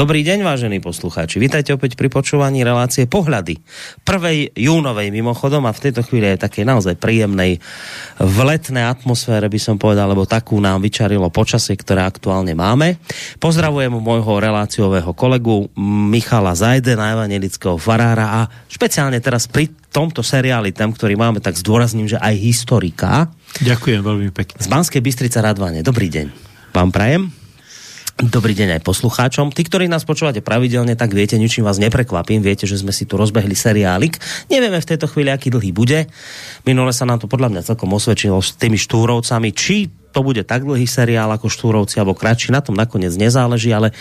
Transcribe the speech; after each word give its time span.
Dobrý 0.00 0.24
deň, 0.24 0.40
vážení 0.40 0.80
poslucháči. 0.80 1.36
Vítajte 1.36 1.76
opäť 1.76 1.92
pri 1.92 2.08
počúvaní 2.08 2.64
relácie 2.64 3.04
Pohľady. 3.04 3.60
Prvej 4.00 4.48
júnovej 4.56 5.12
mimochodom 5.12 5.68
a 5.68 5.76
v 5.76 5.82
tejto 5.84 6.00
chvíli 6.00 6.24
je 6.24 6.40
také 6.40 6.64
naozaj 6.64 6.96
príjemnej 6.96 7.60
v 8.16 8.36
letnej 8.40 8.88
atmosfére 8.88 9.52
by 9.52 9.60
som 9.60 9.76
povedal, 9.76 10.08
lebo 10.08 10.24
takú 10.24 10.56
nám 10.56 10.80
vyčarilo 10.80 11.28
počasie, 11.28 11.76
ktoré 11.76 12.00
aktuálne 12.00 12.56
máme. 12.56 12.96
Pozdravujem 13.44 13.92
môjho 13.92 14.40
reláciového 14.40 15.12
kolegu 15.12 15.68
Michala 16.08 16.56
Zajdena, 16.56 17.20
evangelického 17.20 17.76
farára 17.76 18.40
a 18.40 18.48
špeciálne 18.72 19.20
teraz 19.20 19.52
pri 19.52 19.68
tomto 19.92 20.24
seriáli, 20.24 20.72
tam, 20.72 20.96
ktorý 20.96 21.20
máme, 21.20 21.44
tak 21.44 21.60
zdôrazním, 21.60 22.08
že 22.08 22.16
aj 22.16 22.40
historika. 22.40 23.28
Ďakujem 23.60 24.00
veľmi 24.00 24.32
pekne. 24.32 24.64
Z 24.64 24.68
Banskej 24.72 25.04
Bystrica 25.04 25.44
Radvane. 25.44 25.84
Dobrý 25.84 26.08
deň. 26.08 26.32
Vám 26.72 26.88
prajem. 26.88 27.39
Dobrý 28.20 28.52
deň 28.52 28.76
aj 28.76 28.82
poslucháčom. 28.84 29.48
Tí, 29.48 29.64
ktorí 29.64 29.88
nás 29.88 30.04
počúvate 30.04 30.44
pravidelne, 30.44 30.92
tak 30.92 31.16
viete, 31.16 31.40
ničím 31.40 31.64
vás 31.64 31.80
neprekvapím. 31.80 32.44
Viete, 32.44 32.68
že 32.68 32.76
sme 32.76 32.92
si 32.92 33.08
tu 33.08 33.16
rozbehli 33.16 33.56
seriálik. 33.56 34.20
Nevieme 34.52 34.76
v 34.76 34.88
tejto 34.92 35.08
chvíli, 35.08 35.32
aký 35.32 35.48
dlhý 35.48 35.72
bude. 35.72 36.04
Minule 36.68 36.92
sa 36.92 37.08
nám 37.08 37.24
to 37.24 37.32
podľa 37.32 37.48
mňa 37.48 37.64
celkom 37.64 37.88
osvedčilo 37.96 38.36
s 38.44 38.52
tými 38.60 38.76
štúrovcami. 38.76 39.56
Či 39.56 39.88
to 40.12 40.20
bude 40.20 40.44
tak 40.44 40.68
dlhý 40.68 40.84
seriál 40.84 41.32
ako 41.32 41.48
štúrovci, 41.48 41.96
alebo 41.96 42.12
kratší, 42.12 42.52
na 42.52 42.60
tom 42.60 42.76
nakoniec 42.76 43.16
nezáleží, 43.16 43.72
ale 43.72 43.96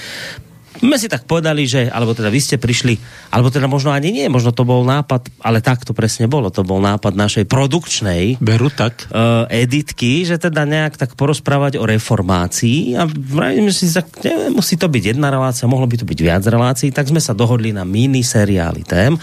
sme 0.80 0.96
si 0.96 1.12
tak 1.12 1.28
povedali, 1.28 1.68
že, 1.68 1.92
alebo 1.92 2.16
teda 2.16 2.32
vy 2.32 2.40
ste 2.40 2.56
prišli, 2.56 2.96
alebo 3.36 3.52
teda 3.52 3.68
možno 3.68 3.92
ani 3.92 4.16
nie, 4.16 4.26
možno 4.32 4.56
to 4.56 4.64
bol 4.64 4.88
nápad, 4.88 5.28
ale 5.44 5.60
tak 5.60 5.84
to 5.84 5.92
presne 5.92 6.32
bolo, 6.32 6.48
to 6.50 6.64
bol 6.64 6.80
nápad 6.80 7.14
našej 7.16 7.46
produkčnej 7.46 8.40
Beru 8.40 8.72
tak. 8.72 9.12
Uh, 9.12 9.44
editky, 9.52 10.24
že 10.24 10.40
teda 10.40 10.64
nejak 10.64 10.96
tak 10.96 11.20
porozprávať 11.20 11.76
o 11.78 11.84
reformácii 11.84 12.96
a 12.96 13.04
vravíme 13.08 13.70
si, 13.76 13.92
tak 13.92 14.08
musí 14.52 14.80
to 14.80 14.88
byť 14.88 15.16
jedna 15.16 15.28
relácia, 15.30 15.68
mohlo 15.68 15.86
by 15.86 16.00
to 16.00 16.08
byť 16.08 16.20
viac 16.20 16.44
relácií, 16.48 16.90
tak 16.96 17.12
sme 17.12 17.20
sa 17.20 17.36
dohodli 17.36 17.76
na 17.76 17.84
mini 17.84 18.24
seriály 18.24 18.88
tém, 18.88 19.20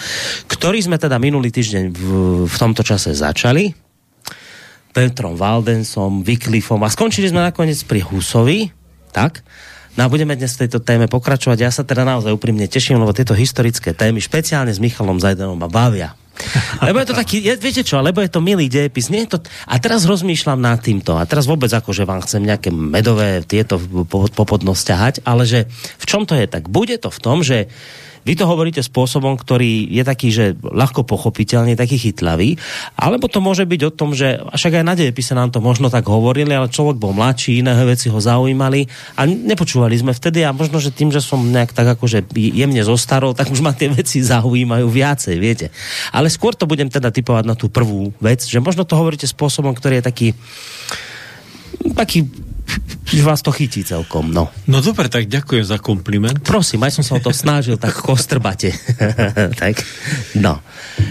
ktorý 0.47 0.79
sme 0.85 1.01
teda 1.01 1.17
minulý 1.17 1.49
týždeň 1.49 1.85
v, 1.91 2.01
v 2.45 2.57
tomto 2.61 2.85
čase 2.85 3.17
začali, 3.17 3.87
Petrom 4.97 5.37
Valdensom, 5.37 6.25
Wycliffom 6.25 6.81
a 6.81 6.89
skončili 6.89 7.29
sme 7.29 7.45
nakoniec 7.45 7.77
pri 7.85 8.01
Husovi, 8.01 8.73
tak? 9.13 9.45
No 9.97 10.05
a 10.05 10.13
budeme 10.13 10.37
dnes 10.37 10.53
v 10.57 10.69
tejto 10.69 10.85
téme 10.85 11.09
pokračovať. 11.09 11.59
Ja 11.59 11.73
sa 11.73 11.81
teda 11.81 12.05
naozaj 12.05 12.29
úprimne 12.29 12.69
teším, 12.69 13.01
lebo 13.01 13.17
tieto 13.17 13.33
historické 13.33 13.97
témy, 13.97 14.21
špeciálne 14.21 14.69
s 14.69 14.77
Michalom 14.77 15.17
Zajdenom 15.17 15.57
ma 15.57 15.73
bavia. 15.73 16.13
Lebo 16.85 17.01
je 17.01 17.09
to 17.09 17.17
taký, 17.17 17.41
je, 17.41 17.57
viete 17.57 17.81
čo, 17.81 18.05
lebo 18.05 18.21
je 18.21 18.29
to 18.29 18.45
milý 18.45 18.69
dejepis. 18.69 19.09
Nie 19.09 19.25
je 19.25 19.37
to, 19.37 19.39
a 19.49 19.75
teraz 19.81 20.05
rozmýšľam 20.05 20.61
nad 20.61 20.85
týmto. 20.85 21.17
A 21.17 21.25
teraz 21.25 21.49
vôbec 21.49 21.73
ako, 21.73 21.97
že 21.97 22.05
vám 22.05 22.21
chcem 22.21 22.45
nejaké 22.45 22.69
medové 22.69 23.41
tieto 23.41 23.81
popodnosť 24.37 24.83
ťahať, 24.85 25.15
ale 25.25 25.49
že 25.49 25.65
v 25.97 26.05
čom 26.05 26.29
to 26.29 26.37
je 26.37 26.45
tak? 26.45 26.69
Bude 26.69 27.01
to 27.01 27.09
v 27.09 27.23
tom, 27.25 27.41
že 27.41 27.73
vy 28.27 28.35
to 28.35 28.45
hovoríte 28.45 28.83
spôsobom, 28.83 29.39
ktorý 29.39 29.87
je 29.87 30.03
taký, 30.03 30.35
že 30.35 30.59
ľahko 30.59 31.07
pochopiteľný, 31.07 31.79
taký 31.79 31.95
chytlavý, 31.95 32.59
alebo 32.99 33.31
to 33.31 33.39
môže 33.39 33.63
byť 33.63 33.81
o 33.87 33.95
tom, 33.95 34.11
že 34.19 34.43
však 34.51 34.83
aj 34.83 34.85
na 34.85 34.99
dejepise 34.99 35.31
nám 35.39 35.55
to 35.55 35.63
možno 35.63 35.87
tak 35.87 36.11
hovorili, 36.11 36.51
ale 36.51 36.67
človek 36.67 36.99
bol 36.99 37.15
mladší, 37.15 37.63
iné 37.63 37.79
veci 37.87 38.11
ho 38.11 38.19
zaujímali 38.19 38.91
a 39.15 39.31
nepočúvali 39.31 39.95
sme 39.95 40.11
vtedy 40.11 40.43
a 40.43 40.51
možno, 40.51 40.83
že 40.83 40.91
tým, 40.91 41.15
že 41.15 41.23
som 41.23 41.39
nejak 41.39 41.71
tak 41.71 41.87
akože 41.95 42.27
jemne 42.35 42.83
zostarol, 42.83 43.31
tak 43.39 43.55
už 43.55 43.63
ma 43.63 43.71
tie 43.71 43.87
veci 43.87 44.19
zaujímajú 44.19 44.87
viacej, 44.91 45.37
viete. 45.39 45.71
Ale 46.11 46.27
skôr 46.27 46.59
to 46.59 46.67
budem 46.67 46.91
teda 46.91 47.15
typovať 47.15 47.45
na 47.47 47.55
tú 47.55 47.71
prvú 47.71 48.11
vec, 48.19 48.43
že 48.43 48.59
možno 48.59 48.83
to 48.83 48.99
hovoríte 48.99 49.31
spôsobom, 49.31 49.71
ktorý 49.71 50.03
je 50.03 50.09
taký 50.11 50.29
taký 51.95 52.29
že 53.07 53.23
vás 53.23 53.39
to 53.39 53.55
chytí 53.55 53.87
celkom, 53.87 54.35
no. 54.35 54.51
No 54.67 54.83
dobre, 54.83 55.07
tak 55.07 55.31
ďakujem 55.31 55.63
za 55.63 55.79
kompliment. 55.79 56.35
Prosím, 56.43 56.83
aj 56.83 56.99
som 56.99 57.05
sa 57.07 57.15
o 57.17 57.23
to 57.23 57.31
snažil 57.31 57.79
tak 57.79 57.95
kostrbate. 57.95 58.75
tak, 59.63 59.79
no. 60.35 60.59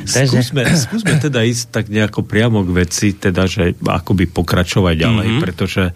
Skúsme, 0.04 0.68
skúsme 0.76 1.16
teda 1.24 1.48
ísť 1.48 1.64
tak 1.72 1.86
nejako 1.88 2.28
priamo 2.28 2.68
k 2.68 2.76
veci, 2.76 3.16
teda, 3.16 3.48
že 3.48 3.80
akoby 3.80 4.28
pokračovať 4.28 4.96
ďalej, 5.00 5.28
mm-hmm. 5.32 5.44
pretože 5.44 5.96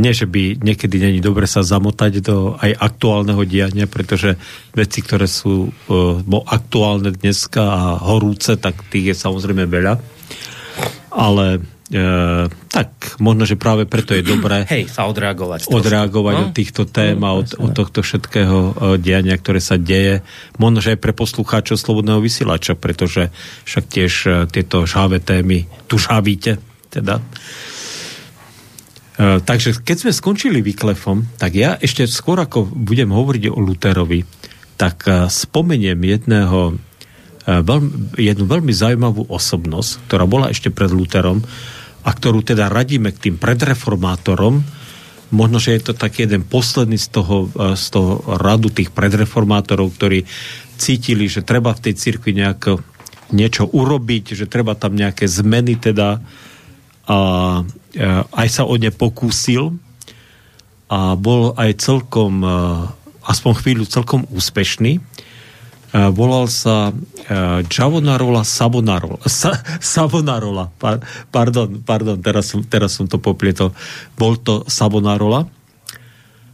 nie, 0.00 0.14
že 0.14 0.24
by 0.24 0.62
niekedy 0.62 1.02
není 1.02 1.18
dobre 1.18 1.50
sa 1.50 1.66
zamotať 1.66 2.22
do 2.22 2.54
aj 2.56 2.78
aktuálneho 2.78 3.42
diania, 3.42 3.90
pretože 3.90 4.38
veci, 4.70 5.02
ktoré 5.02 5.26
sú 5.26 5.68
uh, 5.68 6.42
aktuálne 6.46 7.10
dneska 7.10 7.60
a 7.60 7.82
horúce, 7.98 8.54
tak 8.54 8.86
tých 8.88 9.12
je 9.12 9.16
samozrejme 9.18 9.66
veľa. 9.66 9.94
Ale 11.10 11.58
tak 12.70 13.18
možno, 13.18 13.42
že 13.42 13.58
práve 13.58 13.82
preto 13.82 14.14
je 14.14 14.22
dobré 14.22 14.62
Hej, 14.70 14.94
sa 14.94 15.10
odreagovať. 15.10 15.66
Odreagovať 15.66 16.34
no? 16.38 16.42
od 16.46 16.50
týchto 16.54 16.86
tém 16.86 17.18
a 17.18 17.34
od, 17.34 17.58
od 17.58 17.74
tohto 17.74 18.06
všetkého 18.06 18.58
e, 18.58 18.72
diania, 19.02 19.34
ktoré 19.34 19.58
sa 19.58 19.74
deje. 19.74 20.22
Možno, 20.54 20.78
že 20.78 20.94
aj 20.94 21.02
pre 21.02 21.10
poslucháčov 21.10 21.82
Slobodného 21.82 22.22
vysielača, 22.22 22.78
pretože 22.78 23.34
však 23.66 23.84
tiež 23.90 24.12
e, 24.22 24.30
tieto 24.46 24.86
žhavé 24.86 25.18
témy 25.18 25.66
tu 25.90 25.98
žhavíte. 25.98 26.62
Teda. 26.94 27.18
E, 29.18 29.42
takže 29.42 29.82
keď 29.82 29.96
sme 30.06 30.12
skončili 30.14 30.62
Vyklefom, 30.62 31.26
tak 31.42 31.58
ja 31.58 31.74
ešte 31.74 32.06
skôr 32.06 32.38
ako 32.38 32.70
budem 32.70 33.10
hovoriť 33.10 33.50
o 33.50 33.58
Luterovi, 33.58 34.22
tak 34.78 35.10
e, 35.10 35.26
spomeniem 35.26 35.98
jedného 35.98 36.78
veľmi, 37.50 38.14
jednu 38.14 38.46
veľmi 38.46 38.70
zaujímavú 38.70 39.26
osobnosť, 39.26 40.06
ktorá 40.06 40.22
bola 40.28 40.54
ešte 40.54 40.70
pred 40.70 40.92
Luterom, 40.92 41.42
a 42.00 42.10
ktorú 42.10 42.40
teda 42.40 42.72
radíme 42.72 43.12
k 43.12 43.30
tým 43.30 43.36
predreformátorom, 43.36 44.64
možno, 45.30 45.58
že 45.62 45.76
je 45.78 45.90
to 45.90 45.94
taký 45.94 46.26
jeden 46.26 46.42
posledný 46.42 46.98
z 46.98 47.08
toho, 47.12 47.48
e, 47.52 47.78
z 47.78 47.86
toho 47.92 48.24
radu 48.40 48.68
tých 48.72 48.90
predreformátorov, 48.90 49.94
ktorí 49.94 50.26
cítili, 50.80 51.28
že 51.28 51.46
treba 51.46 51.76
v 51.76 51.90
tej 51.90 51.94
cirkvi 51.96 52.34
nejako 52.34 52.82
niečo 53.30 53.68
urobiť, 53.70 54.34
že 54.34 54.50
treba 54.50 54.74
tam 54.74 54.98
nejaké 54.98 55.30
zmeny 55.30 55.78
teda 55.78 56.18
a 57.10 57.18
e, 57.58 58.02
aj 58.30 58.48
sa 58.50 58.62
o 58.66 58.74
ne 58.78 58.90
pokúsil 58.90 59.74
a 60.90 61.14
bol 61.14 61.54
aj 61.54 61.78
celkom 61.78 62.42
e, 62.42 62.48
aspoň 63.26 63.52
chvíľu 63.62 63.84
celkom 63.86 64.26
úspešný 64.30 64.98
volal 65.90 66.46
sa 66.46 66.94
Javonarola 67.66 68.46
Sabonarola. 68.46 69.22
Sa, 69.26 69.54
Sabonarola. 69.82 70.70
Pa, 70.78 71.02
pardon, 71.30 71.82
pardon, 71.82 72.18
teraz 72.22 72.54
som, 72.54 72.62
teraz 72.62 72.94
som 72.94 73.10
to 73.10 73.18
poplietol. 73.18 73.74
Bol 74.14 74.38
to 74.38 74.62
Sabonarola. 74.70 75.50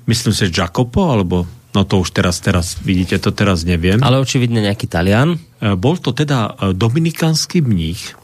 Myslím 0.06 0.32
si, 0.32 0.48
Jacopo, 0.48 1.12
alebo 1.12 1.44
no 1.76 1.84
to 1.84 2.00
už 2.00 2.16
teraz, 2.16 2.40
teraz, 2.40 2.80
vidíte, 2.80 3.20
to 3.20 3.34
teraz 3.36 3.66
neviem. 3.68 4.00
Ale 4.00 4.22
očividne 4.22 4.64
nejaký 4.64 4.88
Talian. 4.88 5.36
Bol 5.76 6.00
to 6.00 6.16
teda 6.16 6.72
dominikánsky 6.72 7.60
mních, 7.60 8.16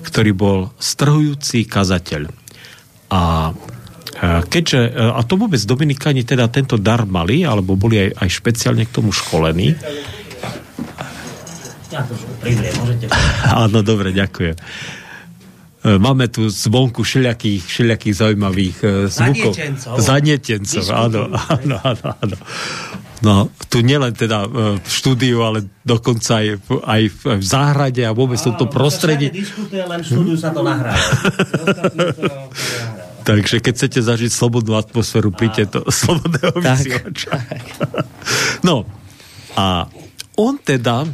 ktorý 0.00 0.32
bol 0.32 0.58
strhujúci 0.80 1.68
kazateľ. 1.68 2.32
A 3.12 3.52
keďže, 4.48 4.80
a 4.96 5.20
to 5.26 5.34
vôbec 5.34 5.60
Dominikáni 5.60 6.24
teda 6.24 6.48
tento 6.48 6.78
dar 6.78 7.04
mali, 7.04 7.44
alebo 7.44 7.76
boli 7.76 8.08
aj, 8.08 8.22
aj 8.22 8.28
špeciálne 8.30 8.84
k 8.86 8.94
tomu 8.94 9.10
školení, 9.10 9.76
ja 11.90 12.06
to 12.06 12.14
môžete. 12.82 13.06
Áno, 13.50 13.82
dobre, 13.82 14.14
ďakujem. 14.14 14.56
E, 15.80 15.96
máme 15.96 16.28
tu 16.28 16.46
zvonku 16.46 17.02
všelijakých, 17.02 17.64
všelijakých 17.64 18.14
zaujímavých 18.14 18.76
e, 18.84 18.86
zvukov. 19.08 19.52
Zanietencov. 19.56 19.94
Zanietencov, 19.96 20.84
áno, 20.92 21.20
áno, 21.34 21.76
áno, 21.80 22.08
áno. 22.20 22.36
No, 23.20 23.52
tu 23.68 23.84
nielen 23.84 24.16
teda 24.16 24.44
e, 24.44 24.48
v 24.80 24.88
štúdiu, 24.88 25.44
ale 25.44 25.68
dokonca 25.84 26.40
aj, 26.40 26.46
v, 26.56 26.68
aj 26.84 27.02
v 27.36 27.44
záhrade 27.44 28.02
a 28.04 28.16
vôbec 28.16 28.40
v 28.40 28.52
tomto 28.52 28.68
prostredí. 28.68 29.32
Diskutuje, 29.32 29.84
len 29.84 30.00
štúdiu 30.00 30.36
sa 30.36 30.52
to 30.52 30.64
nahrá. 30.64 30.96
Takže 33.28 33.60
keď 33.60 33.72
chcete 33.76 34.00
zažiť 34.00 34.32
slobodnú 34.32 34.76
atmosféru, 34.76 35.32
príďte 35.32 35.80
do 35.80 35.88
slobodného 35.88 36.60
vysielača. 36.60 37.32
No, 38.60 38.84
a 39.56 39.88
on 40.36 40.60
teda 40.60 41.08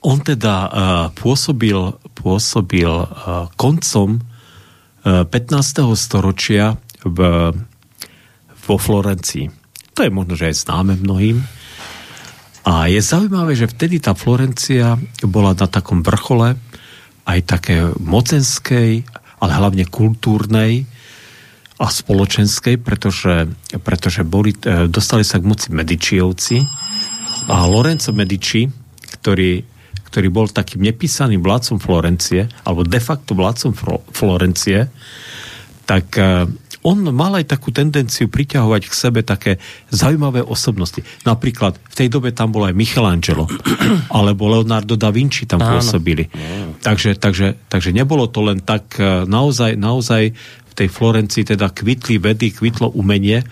on 0.00 0.18
teda 0.24 0.54
uh, 0.54 0.70
pôsobil, 1.12 1.76
pôsobil 2.16 2.88
uh, 2.88 3.48
koncom 3.56 4.20
uh, 4.20 5.24
15. 5.28 5.84
storočia 5.96 6.80
v, 7.04 7.18
vo 8.64 8.76
Florencii. 8.76 9.46
To 9.96 10.00
je 10.04 10.10
možno, 10.12 10.36
že 10.36 10.48
aj 10.52 10.56
známe 10.64 10.96
mnohým. 11.00 11.44
A 12.64 12.88
je 12.92 13.00
zaujímavé, 13.00 13.56
že 13.56 13.68
vtedy 13.68 14.00
tá 14.00 14.12
Florencia 14.12 14.96
bola 15.24 15.56
na 15.56 15.68
takom 15.68 16.04
vrchole 16.04 16.56
aj 17.24 17.38
také 17.48 17.88
mocenskej, 17.96 19.04
ale 19.40 19.52
hlavne 19.56 19.88
kultúrnej 19.88 20.84
a 21.80 21.86
spoločenskej, 21.88 22.76
pretože, 22.76 23.48
pretože 23.80 24.20
boli, 24.20 24.52
dostali 24.92 25.24
sa 25.24 25.40
k 25.40 25.48
moci 25.48 25.72
Medičiovci 25.72 26.60
a 27.48 27.64
Lorenzo 27.64 28.12
Medici, 28.12 28.68
ktorý 29.20 29.64
ktorý 30.10 30.28
bol 30.28 30.46
takým 30.50 30.82
nepísaným 30.82 31.40
vládcom 31.40 31.78
Florencie, 31.78 32.50
alebo 32.66 32.82
de 32.82 32.98
facto 32.98 33.38
vládcom 33.38 33.72
Florencie, 34.10 34.90
tak 35.86 36.06
uh, 36.18 36.46
on 36.80 36.96
mal 37.12 37.36
aj 37.36 37.44
takú 37.44 37.68
tendenciu 37.70 38.32
priťahovať 38.32 38.82
k 38.88 38.94
sebe 38.94 39.20
také 39.20 39.60
zaujímavé 39.92 40.40
osobnosti. 40.40 41.04
Napríklad 41.28 41.76
v 41.76 41.94
tej 41.94 42.08
dobe 42.08 42.32
tam 42.32 42.56
bol 42.56 42.64
aj 42.64 42.74
Michelangelo, 42.74 43.44
alebo 44.16 44.48
Leonardo 44.48 44.96
da 44.96 45.12
Vinci 45.12 45.44
tam 45.44 45.60
pôsobili. 45.60 46.32
Takže, 46.80 47.20
takže, 47.20 47.68
takže 47.68 47.92
nebolo 47.92 48.24
to 48.32 48.40
len 48.40 48.64
tak 48.64 48.96
e, 48.96 49.28
naozaj, 49.28 49.76
naozaj 49.76 50.32
v 50.40 50.72
tej 50.72 50.88
Florencii 50.88 51.44
teda 51.52 51.68
kvitli 51.68 52.16
vedy, 52.16 52.56
kvitlo 52.56 52.96
umenie, 52.96 53.44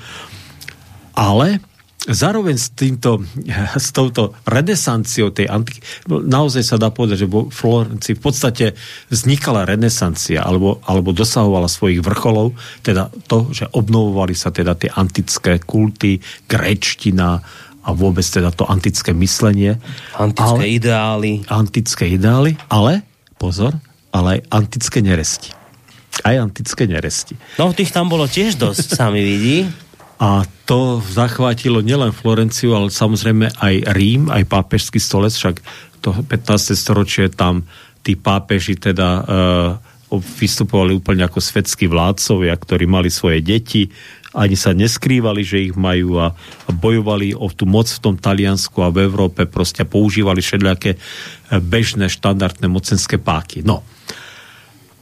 ale 1.12 1.60
zároveň 2.06 2.54
s, 2.54 2.70
týmto, 2.70 3.26
s 3.74 3.90
touto 3.90 4.38
renesanciou 4.46 5.34
tej 5.34 5.50
antiky, 5.50 5.82
naozaj 6.06 6.62
sa 6.62 6.76
dá 6.78 6.94
povedať, 6.94 7.26
že 7.26 7.28
vo 7.30 7.50
Florencii 7.50 8.14
v 8.14 8.22
podstate 8.22 8.66
vznikala 9.10 9.66
renesancia 9.66 10.46
alebo, 10.46 10.78
alebo 10.86 11.10
dosahovala 11.10 11.66
svojich 11.66 11.98
vrcholov, 12.04 12.54
teda 12.86 13.10
to, 13.26 13.50
že 13.50 13.66
obnovovali 13.74 14.38
sa 14.38 14.54
teda 14.54 14.78
tie 14.78 14.92
antické 14.94 15.58
kulty, 15.58 16.22
gréčtina 16.46 17.42
a 17.82 17.90
vôbec 17.96 18.24
teda 18.24 18.52
to 18.52 18.68
antické 18.68 19.16
myslenie. 19.16 19.80
Antické 20.14 20.64
ale, 20.68 20.76
ideály. 20.76 21.32
Antické 21.48 22.04
ideály, 22.14 22.54
ale 22.68 23.02
pozor, 23.40 23.74
ale 24.12 24.38
aj 24.38 24.40
antické 24.52 25.00
neresti. 25.00 25.56
Aj 26.26 26.34
antické 26.34 26.84
neresti. 26.90 27.38
No, 27.56 27.70
tých 27.70 27.94
tam 27.94 28.10
bolo 28.10 28.26
tiež 28.26 28.58
dosť, 28.58 28.98
sami 28.98 29.22
vidí. 29.24 29.58
A 30.18 30.42
to 30.66 30.98
zachvátilo 30.98 31.78
nielen 31.78 32.10
Florenciu, 32.10 32.74
ale 32.74 32.90
samozrejme 32.90 33.54
aj 33.54 33.74
Rím, 33.94 34.26
aj 34.34 34.50
pápežský 34.50 34.98
stolec, 34.98 35.30
však 35.30 35.62
to 36.02 36.10
15. 36.26 36.74
storočie 36.74 37.30
tam 37.30 37.62
tí 38.02 38.18
pápeži 38.18 38.78
teda 38.78 39.08
uh, 39.22 39.26
vystupovali 40.16 40.96
úplne 40.96 41.22
ako 41.26 41.38
svetskí 41.38 41.86
vládcovia, 41.86 42.54
ktorí 42.56 42.88
mali 42.88 43.12
svoje 43.12 43.44
deti, 43.44 43.92
ani 44.32 44.56
sa 44.56 44.76
neskrývali, 44.76 45.40
že 45.40 45.72
ich 45.72 45.74
majú 45.74 46.20
a, 46.20 46.32
a 46.32 46.70
bojovali 46.70 47.32
o 47.32 47.48
tú 47.48 47.64
moc 47.64 47.88
v 47.88 48.02
tom 48.02 48.14
Taliansku 48.16 48.76
a 48.84 48.92
v 48.92 49.04
Európe, 49.08 49.48
proste 49.48 49.88
používali 49.88 50.44
všetľaké 50.44 50.90
e, 50.94 50.98
bežné 51.64 52.12
štandardné 52.12 52.68
mocenské 52.68 53.16
páky. 53.16 53.64
No. 53.64 53.80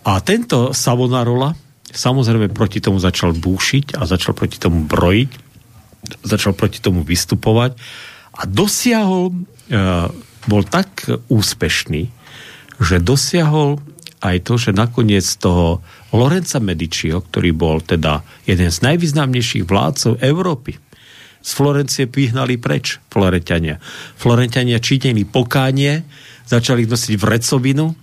A 0.07 0.23
tento 0.23 0.71
Savonarola, 0.71 1.53
samozrejme 1.93 2.51
proti 2.51 2.83
tomu 2.83 2.99
začal 2.99 3.37
búšiť 3.37 3.99
a 3.99 4.09
začal 4.09 4.35
proti 4.35 4.59
tomu 4.59 4.87
brojiť, 4.87 5.31
začal 6.23 6.55
proti 6.55 6.79
tomu 6.83 7.07
vystupovať 7.07 7.79
a 8.35 8.43
dosiahol, 8.47 9.33
e, 9.33 9.35
bol 10.47 10.63
tak 10.67 11.07
úspešný, 11.31 12.11
že 12.79 12.97
dosiahol 13.03 13.83
aj 14.25 14.37
to, 14.49 14.55
že 14.57 14.73
nakoniec 14.73 15.27
toho 15.39 15.85
Lorenza 16.11 16.59
Medičiho, 16.59 17.21
ktorý 17.21 17.51
bol 17.53 17.79
teda 17.85 18.25
jeden 18.49 18.73
z 18.73 18.79
najvýznamnejších 18.83 19.65
vládcov 19.69 20.19
Európy, 20.25 20.81
z 21.47 21.51
Florencie 21.55 22.11
vyhnali 22.11 22.59
preč 22.59 22.99
Florentania. 23.07 23.79
Florentania 24.19 24.83
činili 24.83 25.23
pokánie, 25.23 26.03
začali 26.43 26.91
nosiť 26.91 27.15
vrecovinu, 27.15 27.95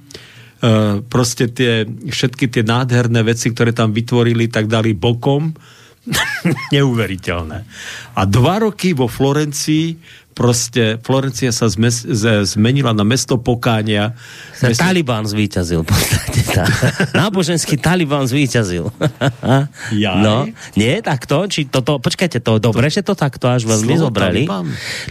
proste 1.12 1.52
tie, 1.52 1.84
všetky 1.88 2.48
tie 2.48 2.64
nádherné 2.64 3.20
veci, 3.28 3.52
ktoré 3.52 3.76
tam 3.76 3.92
vytvorili, 3.92 4.48
tak 4.48 4.72
dali 4.72 4.96
bokom. 4.96 5.52
Neuveriteľné. 6.76 7.60
A 8.16 8.22
dva 8.28 8.56
roky 8.64 8.92
vo 8.96 9.08
Florencii 9.08 9.96
proste 10.34 10.98
Florencia 11.00 11.54
sa 11.54 11.70
zmes, 11.70 12.04
z, 12.04 12.44
zmenila 12.44 12.92
na 12.92 13.06
mesto 13.06 13.38
pokánia. 13.38 14.18
Mesto... 14.60 14.82
Taliban 14.82 15.24
zvíťazil 15.30 15.86
v 15.86 15.88
podstate. 15.94 16.40
Tá. 16.50 16.66
Náboženský 17.26 17.78
Taliban 17.78 18.26
zvíťazil. 18.26 18.90
ja. 19.94 20.14
No, 20.18 20.50
nie, 20.74 21.00
tak 21.06 21.30
to, 21.30 21.46
či 21.46 21.70
toto, 21.70 22.02
počkajte, 22.02 22.42
to 22.42 22.58
dobre, 22.58 22.90
to... 22.90 23.00
že 23.00 23.02
to 23.06 23.14
takto 23.14 23.48
až 23.48 23.70
veľmi 23.70 23.94
zobrali. 23.96 24.50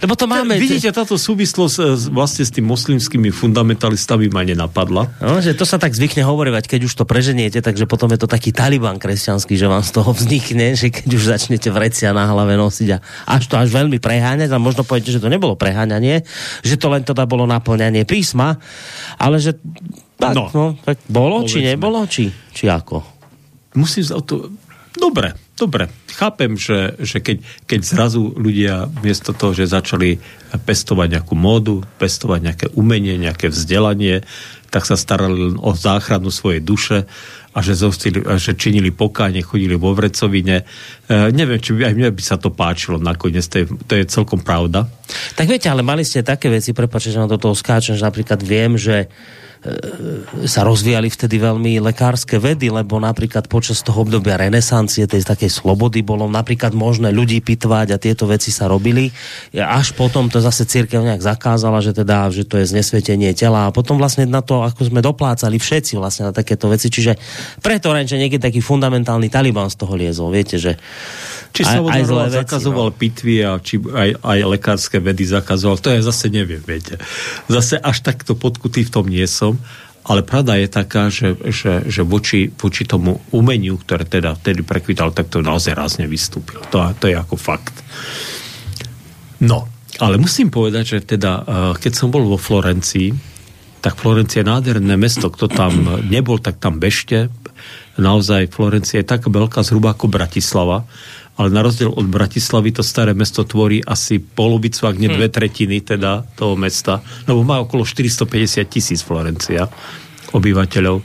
Lebo 0.03 0.15
to 0.19 0.27
máme... 0.27 0.59
Vidíte, 0.59 0.91
táto 0.91 1.15
súvislosť 1.15 1.77
e, 1.79 1.85
vlastne 2.11 2.43
s 2.43 2.51
tým 2.51 2.67
moslimskými 2.67 3.31
fundamentalistami 3.31 4.27
ma 4.29 4.43
nenapadla. 4.43 5.23
No, 5.23 5.39
že 5.39 5.55
to 5.55 5.63
sa 5.63 5.79
tak 5.79 5.95
zvykne 5.95 6.27
hovoriť, 6.27 6.67
keď 6.67 6.81
už 6.91 6.95
to 6.99 7.05
preženiete, 7.07 7.63
takže 7.63 7.87
potom 7.87 8.11
je 8.11 8.19
to 8.19 8.29
taký 8.29 8.51
Taliban 8.51 8.99
kresťanský, 8.99 9.55
že 9.55 9.71
vám 9.71 9.87
z 9.87 9.91
toho 9.95 10.11
vznikne, 10.11 10.75
že 10.75 10.91
keď 10.91 11.11
už 11.15 11.25
začnete 11.31 11.69
vrecia 11.71 12.11
na 12.11 12.27
hlave 12.27 12.59
nosiť 12.59 12.89
a 12.97 12.99
až 13.29 13.47
to 13.47 13.55
až 13.61 13.69
veľmi 13.71 14.03
preháňať 14.03 14.51
a 14.51 14.59
možno 14.59 14.83
poviete, 14.83 15.12
že 15.13 15.21
to 15.21 15.29
nebolo 15.29 15.55
preháňanie, 15.55 16.25
že 16.65 16.81
to 16.81 16.89
len 16.89 17.05
teda 17.05 17.29
bolo 17.29 17.45
naplňanie 17.45 18.09
písma, 18.09 18.57
ale 19.21 19.37
že 19.37 19.61
tak, 20.17 20.35
no, 20.39 20.45
no, 20.55 20.67
tak 20.81 21.03
bolo, 21.11 21.43
či 21.45 21.67
nebolo, 21.67 22.07
či, 22.07 22.31
či 22.55 22.71
ako? 22.71 23.03
Musím 23.75 24.07
o 24.15 24.23
to... 24.23 24.55
Dobre, 24.93 25.35
dobre. 25.57 25.89
Chápem, 26.13 26.55
že, 26.55 26.95
že 27.01 27.19
keď, 27.19 27.43
keď 27.65 27.81
zrazu 27.83 28.31
ľudia 28.37 28.87
miesto 29.03 29.33
toho, 29.35 29.57
že 29.57 29.73
začali 29.73 30.21
pestovať 30.63 31.19
nejakú 31.19 31.35
módu, 31.35 31.83
pestovať 31.97 32.41
nejaké 32.45 32.67
umenie, 32.77 33.17
nejaké 33.19 33.49
vzdelanie, 33.49 34.23
tak 34.69 34.87
sa 34.87 34.95
starali 34.95 35.53
len 35.53 35.57
o 35.61 35.73
záchranu 35.77 36.33
svojej 36.33 36.63
duše 36.63 37.09
a 37.53 37.59
že, 37.61 37.77
zostili, 37.77 38.25
a 38.25 38.41
že 38.41 38.57
činili 38.57 38.89
pokáne, 38.89 39.45
chodili 39.45 39.77
vo 39.77 39.93
vrecovine. 39.93 40.65
E, 41.05 41.15
neviem, 41.37 41.61
či 41.61 41.77
by 41.77 41.93
aj 41.93 41.95
mne 41.95 42.11
by 42.17 42.23
sa 42.25 42.41
to 42.41 42.49
páčilo 42.49 42.97
nakoniec, 42.97 43.45
to 43.45 43.57
je, 43.61 43.67
to 43.69 43.93
je 44.01 44.05
celkom 44.09 44.41
pravda. 44.41 44.89
Tak 45.37 45.45
viete, 45.45 45.69
ale 45.69 45.85
mali 45.85 46.01
ste 46.01 46.25
také 46.25 46.49
veci, 46.49 46.73
prepáčte, 46.73 47.13
že 47.13 47.21
na 47.21 47.29
do 47.29 47.37
toho 47.37 47.53
skáčem, 47.53 47.93
že 47.93 48.09
napríklad 48.09 48.41
viem, 48.41 48.81
že 48.81 49.13
sa 50.43 50.67
rozvíjali 50.67 51.07
vtedy 51.07 51.39
veľmi 51.39 51.79
lekárske 51.79 52.35
vedy, 52.43 52.67
lebo 52.67 52.99
napríklad 52.99 53.47
počas 53.47 53.79
toho 53.87 54.03
obdobia 54.03 54.35
renesancie, 54.35 55.07
tej 55.07 55.23
takej 55.23 55.55
slobody, 55.55 56.03
bolo 56.03 56.27
napríklad 56.27 56.75
možné 56.75 57.15
ľudí 57.15 57.39
pitvať 57.39 57.95
a 57.95 58.03
tieto 58.03 58.27
veci 58.27 58.51
sa 58.51 58.67
robili. 58.67 59.15
Až 59.55 59.95
potom 59.95 60.27
to 60.27 60.43
zase 60.43 60.67
církev 60.67 61.07
nejak 61.07 61.23
zakázala, 61.23 61.79
že 61.79 61.95
teda, 61.95 62.35
že 62.35 62.43
to 62.43 62.59
je 62.59 62.75
znesvetenie 62.75 63.31
tela 63.39 63.71
a 63.71 63.75
potom 63.75 64.03
vlastne 64.03 64.27
na 64.27 64.43
to, 64.43 64.67
ako 64.67 64.91
sme 64.91 64.99
doplácali 64.99 65.63
všetci 65.63 65.95
vlastne 65.95 66.31
na 66.31 66.33
takéto 66.35 66.67
veci. 66.67 66.91
Čiže 66.91 67.15
preto 67.63 67.95
len, 67.95 68.11
že 68.11 68.19
niekedy 68.19 68.43
taký 68.43 68.59
fundamentálny 68.59 69.31
taliban 69.31 69.71
z 69.71 69.79
toho 69.79 69.95
liezol. 69.95 70.35
Viete, 70.35 70.59
že 70.59 70.75
či 71.53 71.69
sa 71.69 71.85
aj, 71.85 72.09
aj 72.09 72.33
zakazoval 72.43 72.89
no. 72.91 72.97
pitvy 72.97 73.45
a 73.45 73.61
či 73.61 73.77
aj, 73.77 74.25
aj 74.25 74.39
lekárske 74.57 74.99
vedy 74.99 75.29
zakazoval, 75.29 75.77
to 75.77 75.93
ja 75.93 76.01
zase 76.01 76.33
neviem, 76.33 76.65
viete. 76.65 76.97
Zase 77.47 77.77
až 77.77 78.01
takto 78.01 78.33
podkutý 78.33 78.89
v 78.89 78.91
tom 78.91 79.05
nie 79.05 79.29
som, 79.29 79.52
ale 80.03 80.27
pravda 80.27 80.59
je 80.59 80.67
taká, 80.67 81.07
že, 81.15 81.39
že, 81.47 81.87
že 81.87 82.03
voči, 82.03 82.51
voči 82.51 82.83
tomu 82.83 83.23
umeniu, 83.31 83.79
ktoré 83.79 84.03
teda 84.03 84.35
vtedy 84.35 84.67
prekvital, 84.67 85.15
tak 85.15 85.31
to 85.31 85.47
naozaj 85.47 85.79
rázne 85.79 86.11
vystúpil. 86.11 86.59
To, 86.75 86.91
to 86.99 87.07
je 87.07 87.15
ako 87.15 87.39
fakt. 87.39 87.75
No, 89.47 89.71
ale 90.03 90.19
musím 90.19 90.51
povedať, 90.51 90.99
že 90.99 91.19
teda, 91.19 91.33
eh, 91.43 91.45
keď 91.79 91.93
som 91.95 92.11
bol 92.11 92.27
vo 92.27 92.39
Florencii, 92.39 93.15
tak 93.83 93.99
Florencia 93.99 94.47
je 94.47 94.51
nádherné 94.51 94.95
mesto, 94.95 95.27
kto 95.27 95.51
tam 95.51 96.07
nebol, 96.07 96.39
tak 96.39 96.63
tam 96.63 96.79
bežte. 96.79 97.35
Naozaj 97.99 98.55
Florencia 98.55 99.03
je 99.03 99.11
tak 99.11 99.27
veľká 99.27 99.67
zhruba 99.67 99.99
ako 99.99 100.07
Bratislava 100.07 100.87
ale 101.43 101.51
na 101.51 101.67
rozdiel 101.67 101.91
od 101.91 102.07
Bratislavy 102.07 102.71
to 102.71 102.87
staré 102.87 103.19
mesto 103.19 103.43
tvorí 103.43 103.83
asi 103.83 104.23
polovicu, 104.23 104.87
ak 104.87 104.95
nie 104.95 105.11
hm. 105.11 105.17
dve 105.19 105.27
tretiny 105.27 105.83
teda 105.83 106.23
toho 106.39 106.55
mesta, 106.55 107.03
lebo 107.27 107.43
má 107.43 107.59
okolo 107.59 107.83
450 107.83 108.63
tisíc 108.71 109.03
Florencia 109.03 109.67
obyvateľov. 110.31 111.03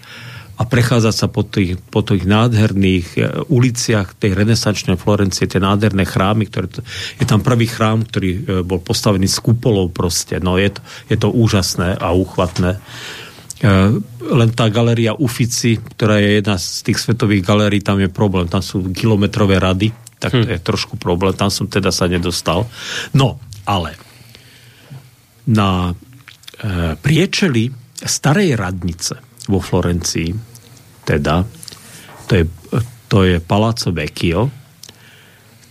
A 0.57 0.65
prechádzať 0.65 1.13
sa 1.13 1.29
po 1.29 1.45
tých, 1.45 1.77
po 1.93 2.01
tých 2.01 2.25
nádherných 2.25 3.07
e, 3.13 3.21
uliciach 3.45 4.17
tej 4.17 4.33
renesančnej 4.33 4.97
Florencie, 4.97 5.45
tie 5.45 5.61
nádherné 5.61 6.01
chrámy, 6.01 6.49
ktoré 6.49 6.65
to, 6.65 6.81
je 7.21 7.29
tam 7.29 7.45
prvý 7.45 7.69
chrám, 7.69 8.01
ktorý 8.01 8.29
e, 8.33 8.39
bol 8.65 8.81
postavený 8.81 9.29
z 9.29 9.37
kupolov 9.37 9.93
proste, 9.93 10.41
no 10.41 10.57
je 10.57 10.73
to, 10.73 10.81
je 11.13 11.17
to 11.21 11.29
úžasné 11.29 12.01
a 12.01 12.09
úchvatné. 12.09 12.73
E, 12.73 12.79
len 14.17 14.49
tá 14.57 14.65
galéria 14.73 15.13
Ufici, 15.13 15.77
ktorá 15.77 16.17
je 16.17 16.41
jedna 16.41 16.57
z 16.57 16.89
tých 16.89 17.05
svetových 17.05 17.45
galérií, 17.45 17.85
tam 17.85 18.01
je 18.01 18.09
problém, 18.09 18.49
tam 18.49 18.65
sú 18.65 18.81
kilometrové 18.97 19.61
rady, 19.61 19.93
tak 20.17 20.33
to 20.33 20.45
hm. 20.45 20.51
je 20.57 20.59
trošku 20.59 20.97
problém, 20.97 21.33
tam 21.37 21.53
som 21.53 21.69
teda 21.69 21.93
sa 21.93 22.09
nedostal. 22.09 22.65
No, 23.13 23.37
ale 23.69 23.97
na 25.47 25.91
e, 25.91 25.93
priečeli 26.97 27.69
starej 27.97 28.57
radnice 28.57 29.17
vo 29.47 29.63
Florencii, 29.63 30.35
teda, 31.07 31.45
to 32.27 32.31
je, 32.35 32.43
to 33.07 33.17
je 33.23 33.35
Palazzo 33.39 33.95
Vecchio, 33.95 34.51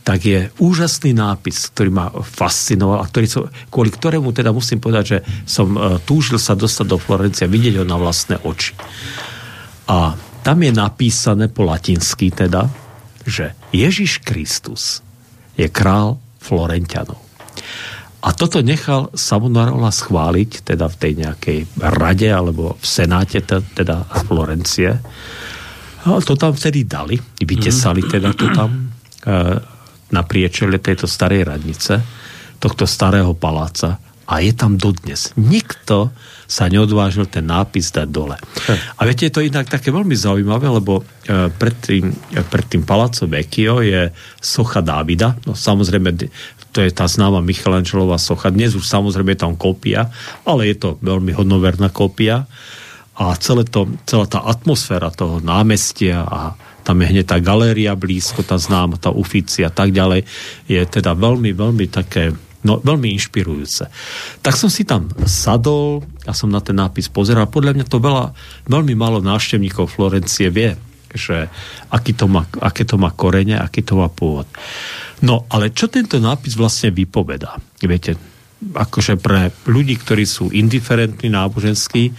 tak 0.07 0.23
je 0.23 0.55
úžasný 0.63 1.19
nápis, 1.19 1.67
ktorý 1.75 1.91
ma 1.91 2.07
fascinoval 2.15 3.03
a 3.03 3.11
ktorý 3.11 3.27
som, 3.27 3.43
kvôli 3.67 3.91
ktorému 3.91 4.31
teda 4.31 4.55
musím 4.55 4.79
povedať, 4.79 5.05
že 5.05 5.19
som 5.43 5.75
e, 5.75 5.99
túžil 6.07 6.39
sa 6.39 6.55
dostať 6.55 6.87
do 6.87 6.99
Florencie 7.03 7.45
a 7.45 7.51
vidieť 7.51 7.83
ho 7.83 7.85
na 7.85 7.99
vlastné 7.99 8.39
oči. 8.47 8.79
A 9.91 10.15
tam 10.47 10.63
je 10.63 10.71
napísané 10.71 11.51
po 11.51 11.67
latinsky 11.67 12.31
teda, 12.31 12.86
že 13.27 13.59
Ježiš 13.75 14.23
Kristus 14.23 15.03
je 15.59 15.67
král 15.67 16.23
Florentianov. 16.39 17.19
A 18.27 18.35
toto 18.35 18.59
nechal 18.59 19.11
Savonarola 19.15 19.95
schváliť, 19.95 20.67
teda 20.67 20.91
v 20.91 20.97
tej 20.99 21.13
nejakej 21.23 21.59
rade 21.79 22.27
alebo 22.27 22.75
v 22.75 22.87
senáte, 22.87 23.39
teda 23.47 24.03
Florencie. 24.27 24.99
A 26.07 26.23
to 26.23 26.35
tam 26.39 26.55
vtedy 26.55 26.87
dali, 26.87 27.19
vytesali 27.39 28.03
mm. 28.03 28.09
teda 28.11 28.31
to 28.35 28.47
tam 28.55 28.71
e, 28.71 28.79
na 30.11 30.23
priečele 30.23 30.79
tejto 30.79 31.07
starej 31.07 31.47
radnice, 31.47 32.03
tohto 32.59 32.87
starého 32.87 33.35
paláca 33.35 33.99
a 34.27 34.43
je 34.43 34.55
tam 34.55 34.75
dodnes. 34.75 35.31
Nikto 35.39 36.11
sa 36.47 36.71
neodvážil 36.71 37.27
ten 37.27 37.45
nápis 37.47 37.91
dať 37.91 38.09
dole. 38.09 38.39
Hm. 38.39 38.79
A 38.97 39.01
viete, 39.05 39.27
je 39.27 39.35
to 39.35 39.43
inak 39.43 39.67
také 39.67 39.91
veľmi 39.91 40.15
zaujímavé, 40.15 40.71
lebo 40.71 41.03
e, 41.03 41.51
pred 41.51 41.77
tým, 41.83 42.11
e, 42.11 42.41
pred 42.47 42.67
tým 42.67 42.87
palácom 42.87 43.27
Vecchio 43.27 43.83
je 43.83 44.15
socha 44.39 44.81
Dávida. 44.81 45.35
No 45.45 45.59
samozrejme, 45.59 46.15
to 46.71 46.79
je 46.81 46.91
tá 46.95 47.11
známa 47.11 47.43
Michelangelová 47.43 48.17
socha. 48.17 48.55
Dnes 48.55 48.79
už 48.79 48.87
samozrejme 48.87 49.35
je 49.35 49.43
tam 49.43 49.59
kópia, 49.59 50.09
ale 50.47 50.71
je 50.71 50.77
to 50.79 50.89
veľmi 51.03 51.35
hodnoverná 51.35 51.91
kópia. 51.91 52.47
A 53.17 53.33
celé 53.41 53.65
to, 53.65 53.89
celá 54.05 54.29
tá 54.29 54.45
atmosféra 54.45 55.09
toho 55.09 55.41
námestia 55.41 56.23
a 56.23 56.53
tam 56.87 57.03
je 57.03 57.11
hneď 57.11 57.27
tá 57.27 57.43
galéria 57.43 57.99
blízko, 57.99 58.47
tá 58.47 58.55
známa, 58.55 58.95
tá 58.95 59.11
Uffizi 59.11 59.67
a 59.67 59.73
tak 59.75 59.91
ďalej, 59.91 60.23
je 60.71 60.79
teda 60.87 61.19
veľmi, 61.19 61.51
veľmi 61.51 61.91
také 61.91 62.31
No, 62.67 62.83
veľmi 62.83 63.15
inšpirujúce. 63.15 63.87
Tak 64.43 64.59
som 64.59 64.67
si 64.67 64.83
tam 64.83 65.07
sadol 65.23 66.03
a 66.27 66.35
som 66.35 66.51
na 66.51 66.59
ten 66.59 66.75
nápis 66.75 67.07
pozeral. 67.07 67.47
Podľa 67.47 67.79
mňa 67.79 67.87
to 67.87 68.03
veľa, 68.03 68.35
veľmi 68.67 68.99
málo 68.99 69.23
návštevníkov 69.23 69.95
Florencie 69.95 70.51
vie, 70.51 70.75
že 71.15 71.47
aký 71.95 72.19
to 72.19 72.27
má, 72.27 72.43
aké 72.59 72.83
to 72.83 72.99
má 72.99 73.15
korene, 73.15 73.55
aký 73.55 73.87
to 73.87 73.95
má 73.95 74.11
pôvod. 74.11 74.51
No, 75.23 75.47
ale 75.47 75.71
čo 75.71 75.87
tento 75.87 76.19
nápis 76.19 76.59
vlastne 76.59 76.91
vypovedá? 76.91 77.55
Viete, 77.79 78.19
akože 78.75 79.15
pre 79.23 79.55
ľudí, 79.71 79.95
ktorí 79.95 80.27
sú 80.27 80.51
indiferentní 80.51 81.31
náboženskí, 81.31 82.11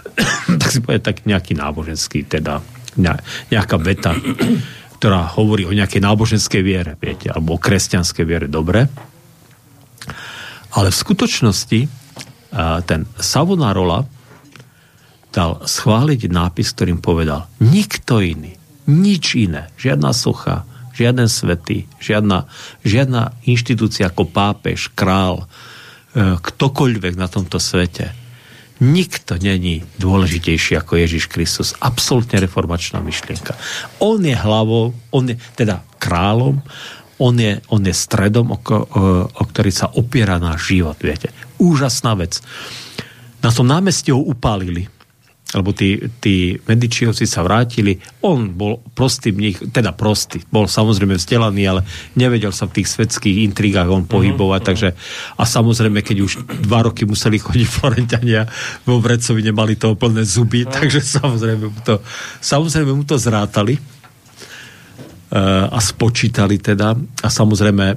tak 0.62 0.68
si 0.70 0.78
povie 0.80 1.02
tak 1.02 1.26
nejaký 1.26 1.58
náboženský, 1.58 2.30
teda 2.30 2.62
nejaká 3.50 3.76
veta, 3.76 4.16
ktorá 4.96 5.28
hovorí 5.36 5.68
o 5.68 5.76
nejakej 5.76 6.00
náboženskej 6.00 6.62
viere, 6.64 6.92
viete, 6.96 7.28
alebo 7.28 7.58
o 7.58 7.62
kresťanskej 7.62 8.24
viere, 8.24 8.46
dobre. 8.48 8.88
Ale 10.76 10.92
v 10.92 11.00
skutočnosti 11.00 11.80
ten 12.84 13.00
Savonarola 13.16 14.04
dal 15.32 15.60
schváliť 15.64 16.32
nápis, 16.32 16.72
ktorým 16.72 17.00
povedal 17.04 17.44
nikto 17.60 18.24
iný, 18.24 18.56
nič 18.88 19.36
iné, 19.36 19.68
žiadna 19.76 20.16
socha, 20.16 20.64
žiaden 20.96 21.28
svetý, 21.28 21.84
žiadna, 22.00 22.48
žiadna 22.80 23.36
inštitúcia 23.44 24.08
ako 24.08 24.32
pápež, 24.32 24.88
král, 24.96 25.44
e, 25.44 26.40
ktokoľvek 26.40 27.20
na 27.20 27.28
tomto 27.28 27.60
svete. 27.60 28.16
Nikto 28.80 29.36
není 29.36 29.84
dôležitejší 30.00 30.80
ako 30.80 31.00
Ježiš 31.00 31.28
Kristus. 31.28 31.76
Absolutne 31.84 32.40
reformačná 32.40 33.04
myšlienka. 33.04 33.52
On 34.00 34.20
je 34.20 34.36
hlavou, 34.36 34.96
on 35.12 35.24
je 35.28 35.36
teda 35.52 35.84
kráľom 36.00 36.64
on 37.18 37.34
je, 37.40 37.60
on 37.72 37.80
je 37.80 37.94
stredom, 37.96 38.52
o, 38.52 38.58
o, 38.58 38.78
o 39.26 39.42
ktorý 39.48 39.70
sa 39.72 39.88
opiera 39.96 40.36
náš 40.36 40.76
život, 40.76 40.96
viete. 41.00 41.32
Úžasná 41.56 42.12
vec. 42.12 42.40
Na 43.40 43.48
tom 43.48 43.68
námestí 43.68 44.12
ho 44.12 44.20
upálili, 44.20 44.88
lebo 45.54 45.70
tí, 45.70 46.02
tí 46.18 46.58
Medičiovci 46.66 47.24
sa 47.24 47.46
vrátili, 47.46 48.02
on 48.20 48.50
bol 48.52 48.82
prostý 48.92 49.30
mních, 49.30 49.70
teda 49.70 49.94
prostý, 49.94 50.42
bol 50.50 50.66
samozrejme 50.66 51.16
vzdelaný, 51.16 51.62
ale 51.70 51.80
nevedel 52.18 52.50
sa 52.50 52.66
v 52.66 52.82
tých 52.82 52.90
svetských 52.90 53.46
intrigách 53.46 53.86
on 53.86 54.04
pohybovať, 54.10 54.60
uh-huh. 54.60 54.70
takže 54.74 54.88
a 55.38 55.42
samozrejme, 55.46 56.02
keď 56.02 56.16
už 56.20 56.32
dva 56.66 56.90
roky 56.90 57.06
museli 57.06 57.38
chodiť 57.38 57.68
Florentania, 57.70 58.44
vo 58.84 58.98
Vrecovi 58.98 59.40
nemali 59.40 59.78
toho 59.78 59.94
plné 59.94 60.26
zuby, 60.26 60.66
uh-huh. 60.66 60.74
takže 60.74 61.00
samozrejme 61.00 61.64
mu 61.70 61.80
to, 61.80 62.02
samozrejme 62.42 62.90
mu 62.92 63.06
to 63.06 63.16
zrátali 63.16 63.95
a 65.34 65.78
spočítali 65.82 66.62
teda. 66.62 66.94
A 66.94 67.28
samozrejme, 67.28 67.86
eh, 67.90 67.96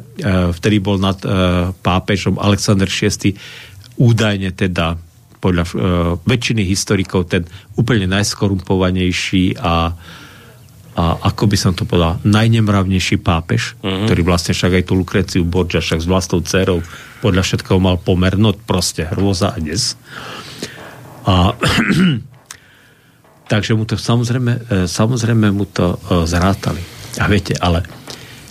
vtedy 0.50 0.82
bol 0.82 0.98
nad 0.98 1.18
eh, 1.22 1.70
pápežom 1.70 2.42
Alexander 2.42 2.90
VI 2.90 3.38
údajne 4.00 4.56
teda 4.56 4.98
podľa 5.40 5.72
väčšiny 6.28 6.68
historikov 6.68 7.32
ten 7.32 7.48
úplne 7.80 8.12
najskorumpovanejší 8.12 9.56
a, 9.56 9.88
a 11.00 11.04
ako 11.32 11.48
by 11.48 11.56
som 11.56 11.72
to 11.72 11.88
povedal, 11.88 12.20
najnemravnejší 12.28 13.24
pápež, 13.24 13.80
uh-huh. 13.80 14.04
ktorý 14.04 14.28
vlastne 14.28 14.52
však 14.52 14.76
aj 14.76 14.84
tú 14.84 15.00
Lukreciu 15.00 15.48
Borgia 15.48 15.80
však 15.80 16.04
s 16.04 16.12
vlastnou 16.12 16.44
dcerou 16.44 16.84
podľa 17.24 17.48
všetkého 17.48 17.80
mal 17.80 17.96
pomernúť 17.96 18.68
proste 18.68 19.08
hrôza 19.08 19.56
a 19.56 19.60
des. 19.64 19.96
A 21.24 21.56
takže 23.52 23.80
mu 23.80 23.88
to 23.88 23.96
samozrejme, 23.96 24.84
samozrejme 24.92 25.56
mu 25.56 25.64
to 25.72 25.96
zrátali. 26.28 26.99
A 27.20 27.28
viete, 27.28 27.54
ale... 27.60 27.84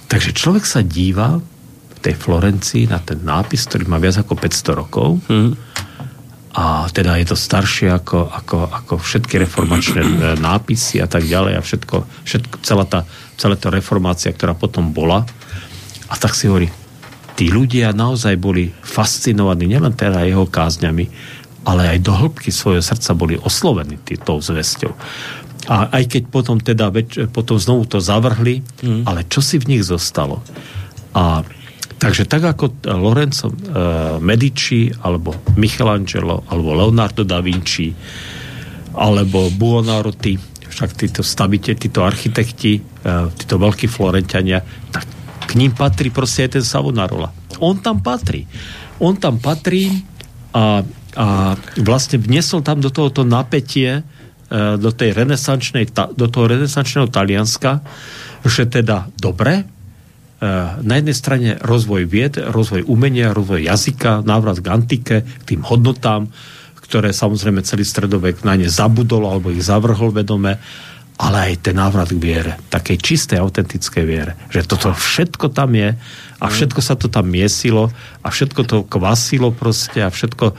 Takže 0.08 0.32
človek 0.32 0.64
sa 0.64 0.80
díva 0.80 1.36
v 1.36 1.98
tej 2.00 2.16
Florencii 2.16 2.88
na 2.88 2.96
ten 2.96 3.20
nápis, 3.20 3.68
ktorý 3.68 3.84
má 3.92 4.00
viac 4.00 4.16
ako 4.16 4.40
500 4.40 4.80
rokov. 4.80 5.20
Mm. 5.28 5.52
A 6.56 6.88
teda 6.88 7.20
je 7.20 7.28
to 7.28 7.36
staršie 7.36 7.92
ako, 7.92 8.24
ako, 8.32 8.56
ako 8.72 8.94
všetky 8.96 9.36
reformačné 9.44 10.00
e, 10.00 10.12
nápisy 10.40 11.04
a 11.04 11.06
tak 11.06 11.28
ďalej 11.28 11.60
a 11.60 11.62
všetko, 11.62 11.96
všetko 12.24 12.54
celá, 12.64 12.88
tá, 12.88 13.04
celá 13.36 13.54
tá 13.54 13.68
reformácia, 13.68 14.32
ktorá 14.32 14.56
potom 14.56 14.96
bola. 14.96 15.28
A 16.08 16.14
tak 16.16 16.32
si 16.32 16.48
hovorí, 16.48 16.72
tí 17.36 17.52
ľudia 17.52 17.92
naozaj 17.92 18.40
boli 18.40 18.72
fascinovaní 18.80 19.68
nielen 19.68 19.92
teda 19.92 20.24
jeho 20.24 20.48
kázňami, 20.48 21.04
ale 21.68 21.94
aj 21.94 21.98
do 22.00 22.16
hĺbky 22.16 22.48
svojho 22.48 22.80
srdca 22.80 23.12
boli 23.12 23.36
oslovení 23.36 24.00
tou 24.24 24.40
zväzťou. 24.40 24.96
A 25.68 25.92
aj 26.00 26.04
keď 26.08 26.22
potom 26.32 26.56
teda 26.56 26.88
več, 26.88 27.20
potom 27.28 27.60
znovu 27.60 27.84
to 27.84 28.00
zavrhli, 28.00 28.64
mm. 28.80 29.04
ale 29.04 29.28
čo 29.28 29.44
si 29.44 29.60
v 29.60 29.76
nich 29.76 29.84
zostalo? 29.84 30.40
A 31.12 31.44
takže 32.00 32.24
tak 32.24 32.48
ako 32.48 32.80
Lorenzo 32.96 33.52
uh, 33.52 34.16
Medici, 34.16 34.88
alebo 35.04 35.36
Michelangelo, 35.60 36.40
alebo 36.48 36.72
Leonardo 36.72 37.20
da 37.20 37.44
Vinci, 37.44 37.92
alebo 38.96 39.52
Buonarroti, 39.52 40.40
však 40.72 40.90
títo 40.96 41.20
stavite, 41.20 41.76
títo 41.76 42.00
architekti, 42.00 42.80
uh, 42.80 43.28
títo 43.36 43.60
veľkí 43.60 43.92
Florentania, 43.92 44.64
tak 44.88 45.04
k 45.48 45.52
ním 45.52 45.76
patrí 45.76 46.08
proste 46.08 46.48
aj 46.48 46.60
ten 46.60 46.64
Savonarola. 46.64 47.28
On 47.60 47.76
tam 47.76 48.00
patrí. 48.00 48.48
On 49.04 49.12
tam 49.12 49.36
patrí 49.36 50.00
a, 50.56 50.80
a 51.12 51.26
vlastne 51.76 52.16
vnesol 52.16 52.64
tam 52.64 52.80
do 52.80 52.88
tohoto 52.88 53.20
napätie 53.20 54.00
E, 54.00 54.17
do, 54.56 54.90
tej 54.90 55.12
renesančnej, 55.12 55.92
do 55.92 56.26
toho 56.28 56.48
renesančného 56.48 57.12
Talianska, 57.12 57.84
že 58.48 58.64
teda 58.64 59.12
dobre, 59.20 59.60
e, 59.60 59.64
na 60.80 60.94
jednej 60.96 61.16
strane 61.16 61.50
rozvoj 61.60 62.02
vied, 62.08 62.40
rozvoj 62.40 62.88
umenia, 62.88 63.36
rozvoj 63.36 63.68
jazyka, 63.68 64.24
návrat 64.24 64.64
k 64.64 64.72
antike, 64.72 65.16
k 65.24 65.42
tým 65.44 65.60
hodnotám, 65.64 66.32
ktoré 66.88 67.12
samozrejme 67.12 67.60
celý 67.68 67.84
stredovek 67.84 68.48
na 68.48 68.56
ne 68.56 68.72
zabudol 68.72 69.28
alebo 69.28 69.52
ich 69.52 69.60
zavrhol 69.60 70.08
vedome, 70.08 70.56
ale 71.18 71.50
aj 71.50 71.66
ten 71.66 71.74
návrat 71.74 72.14
k 72.14 72.22
viere, 72.22 72.52
takej 72.70 72.94
čistej, 73.02 73.42
autentickej 73.42 74.04
viere. 74.06 74.38
Že 74.54 74.70
toto 74.70 74.88
všetko 74.94 75.50
tam 75.50 75.74
je 75.74 75.98
a 76.38 76.46
všetko 76.46 76.78
sa 76.78 76.94
to 76.94 77.10
tam 77.10 77.26
miesilo 77.26 77.90
a 78.22 78.30
všetko 78.30 78.60
to 78.62 78.76
kvasilo 78.86 79.50
proste 79.50 79.98
a 80.06 80.14
všetko 80.14 80.54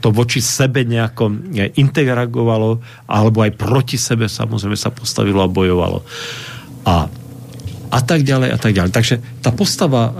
to 0.00 0.08
voči 0.08 0.40
sebe 0.40 0.88
nejako 0.88 1.36
interagovalo 1.76 2.80
alebo 3.04 3.44
aj 3.44 3.52
proti 3.52 4.00
sebe 4.00 4.32
samozrejme 4.32 4.80
sa 4.80 4.88
postavilo 4.88 5.44
a 5.44 5.52
bojovalo. 5.52 6.00
A, 6.88 7.12
a 7.92 8.00
tak 8.00 8.24
ďalej 8.24 8.48
a 8.48 8.58
tak 8.58 8.72
ďalej. 8.72 8.96
Takže 8.96 9.44
tá 9.44 9.52
postava, 9.52 10.02
e, 10.08 10.12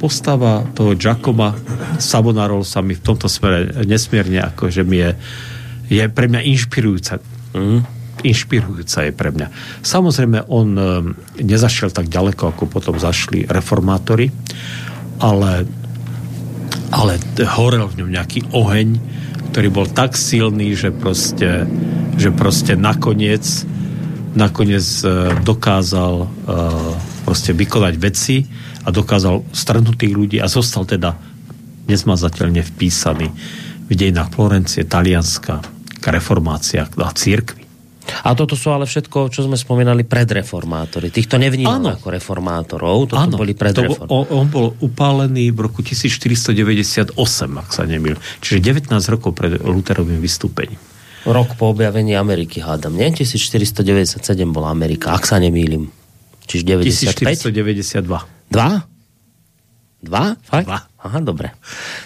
postava 0.00 0.64
toho 0.72 0.96
Giacoma 0.96 1.52
Savonarol 2.00 2.64
sa 2.64 2.80
mi 2.80 2.96
v 2.96 3.04
tomto 3.04 3.28
smere 3.28 3.84
nesmierne 3.84 4.40
ako, 4.40 4.72
že 4.72 4.88
mi 4.88 5.04
je, 5.04 5.12
je 6.00 6.04
pre 6.08 6.32
mňa 6.32 6.40
inšpirujúca. 6.48 7.20
Mm 7.52 8.00
inšpirujúca 8.22 9.06
je 9.06 9.12
pre 9.12 9.30
mňa. 9.34 9.48
Samozrejme, 9.82 10.48
on 10.48 10.68
e, 10.74 10.82
nezašiel 11.42 11.90
tak 11.90 12.08
ďaleko, 12.08 12.54
ako 12.54 12.64
potom 12.70 12.96
zašli 12.96 13.46
reformátori, 13.46 14.30
ale, 15.20 15.66
ale 16.90 17.12
horel 17.58 17.86
v 17.90 17.98
ňom 18.02 18.10
nejaký 18.10 18.50
oheň, 18.54 18.88
ktorý 19.52 19.68
bol 19.68 19.86
tak 19.90 20.16
silný, 20.16 20.72
že 20.72 20.94
proste, 20.94 21.68
že 22.16 22.32
proste 22.32 22.78
nakoniec 22.78 23.44
nakoniec 24.32 24.84
e, 25.04 25.36
dokázal 25.44 26.14
e, 26.24 26.26
proste 27.28 27.52
vykonať 27.52 27.94
veci 28.00 28.48
a 28.82 28.88
dokázal 28.88 29.44
strhnúť 29.52 29.96
tých 29.96 30.14
ľudí 30.16 30.38
a 30.40 30.48
zostal 30.48 30.88
teda 30.88 31.14
nezmazateľne 31.86 32.64
vpísaný 32.64 33.28
v 33.86 33.92
dejinách 33.92 34.32
Florencie, 34.32 34.88
Talianska, 34.88 35.60
reformácia 36.02 36.88
a 36.88 37.10
církvy. 37.14 37.61
A 38.24 38.36
toto 38.36 38.54
sú 38.54 38.70
ale 38.72 38.84
všetko, 38.84 39.32
čo 39.32 39.48
sme 39.48 39.56
spomínali, 39.56 40.04
predreformátori. 40.04 41.08
Týchto 41.08 41.40
nevnímal 41.40 41.80
ano. 41.80 41.88
ako 41.96 42.08
reformátorov, 42.12 42.96
toto 43.12 43.20
ano. 43.20 43.36
boli 43.40 43.56
predreformátori. 43.56 44.12
On, 44.12 44.24
on 44.44 44.46
bol 44.52 44.76
upálený 44.84 45.50
v 45.52 45.58
roku 45.64 45.80
1498, 45.80 47.16
ak 47.58 47.70
sa 47.72 47.82
nemýl. 47.88 48.16
Čiže 48.44 48.58
19 48.60 48.92
rokov 49.12 49.30
pred 49.32 49.56
Luterovým 49.60 50.20
vystúpením. 50.20 50.78
Rok 51.22 51.54
po 51.54 51.70
objavení 51.70 52.18
Ameriky, 52.18 52.58
hádam, 52.58 52.98
nie? 52.98 53.06
1497 53.14 54.18
bola 54.50 54.74
Amerika, 54.74 55.14
ak 55.14 55.22
sa 55.22 55.38
nemýlim. 55.38 55.86
Čiže 56.50 56.62
95? 56.66 57.38
1492. 57.38 58.50
Dva? 58.50 58.70
Dva? 60.02 60.34
Fakt? 60.34 60.66
Dva. 60.66 60.82
Aha, 61.02 61.18
dobre. 61.22 61.54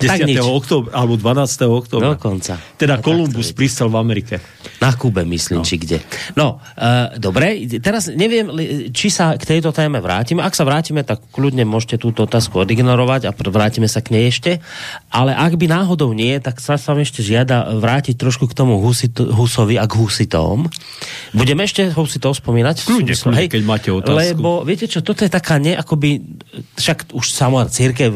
10. 0.05 0.37
októbra, 0.41 0.93
alebo 0.93 1.17
12. 1.17 1.65
októbra. 1.65 2.17
Dokonca. 2.17 2.61
Teda 2.77 3.01
Kolumbus 3.01 3.57
pristal 3.57 3.89
v 3.89 3.97
Amerike. 3.97 4.37
Na 4.81 4.93
Kube, 4.93 5.25
myslím, 5.25 5.63
no. 5.63 5.67
či 5.67 5.81
kde. 5.81 5.99
No, 6.37 6.61
uh, 6.61 7.17
dobre, 7.17 7.65
teraz 7.81 8.13
neviem, 8.13 8.49
či 8.93 9.09
sa 9.09 9.35
k 9.35 9.57
tejto 9.57 9.73
téme 9.73 10.05
vrátime. 10.05 10.45
Ak 10.45 10.53
sa 10.53 10.69
vrátime, 10.69 11.01
tak 11.01 11.25
kľudne 11.33 11.65
môžete 11.65 11.97
túto 11.97 12.29
otázku 12.29 12.61
odignorovať 12.61 13.29
a 13.29 13.35
vrátime 13.35 13.89
sa 13.89 14.05
k 14.05 14.13
nej 14.13 14.29
ešte. 14.29 14.61
Ale 15.09 15.33
ak 15.33 15.57
by 15.57 15.67
náhodou 15.71 16.13
nie, 16.13 16.37
tak 16.45 16.61
sa 16.61 16.77
vám 16.77 17.01
ešte 17.03 17.25
žiada 17.25 17.73
vrátiť 17.73 18.21
trošku 18.21 18.49
k 18.51 18.55
tomu 18.55 18.79
Husit, 18.85 19.17
Husovi 19.17 19.81
a 19.81 19.89
k 19.89 19.97
Husitom. 19.97 20.69
Budeme 21.33 21.65
ešte 21.65 21.89
Husitov 21.93 22.37
spomínať? 22.37 22.85
Kľudne, 22.85 23.15
kľudne, 23.17 23.49
keď 23.49 23.63
máte 23.65 23.89
otázku. 23.89 24.17
Lebo 24.17 24.61
viete 24.63 24.87
čo, 24.89 25.01
toto 25.01 25.25
je 25.25 25.31
taká 25.33 25.57
ne, 25.57 25.73
akoby, 25.73 26.21
však 26.77 27.17
už 27.17 27.27
samotná 27.33 27.73
církev, 27.73 28.11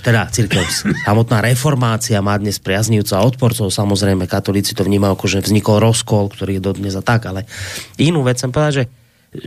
teda 0.00 0.30
církev, 0.30 0.62
samotná 1.04 1.42
reformácia 1.42 2.18
má 2.22 2.38
dnes 2.38 2.62
priaznivca 2.62 3.18
a 3.18 3.26
odporcov, 3.26 3.70
samozrejme 3.70 4.26
katolíci 4.30 4.74
to 4.74 4.86
vnímajú 4.86 5.12
ako, 5.18 5.26
že 5.26 5.38
vznikol 5.46 5.78
rozkol, 5.96 6.28
ktorý 6.28 6.60
je 6.60 6.66
dodnes 6.68 6.92
a 6.92 7.00
tak, 7.00 7.24
ale 7.24 7.48
inú 7.96 8.20
vec 8.20 8.36
som 8.36 8.52
povedal, 8.52 8.84
že, 8.84 8.84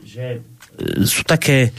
že 0.01 0.25
sú 1.05 1.21
také 1.21 1.69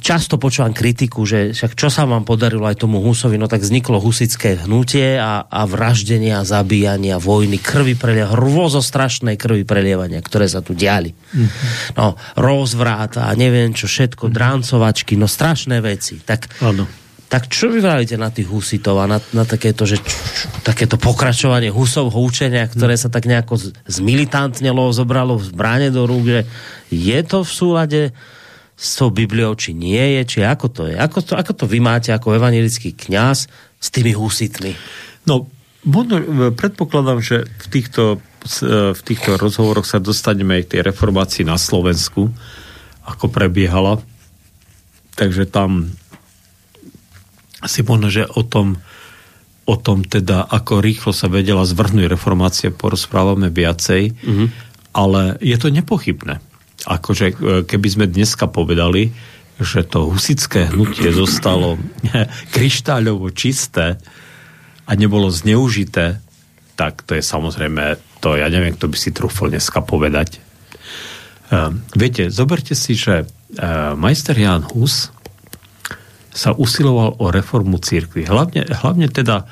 často 0.00 0.40
počúvam 0.40 0.72
kritiku, 0.72 1.22
že 1.22 1.52
však 1.54 1.76
čo 1.76 1.88
sa 1.88 2.08
vám 2.08 2.24
podarilo 2.24 2.66
aj 2.66 2.82
tomu 2.82 2.98
Husovi, 3.04 3.36
no 3.36 3.46
tak 3.46 3.62
vzniklo 3.62 4.00
husické 4.00 4.58
hnutie 4.64 5.16
a, 5.20 5.44
a 5.44 5.60
vraždenia, 5.68 6.42
zabíjania, 6.42 7.20
vojny, 7.20 7.60
krvi 7.60 7.94
prelia, 7.94 8.32
hrôzo 8.32 8.80
strašné 8.82 9.38
krvi 9.38 9.62
prelievania, 9.62 10.18
ktoré 10.24 10.48
sa 10.50 10.64
tu 10.64 10.74
diali. 10.74 11.12
Mm-hmm. 11.14 12.00
No, 12.00 12.16
rozvrát 12.36 13.16
a 13.20 13.32
neviem 13.38 13.72
čo 13.72 13.86
všetko, 13.86 14.28
mm-hmm. 14.28 14.36
dráncovačky, 14.36 15.14
no 15.14 15.30
strašné 15.30 15.78
veci. 15.84 16.18
Tak 16.20 16.60
ano 16.64 17.07
tak 17.28 17.52
čo 17.52 17.68
vy 17.68 17.84
vravíte 17.84 18.16
na 18.16 18.32
tých 18.32 18.48
husitov 18.48 19.04
a 19.04 19.04
na, 19.04 19.20
na 19.36 19.44
takéto, 19.44 19.84
že, 19.84 20.00
č, 20.00 20.08
č, 20.08 20.38
takéto 20.64 20.96
pokračovanie 20.96 21.68
husovho 21.68 22.16
učenia, 22.24 22.64
ktoré 22.64 22.96
sa 22.96 23.12
tak 23.12 23.28
nejako 23.28 23.60
zmilitantnelo, 23.84 24.88
zobralo 24.96 25.36
v 25.36 25.52
bráne 25.52 25.92
do 25.92 26.08
rúk, 26.08 26.24
že 26.24 26.42
je 26.88 27.20
to 27.28 27.44
v 27.44 27.50
súlade 27.52 28.00
s 28.78 28.96
tou 28.96 29.12
Bibliou, 29.12 29.52
či 29.52 29.76
nie 29.76 30.18
je, 30.18 30.22
či 30.24 30.38
ako 30.40 30.66
to 30.72 30.82
je? 30.88 30.96
Ako 30.96 31.20
to, 31.20 31.36
ako 31.36 31.52
to 31.52 31.64
vy 31.68 31.84
máte 31.84 32.16
ako 32.16 32.32
evangelický 32.40 32.96
kňaz 32.96 33.38
s 33.76 33.88
tými 33.92 34.16
husitmi? 34.16 34.72
No, 35.28 35.52
možno, 35.84 36.24
predpokladám, 36.56 37.20
že 37.20 37.44
v 37.44 37.66
týchto, 37.68 38.24
v 38.96 39.00
týchto 39.04 39.36
rozhovoroch 39.36 39.84
sa 39.84 40.00
dostaneme 40.00 40.56
aj 40.56 40.62
k 40.64 40.72
tej 40.78 40.80
reformácii 40.88 41.44
na 41.44 41.60
Slovensku, 41.60 42.32
ako 43.04 43.26
prebiehala. 43.28 44.00
Takže 45.18 45.44
tam 45.50 45.92
si 47.66 47.82
možno, 47.82 48.06
že 48.12 48.28
o 48.28 48.46
tom, 48.46 48.78
o 49.66 49.74
tom 49.74 50.06
teda, 50.06 50.46
ako 50.46 50.78
rýchlo 50.78 51.10
sa 51.10 51.26
vedela 51.26 51.66
zvrhnúť 51.66 52.06
reformácia, 52.06 52.70
porozprávame 52.70 53.50
viacej, 53.50 54.14
mm-hmm. 54.14 54.48
ale 54.94 55.34
je 55.42 55.56
to 55.58 55.68
nepochybné. 55.74 56.38
Akože 56.86 57.26
e, 57.26 57.34
keby 57.66 57.88
sme 57.90 58.06
dneska 58.06 58.46
povedali, 58.46 59.10
že 59.58 59.82
to 59.82 60.06
husické 60.14 60.70
hnutie 60.70 61.10
zostalo 61.10 61.82
kryštáľovo 62.54 63.34
čisté 63.34 63.98
a 64.86 64.90
nebolo 64.94 65.26
zneužité, 65.28 66.22
tak 66.78 67.02
to 67.02 67.18
je 67.18 67.22
samozrejme, 67.26 67.98
to 68.22 68.38
ja 68.38 68.46
neviem, 68.46 68.78
kto 68.78 68.86
by 68.86 68.96
si 68.96 69.10
trúfol 69.10 69.50
dneska 69.50 69.82
povedať. 69.82 70.38
Uh, 71.48 71.74
viete, 71.98 72.30
zoberte 72.30 72.78
si, 72.78 72.94
že 72.94 73.26
uh, 73.26 73.98
majster 73.98 74.38
Jan 74.38 74.62
Hus 74.62 75.10
sa 76.38 76.54
usiloval 76.54 77.18
o 77.18 77.34
reformu 77.34 77.82
církvy. 77.82 78.30
Hlavne, 78.30 78.62
hlavne 78.70 79.10
teda 79.10 79.50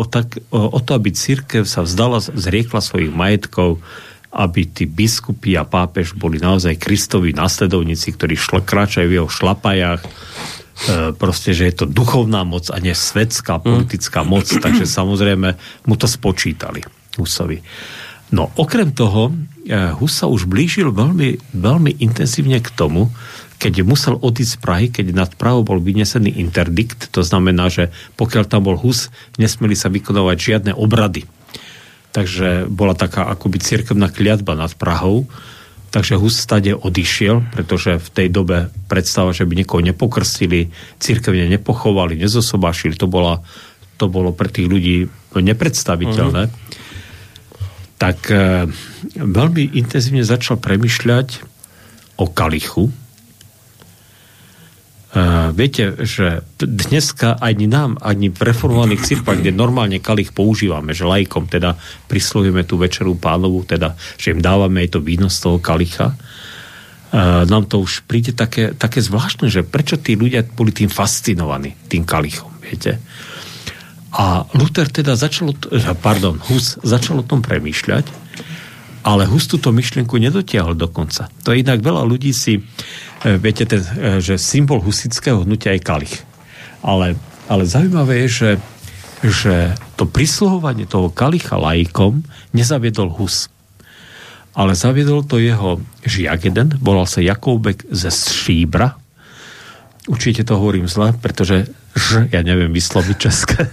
o, 0.00 0.08
tak, 0.08 0.40
o, 0.48 0.72
o 0.72 0.78
to, 0.80 0.96
aby 0.96 1.12
církev 1.12 1.68
sa 1.68 1.84
vzdala, 1.84 2.24
zriekla 2.24 2.80
svojich 2.80 3.12
majetkov, 3.12 3.84
aby 4.32 4.64
tí 4.64 4.88
biskupy 4.88 5.60
a 5.60 5.68
pápež 5.68 6.16
boli 6.16 6.40
naozaj 6.40 6.80
Kristovi 6.80 7.36
následovníci, 7.36 8.16
ktorí 8.16 8.32
šl, 8.32 8.64
kráčajú 8.64 9.12
v 9.12 9.16
jeho 9.20 9.28
šlapajách, 9.28 10.00
e, 10.00 10.08
proste, 11.12 11.52
že 11.52 11.68
je 11.68 11.84
to 11.84 11.86
duchovná 11.86 12.40
moc 12.40 12.72
a 12.72 12.80
nie 12.80 12.96
svetská 12.96 13.60
mm. 13.60 13.62
politická 13.68 14.24
moc, 14.24 14.48
takže 14.48 14.88
samozrejme 14.88 15.48
mu 15.84 15.94
to 16.00 16.08
spočítali 16.08 16.80
Husovi. 17.20 17.60
No, 18.32 18.48
okrem 18.56 18.96
toho, 18.96 19.28
e, 19.68 19.92
Hus 20.00 20.16
sa 20.16 20.32
už 20.32 20.48
blížil 20.48 20.88
veľmi, 20.88 21.52
veľmi 21.52 22.00
intenzívne 22.00 22.56
k 22.64 22.72
tomu, 22.72 23.12
keď 23.62 23.86
musel 23.86 24.18
odísť 24.18 24.58
z 24.58 24.58
Prahy, 24.58 24.86
keď 24.90 25.14
nad 25.14 25.30
Prahou 25.38 25.62
bol 25.62 25.78
vynesený 25.78 26.34
interdikt, 26.42 27.14
to 27.14 27.22
znamená, 27.22 27.70
že 27.70 27.94
pokiaľ 28.18 28.50
tam 28.50 28.66
bol 28.66 28.74
Hus, 28.74 29.14
nesmeli 29.38 29.78
sa 29.78 29.86
vykonovať 29.86 30.34
žiadne 30.34 30.72
obrady. 30.74 31.30
Takže 32.10 32.66
bola 32.66 32.98
taká 32.98 33.30
akoby 33.30 33.62
cirkevná 33.62 34.10
kliatba 34.10 34.58
nad 34.58 34.74
Prahou, 34.74 35.30
takže 35.94 36.18
Hus 36.18 36.42
stade 36.42 36.74
odišiel, 36.74 37.54
pretože 37.54 38.02
v 38.02 38.08
tej 38.10 38.28
dobe 38.34 38.74
predstava, 38.90 39.30
že 39.30 39.46
by 39.46 39.62
niekoho 39.62 39.78
nepokrstili, 39.78 40.74
církevne 40.98 41.46
nepochovali, 41.46 42.18
nezosobášili, 42.18 42.98
to, 42.98 43.06
bola, 43.06 43.46
to 43.94 44.10
bolo 44.10 44.34
pre 44.34 44.50
tých 44.50 44.66
ľudí 44.66 45.06
nepredstaviteľné. 45.38 46.50
Uh-huh. 46.50 46.60
Tak 47.94 48.18
e, 48.26 48.66
veľmi 49.22 49.78
intenzívne 49.78 50.26
začal 50.26 50.58
premyšľať 50.58 51.46
o 52.18 52.26
kalichu, 52.26 52.90
Uh, 55.12 55.52
viete, 55.52 55.92
že 56.08 56.40
dneska 56.56 57.36
ani 57.36 57.68
nám, 57.68 58.00
ani 58.00 58.32
v 58.32 58.48
reformovaných 58.48 59.04
cirkvách, 59.04 59.44
kde 59.44 59.52
normálne 59.52 60.00
kalich 60.00 60.32
používame, 60.32 60.96
že 60.96 61.04
lajkom 61.04 61.52
teda 61.52 61.76
prislovíme 62.08 62.64
tú 62.64 62.80
večeru 62.80 63.20
pánovu, 63.20 63.60
teda, 63.68 63.92
že 64.16 64.32
im 64.32 64.40
dávame 64.40 64.80
aj 64.80 64.96
to 64.96 65.04
víno 65.04 65.28
z 65.28 65.36
toho 65.36 65.60
kalicha, 65.60 66.16
uh, 66.16 67.44
nám 67.44 67.68
to 67.68 67.84
už 67.84 68.08
príde 68.08 68.32
také, 68.32 68.72
také 68.72 69.04
zvláštne, 69.04 69.52
že 69.52 69.68
prečo 69.68 70.00
tí 70.00 70.16
ľudia 70.16 70.48
boli 70.48 70.72
tým 70.72 70.88
fascinovaní, 70.88 71.76
tým 71.92 72.08
kalichom, 72.08 72.48
viete. 72.64 72.96
A 74.16 74.48
Luther 74.56 74.88
teda 74.88 75.12
začal, 75.12 75.52
pardon, 76.00 76.40
Hus 76.48 76.80
začal 76.80 77.20
o 77.20 77.28
tom 77.28 77.44
premýšľať, 77.44 78.08
ale 79.04 79.28
Hus 79.28 79.44
túto 79.44 79.76
myšlienku 79.76 80.16
nedotiahol 80.16 80.72
do. 80.72 80.88
To 80.88 81.48
je 81.52 81.60
inak 81.60 81.84
veľa 81.84 82.00
ľudí 82.00 82.32
si 82.32 82.64
viete, 83.38 83.64
ten, 83.66 83.82
e, 83.82 84.18
že 84.18 84.38
symbol 84.38 84.82
husického 84.82 85.46
hnutia 85.46 85.74
je 85.78 85.82
kalich. 85.82 86.14
Ale, 86.82 87.14
ale 87.46 87.62
zaujímavé 87.62 88.26
je, 88.26 88.28
že, 88.28 88.50
že 89.22 89.54
to 89.94 90.10
prisluhovanie 90.10 90.90
toho 90.90 91.14
kalicha 91.14 91.54
laikom 91.54 92.26
nezaviedol 92.50 93.14
Hus. 93.14 93.46
Ale 94.52 94.76
zaviedol 94.76 95.24
to 95.24 95.40
jeho 95.40 95.80
žiak 96.04 96.50
jeden, 96.50 96.76
volal 96.82 97.08
sa 97.08 97.22
Jakoubek 97.22 97.88
ze 97.88 98.10
Šíbra. 98.10 98.98
Určite 100.10 100.42
to 100.42 100.58
hovorím 100.58 100.90
zle, 100.90 101.14
pretože 101.14 101.70
ž, 101.94 102.26
ja 102.34 102.42
neviem 102.42 102.74
vysloviť 102.74 103.16
české, 103.16 103.70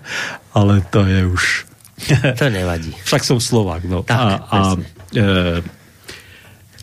ale 0.58 0.82
to 0.90 1.06
je 1.06 1.20
už... 1.22 1.44
to 2.34 2.50
nevadí. 2.50 2.90
Však 3.08 3.22
som 3.22 3.38
Slovák, 3.38 3.86
no. 3.86 4.02
Tak, 4.02 4.18
a, 4.18 4.26
a 4.50 4.58
e, 5.14 5.24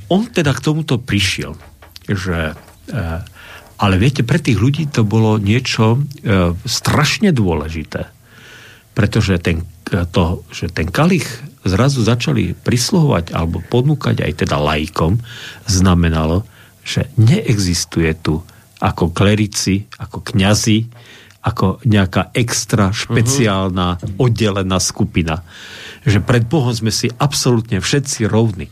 on 0.08 0.24
teda 0.32 0.56
k 0.56 0.64
tomuto 0.64 0.96
prišiel 1.04 1.75
že 2.10 2.54
e, 2.90 3.04
ale 3.76 3.96
viete, 4.00 4.24
pre 4.24 4.40
tých 4.40 4.56
ľudí 4.56 4.88
to 4.88 5.04
bolo 5.04 5.36
niečo 5.36 6.00
e, 6.00 6.56
strašne 6.64 7.36
dôležité. 7.36 8.08
Pretože 8.96 9.36
ten, 9.44 9.68
e, 9.92 10.08
to, 10.08 10.48
že 10.48 10.72
ten 10.72 10.88
kalich 10.88 11.28
zrazu 11.68 12.00
začali 12.06 12.56
prisluhovať 12.56 13.36
alebo 13.36 13.60
ponúkať 13.60 14.24
aj 14.24 14.48
teda 14.48 14.56
lajkom, 14.62 15.20
znamenalo, 15.68 16.48
že 16.86 17.12
neexistuje 17.20 18.16
tu 18.22 18.40
ako 18.80 19.12
klerici, 19.12 19.90
ako 20.00 20.24
kňazi, 20.24 20.88
ako 21.46 21.84
nejaká 21.86 22.32
extra 22.34 22.90
špeciálna 22.90 23.88
uh-huh. 23.98 24.24
oddelená 24.24 24.78
skupina. 24.80 25.44
Že 26.08 26.24
pred 26.24 26.46
Bohom 26.48 26.72
sme 26.72 26.94
si 26.94 27.12
absolútne 27.18 27.82
všetci 27.82 28.30
rovní. 28.30 28.72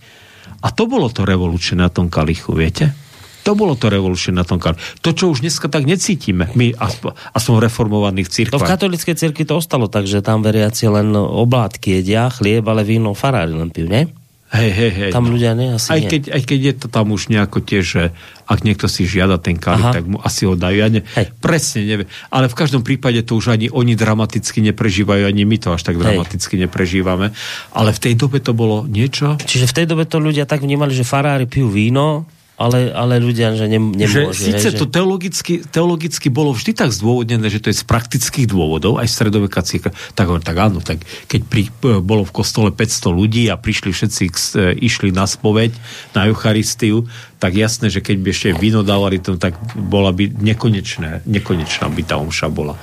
A 0.63 0.71
to 0.71 0.87
bolo 0.87 1.11
to 1.11 1.27
revolučné 1.27 1.83
na 1.83 1.91
tom 1.91 2.07
kalichu, 2.07 2.55
viete? 2.55 3.02
To 3.43 3.51
bolo 3.53 3.75
to 3.75 3.91
revolučné 3.91 4.31
na 4.35 4.47
tom 4.47 4.59
kar. 4.59 4.79
To, 5.03 5.11
čo 5.11 5.31
už 5.31 5.43
dneska 5.43 5.67
tak 5.67 5.83
necítime, 5.83 6.47
my 6.55 6.71
aspoň, 6.79 7.11
aspoň 7.35 7.53
reformovaných 7.67 8.31
církvách. 8.31 8.63
To 8.63 8.63
v 8.63 8.71
katolíckej 8.71 9.15
cirkvi 9.19 9.43
to 9.43 9.59
ostalo 9.59 9.91
tak, 9.91 10.07
že 10.07 10.23
tam 10.23 10.39
veriaci 10.39 10.87
len 10.87 11.11
oblátky 11.15 11.99
jedia, 11.99 12.31
chlieb, 12.31 12.63
ale 12.63 12.87
víno 12.87 13.11
farári 13.11 13.51
len 13.51 13.67
pijú, 13.67 13.91
nie? 13.91 14.07
Hej, 14.53 14.69
hej, 14.69 14.91
hej. 14.93 15.09
Tam 15.09 15.25
no. 15.25 15.33
ľudia 15.33 15.57
nie, 15.57 15.73
asi 15.73 15.89
aj 15.89 15.99
nie. 16.05 16.09
keď, 16.13 16.21
aj 16.29 16.41
keď 16.45 16.59
je 16.61 16.73
to 16.77 16.87
tam 16.93 17.09
už 17.09 17.33
nejako 17.33 17.57
tiež, 17.65 17.83
že 17.83 18.03
ak 18.45 18.61
niekto 18.61 18.85
si 18.85 19.09
žiada 19.09 19.41
ten 19.41 19.57
kalich, 19.57 19.81
tak 19.81 20.05
mu 20.05 20.21
asi 20.21 20.45
ho 20.45 20.53
dajú. 20.53 20.77
Ja 20.77 20.93
ne, 20.93 21.01
Hej. 21.17 21.33
presne 21.41 21.89
neviem. 21.89 22.07
Ale 22.29 22.53
v 22.53 22.55
každom 22.61 22.85
prípade 22.85 23.17
to 23.25 23.33
už 23.33 23.49
ani 23.49 23.73
oni 23.73 23.97
dramaticky 23.97 24.61
neprežívajú, 24.61 25.25
ani 25.25 25.41
my 25.49 25.57
to 25.57 25.73
až 25.73 25.81
tak 25.89 25.97
dramaticky 25.97 26.61
neprežívame. 26.61 27.33
Ale 27.73 27.97
v 27.97 27.99
tej 28.05 28.13
dobe 28.13 28.45
to 28.45 28.53
bolo 28.53 28.85
niečo, 28.85 29.41
Čiže 29.41 29.73
v 29.73 29.73
tej 29.73 29.85
dobe 29.89 30.05
to 30.05 30.21
ľudia 30.21 30.45
tak 30.45 30.61
vnímali, 30.61 30.93
že 30.93 31.01
farári 31.01 31.49
pijú 31.49 31.73
víno, 31.73 32.29
ale, 32.53 32.93
ale 32.93 33.17
ľudia, 33.17 33.57
že 33.57 33.65
ne, 33.65 33.81
že 34.05 34.29
nemôžu. 34.29 34.53
síce 34.53 34.67
hej, 34.69 34.77
to 34.77 34.85
že... 34.85 34.93
teologicky, 34.93 35.53
teologicky 35.65 36.29
bolo 36.29 36.53
vždy 36.53 36.77
tak 36.77 36.93
zdôvodnené, 36.93 37.49
že 37.49 37.57
to 37.57 37.73
je 37.73 37.81
z 37.81 37.85
praktických 37.85 38.45
dôvodov, 38.45 39.01
aj 39.01 39.09
stredoveká 39.09 39.65
církev, 39.65 39.89
tak, 40.13 40.27
tak 40.45 40.55
áno, 40.61 40.77
tak 40.77 41.01
keď 41.25 41.41
pri, 41.49 41.63
bolo 42.05 42.21
v 42.21 42.33
kostole 42.33 42.69
500 42.69 43.09
ľudí 43.09 43.49
a 43.49 43.57
prišli 43.57 43.89
všetci, 43.89 44.23
k, 44.29 44.37
e, 44.37 44.61
išli 44.85 45.09
na 45.09 45.25
spoveď, 45.25 45.73
na 46.13 46.29
Eucharistiu, 46.29 47.09
tak 47.41 47.57
jasné, 47.57 47.89
že 47.89 48.05
keď 48.05 48.15
by 48.21 48.29
ešte 48.29 48.49
víno 48.53 48.85
dávali, 48.85 49.17
to, 49.17 49.33
tak 49.41 49.57
bola 49.73 50.13
by 50.13 50.29
nekonečné, 50.29 51.25
nekonečná 51.25 51.89
by 51.89 52.01
tá 52.05 52.21
omša 52.21 52.53
bola. 52.53 52.77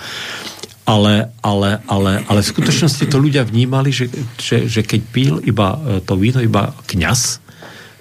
Ale, 0.83 1.31
ale, 1.47 1.79
ale, 1.87 2.27
ale 2.27 2.41
v 2.43 2.51
skutočnosti 2.51 3.07
to 3.07 3.23
ľudia 3.23 3.47
vnímali, 3.47 3.95
že, 3.95 4.11
že, 4.35 4.67
že 4.67 4.83
keď 4.83 5.01
pil 5.15 5.35
iba 5.47 5.79
e, 5.79 6.03
to 6.03 6.19
víno, 6.19 6.43
iba 6.43 6.75
kňaz, 6.91 7.39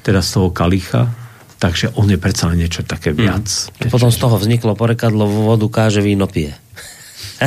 teda 0.01 0.25
z 0.25 0.29
toho 0.34 0.49
kalicha, 0.49 1.28
takže 1.60 1.91
on 2.00 2.08
je 2.08 2.15
predsa 2.15 2.48
len 2.50 2.63
niečo 2.63 2.82
také 2.88 3.12
viac. 3.12 3.45
A 3.84 3.91
Potom 3.91 4.10
z 4.10 4.17
toho 4.17 4.39
vzniklo 4.39 4.74
porekadlo 4.80 5.28
vo 5.28 5.54
vodu 5.54 5.67
káže 5.67 6.00
víno 6.00 6.26
pije. 6.26 6.56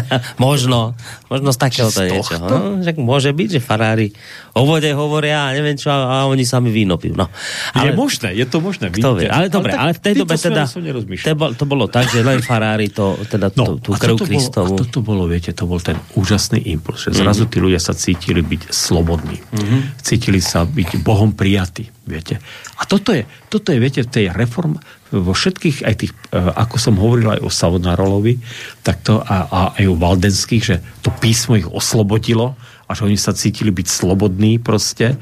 možno, 0.44 0.94
možno 1.28 1.50
z 1.52 1.59
takéhoto 1.59 2.00
Z 2.00 2.09
niečo. 2.09 2.37
tohto? 2.38 2.55
No, 2.55 2.81
však 2.81 2.96
môže 2.98 3.31
byť, 3.33 3.48
že 3.57 3.61
farári 3.61 4.09
o 4.57 4.64
vode 4.64 4.88
hovoria 4.92 5.48
a 5.48 5.57
neviem 5.57 5.76
čo, 5.76 5.92
a 5.92 6.24
oni 6.28 6.44
sami 6.44 6.72
víno 6.72 6.96
pijú. 6.96 7.16
No. 7.16 7.28
Ale... 7.76 7.90
Je 7.90 7.98
možné, 7.98 8.28
je 8.37 8.46
to 8.48 8.59
možné. 8.61 8.92
Kto 8.92 9.16
vie, 9.16 9.28
ale 9.28 9.48
dobre, 9.52 9.72
ale, 9.72 9.92
tak 9.92 9.98
v 9.98 10.00
tej 10.02 10.14
dobe 10.24 10.35
teda, 10.37 10.62
nerozmýšľal. 10.68 11.28
to, 11.28 11.38
bol, 11.38 11.50
to 11.57 11.64
bolo 11.64 11.85
tak, 11.88 12.07
že 12.09 12.20
len 12.20 12.40
farári 12.40 12.88
to, 12.92 13.16
teda 13.28 13.52
No, 13.52 13.76
tú, 13.76 13.92
tú 13.92 13.98
krv 13.98 14.16
Kristovu. 14.16 14.74
A 14.74 14.81
toto 14.81 15.05
bolo, 15.05 15.28
viete, 15.28 15.52
to 15.52 15.68
bol 15.68 15.81
ten 15.83 16.00
úžasný 16.16 16.64
impuls, 16.72 17.05
že 17.05 17.12
zrazu 17.12 17.44
tí 17.48 17.61
ľudia 17.61 17.81
sa 17.81 17.92
cítili 17.92 18.40
byť 18.40 18.72
slobodní. 18.72 19.38
Mhm. 19.52 20.00
Cítili 20.00 20.40
sa 20.40 20.64
byť 20.64 21.00
Bohom 21.05 21.37
prijatí, 21.37 21.88
viete. 22.09 22.40
A 22.81 22.88
toto 22.88 23.12
je, 23.12 23.28
toto 23.52 23.70
je, 23.70 23.78
viete, 23.78 24.00
v 24.02 24.11
tej 24.11 24.24
reform, 24.33 24.81
vo 25.12 25.37
všetkých, 25.37 25.85
aj 25.85 25.94
tých, 26.01 26.12
e, 26.33 26.40
ako 26.40 26.77
som 26.81 26.96
hovoril 26.96 27.37
aj 27.37 27.40
o 27.44 27.51
Savonarolovi, 27.53 28.40
tak 28.81 29.05
to 29.05 29.20
a, 29.20 29.37
a 29.44 29.61
aj 29.77 29.85
o 29.85 30.01
Valdenských, 30.01 30.64
že 30.64 30.77
to 31.05 31.12
písmo 31.20 31.61
ich 31.61 31.68
oslobodilo 31.68 32.57
a 32.88 32.96
že 32.96 33.05
oni 33.05 33.20
sa 33.20 33.37
cítili 33.37 33.68
byť 33.68 33.87
slobodní 33.87 34.57
proste 34.57 35.20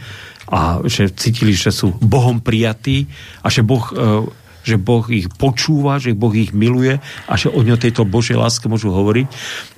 a 0.50 0.83
že 0.87 1.11
cítili, 1.14 1.55
že 1.55 1.74
sú 1.74 1.94
Bohom 1.98 2.38
prijatí 2.38 3.11
a 3.42 3.50
že 3.50 3.66
Boh 3.66 3.83
e, 3.90 4.38
že 4.61 4.76
Boh 4.76 5.05
ich 5.09 5.24
počúva, 5.40 5.96
že 5.96 6.12
Boh 6.12 6.33
ich 6.37 6.53
miluje 6.53 7.00
a 7.00 7.33
že 7.33 7.48
o 7.48 7.61
tejto 7.64 8.05
Božej 8.05 8.37
láske 8.37 8.68
môžu 8.68 8.92
hovoriť. 8.92 9.26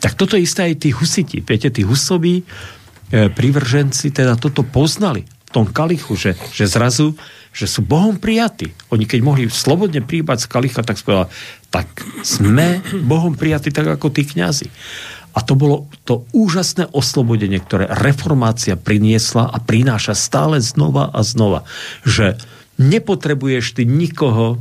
Tak 0.03 0.18
toto 0.18 0.35
isté 0.35 0.66
aj 0.66 0.75
tí 0.83 0.90
husiti. 0.90 1.38
Viete, 1.38 1.70
tí 1.70 1.87
husoví 1.87 2.42
e, 2.42 3.31
privrženci 3.31 4.11
teda 4.11 4.35
toto 4.35 4.66
poznali 4.66 5.22
v 5.22 5.51
tom 5.55 5.70
kalichu, 5.70 6.18
že, 6.18 6.35
že 6.51 6.66
zrazu 6.66 7.14
že 7.52 7.68
sú 7.68 7.84
Bohom 7.84 8.16
prijatí. 8.16 8.72
Oni 8.88 9.04
keď 9.04 9.20
mohli 9.20 9.44
slobodne 9.52 10.00
príjmať 10.00 10.38
z 10.40 10.46
kalicha, 10.48 10.80
tak 10.80 10.96
povedali, 11.04 11.28
tak 11.68 11.88
sme 12.24 12.80
Bohom 13.04 13.36
prijatí 13.36 13.68
tak 13.68 13.86
ako 13.86 14.08
tí 14.08 14.24
kňazi. 14.24 14.72
A 15.32 15.40
to 15.40 15.56
bolo 15.56 15.88
to 16.04 16.28
úžasné 16.36 16.92
oslobodenie, 16.92 17.56
ktoré 17.56 17.88
reformácia 17.88 18.76
priniesla 18.76 19.48
a 19.48 19.56
prináša 19.60 20.12
stále 20.12 20.60
znova 20.60 21.08
a 21.08 21.24
znova. 21.24 21.64
Že 22.04 22.36
nepotrebuješ 22.76 23.80
ty 23.80 23.88
nikoho, 23.88 24.60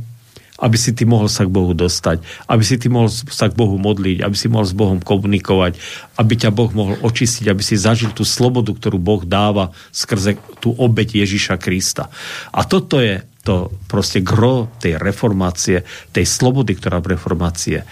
aby 0.62 0.78
si 0.78 0.94
ty 0.94 1.02
mohol 1.02 1.26
sa 1.26 1.42
k 1.42 1.50
Bohu 1.50 1.74
dostať, 1.74 2.22
aby 2.46 2.62
si 2.62 2.78
ty 2.78 2.86
mohol 2.86 3.10
sa 3.10 3.50
k 3.50 3.58
Bohu 3.58 3.74
modliť, 3.82 4.22
aby 4.22 4.36
si 4.38 4.46
mohol 4.46 4.62
s 4.62 4.78
Bohom 4.78 5.02
komunikovať, 5.02 5.74
aby 6.14 6.34
ťa 6.38 6.54
Boh 6.54 6.70
mohol 6.70 6.94
očistiť, 7.02 7.50
aby 7.50 7.62
si 7.66 7.74
zažil 7.74 8.14
tú 8.14 8.22
slobodu, 8.22 8.70
ktorú 8.70 9.02
Boh 9.02 9.26
dáva 9.26 9.74
skrze 9.90 10.38
tú 10.62 10.70
obeť 10.70 11.18
Ježiša 11.18 11.58
Krista. 11.58 12.14
A 12.54 12.62
toto 12.62 13.02
je 13.02 13.26
to 13.42 13.74
proste 13.90 14.22
gro 14.22 14.70
tej 14.78 15.02
reformácie, 15.02 15.82
tej 16.14 16.26
slobody, 16.30 16.78
ktorá 16.78 17.02
v 17.02 17.18
reformácie. 17.18 17.82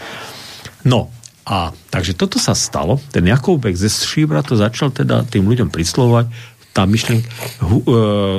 No, 0.87 1.11
a 1.43 1.75
takže 1.91 2.15
toto 2.15 2.39
sa 2.39 2.55
stalo. 2.55 3.03
Ten 3.11 3.27
Jakobek 3.27 3.75
ze 3.75 3.91
Šíbra 3.91 4.47
to 4.47 4.55
začal 4.55 4.95
teda 4.95 5.27
tým 5.27 5.51
ľuďom 5.51 5.75
prislovať. 5.75 6.31
Tá 6.71 6.87
myšlienka, 6.87 7.27
hu, 7.67 7.83
e, 7.83 7.91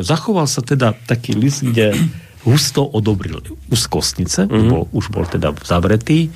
zachoval 0.08 0.48
sa 0.48 0.64
teda 0.64 0.96
taký 1.04 1.36
list, 1.36 1.68
kde 1.68 1.92
husto 2.46 2.86
odobril 2.86 3.42
z 3.70 3.84
kostnice, 3.88 4.50
mm-hmm. 4.50 4.70
bol, 4.70 4.84
už 4.92 5.14
bol 5.14 5.26
teda 5.30 5.54
zavretý, 5.62 6.34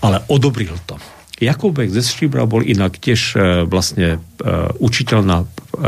ale 0.00 0.24
odobril 0.32 0.76
to. 0.88 0.96
Jakobek 1.40 1.88
ze 1.88 2.04
Štíbra 2.04 2.44
bol 2.44 2.60
inak 2.60 3.00
tiež 3.00 3.20
e, 3.32 3.38
vlastne 3.64 4.08
e, 4.16 4.48
učiteľ 4.76 5.20
na 5.24 5.38
e, 5.40 5.46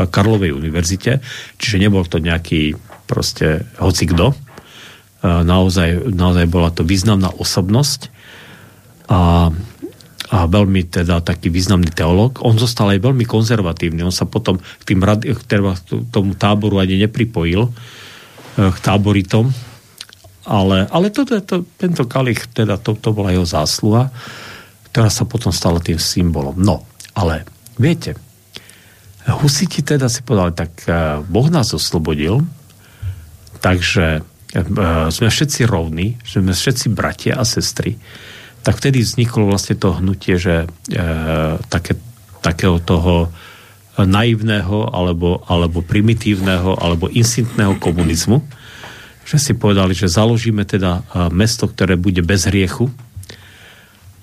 Karlovej 0.09 0.49
univerzite, 0.49 1.21
čiže 1.61 1.77
nebol 1.77 2.09
to 2.09 2.17
nejaký 2.17 2.73
proste 3.05 3.69
hocikdo. 3.77 4.33
Naozaj, 5.23 6.11
naozaj 6.11 6.51
bola 6.51 6.67
to 6.67 6.83
významná 6.83 7.31
osobnosť 7.31 8.11
a, 9.07 9.55
a 10.35 10.37
veľmi 10.51 10.83
teda 10.83 11.23
taký 11.23 11.47
významný 11.47 11.95
teológ. 11.95 12.43
On 12.43 12.59
zostal 12.59 12.91
aj 12.91 12.99
veľmi 12.99 13.23
konzervatívny. 13.23 14.03
On 14.03 14.11
sa 14.11 14.27
potom 14.27 14.59
k, 14.59 14.83
tým, 14.83 14.99
k 14.99 15.41
teda 15.47 15.79
tomu 16.11 16.35
táboru 16.35 16.83
ani 16.83 17.07
nepripojil 17.07 17.71
k 18.57 18.77
táboritom. 18.81 19.49
Ale, 20.43 20.91
ale 20.91 21.07
to, 21.07 21.23
to, 21.23 21.39
to, 21.39 21.63
tento 21.79 22.03
kalich, 22.03 22.51
teda 22.51 22.75
to, 22.75 22.99
to 22.99 23.15
bola 23.15 23.31
jeho 23.31 23.47
zásluha, 23.47 24.11
ktorá 24.91 25.07
sa 25.07 25.23
potom 25.23 25.55
stala 25.55 25.79
tým 25.79 25.95
symbolom. 25.95 26.59
No, 26.59 26.83
ale 27.15 27.47
viete, 27.79 28.19
husiti 29.39 29.79
teda 29.79 30.11
si 30.11 30.19
povedali, 30.19 30.51
tak 30.51 30.71
e, 30.83 30.91
Boh 31.23 31.47
nás 31.47 31.71
oslobodil, 31.71 32.43
takže 33.63 34.19
e, 34.19 34.61
sme 35.07 35.29
všetci 35.31 35.63
rovní, 35.63 36.19
že 36.27 36.43
sme 36.43 36.51
všetci 36.51 36.85
bratia 36.91 37.39
a 37.39 37.47
sestry, 37.47 37.95
tak 38.67 38.83
vtedy 38.83 38.99
vzniklo 38.99 39.47
vlastne 39.47 39.79
to 39.79 39.95
hnutie, 39.95 40.35
že 40.35 40.67
e, 40.67 40.99
také, 41.71 41.95
takého 42.43 42.83
toho 42.83 43.31
naivného 44.01 44.89
alebo, 44.89 45.45
alebo 45.45 45.85
primitívneho 45.85 46.73
alebo 46.81 47.13
instintného 47.13 47.77
komunizmu, 47.77 48.41
že 49.23 49.37
si 49.37 49.53
povedali, 49.53 49.93
že 49.93 50.09
založíme 50.09 50.65
teda 50.65 50.99
e, 50.99 51.01
mesto, 51.29 51.69
ktoré 51.69 51.93
bude 51.93 52.25
bez 52.25 52.49
hriechu. 52.49 52.89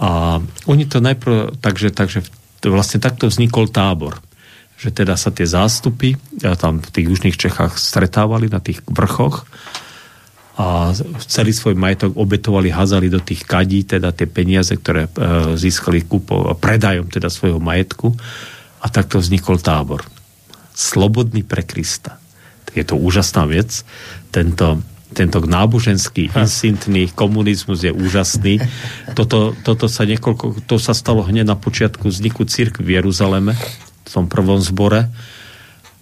A 0.02 0.40
oni 0.66 0.85
to 0.90 0.98
najprv, 0.98 1.61
takže, 1.62 1.94
takže 1.94 2.26
vlastne 2.66 2.98
takto 2.98 3.30
vznikol 3.30 3.70
tábor. 3.70 4.18
Že 4.80 5.04
teda 5.04 5.14
sa 5.14 5.30
tie 5.30 5.46
zástupy 5.46 6.16
a 6.42 6.56
tam 6.56 6.80
v 6.83 6.90
tých 6.90 7.06
južných 7.06 7.37
Čechách 7.37 7.76
stretávali 7.76 8.48
na 8.50 8.59
tých 8.59 8.80
vrchoch 8.88 9.44
a 10.61 10.92
celý 11.24 11.56
svoj 11.56 11.72
majetok 11.72 12.12
obetovali, 12.20 12.68
hazali 12.68 13.09
do 13.09 13.16
tých 13.22 13.48
kadí, 13.48 13.80
teda 13.87 14.12
tie 14.12 14.28
peniaze, 14.28 14.76
ktoré 14.76 15.09
e, 15.09 15.11
získali 15.56 16.04
kúpo, 16.04 16.52
predajom 16.59 17.09
teda 17.09 17.33
svojho 17.33 17.62
majetku 17.62 18.12
a 18.80 18.86
takto 18.88 19.20
vznikol 19.20 19.60
tábor. 19.60 20.02
Slobodný 20.72 21.44
pre 21.44 21.60
Krista. 21.62 22.16
Je 22.72 22.86
to 22.86 22.96
úžasná 22.96 23.44
vec. 23.44 23.84
Tento, 24.30 24.80
tento 25.12 25.38
náboženský, 25.42 26.30
insintný 26.32 27.10
komunizmus 27.12 27.82
je 27.82 27.92
úžasný. 27.92 28.62
Toto, 29.18 29.52
toto 29.66 29.90
sa 29.90 30.06
niekoľko, 30.06 30.64
to 30.64 30.78
sa 30.78 30.94
stalo 30.94 31.26
hneď 31.26 31.44
na 31.44 31.58
počiatku 31.58 32.08
vzniku 32.08 32.46
církvy 32.46 32.82
v 32.86 32.94
Jeruzaleme, 33.02 33.52
v 34.06 34.08
tom 34.08 34.30
prvom 34.30 34.62
zbore. 34.62 35.10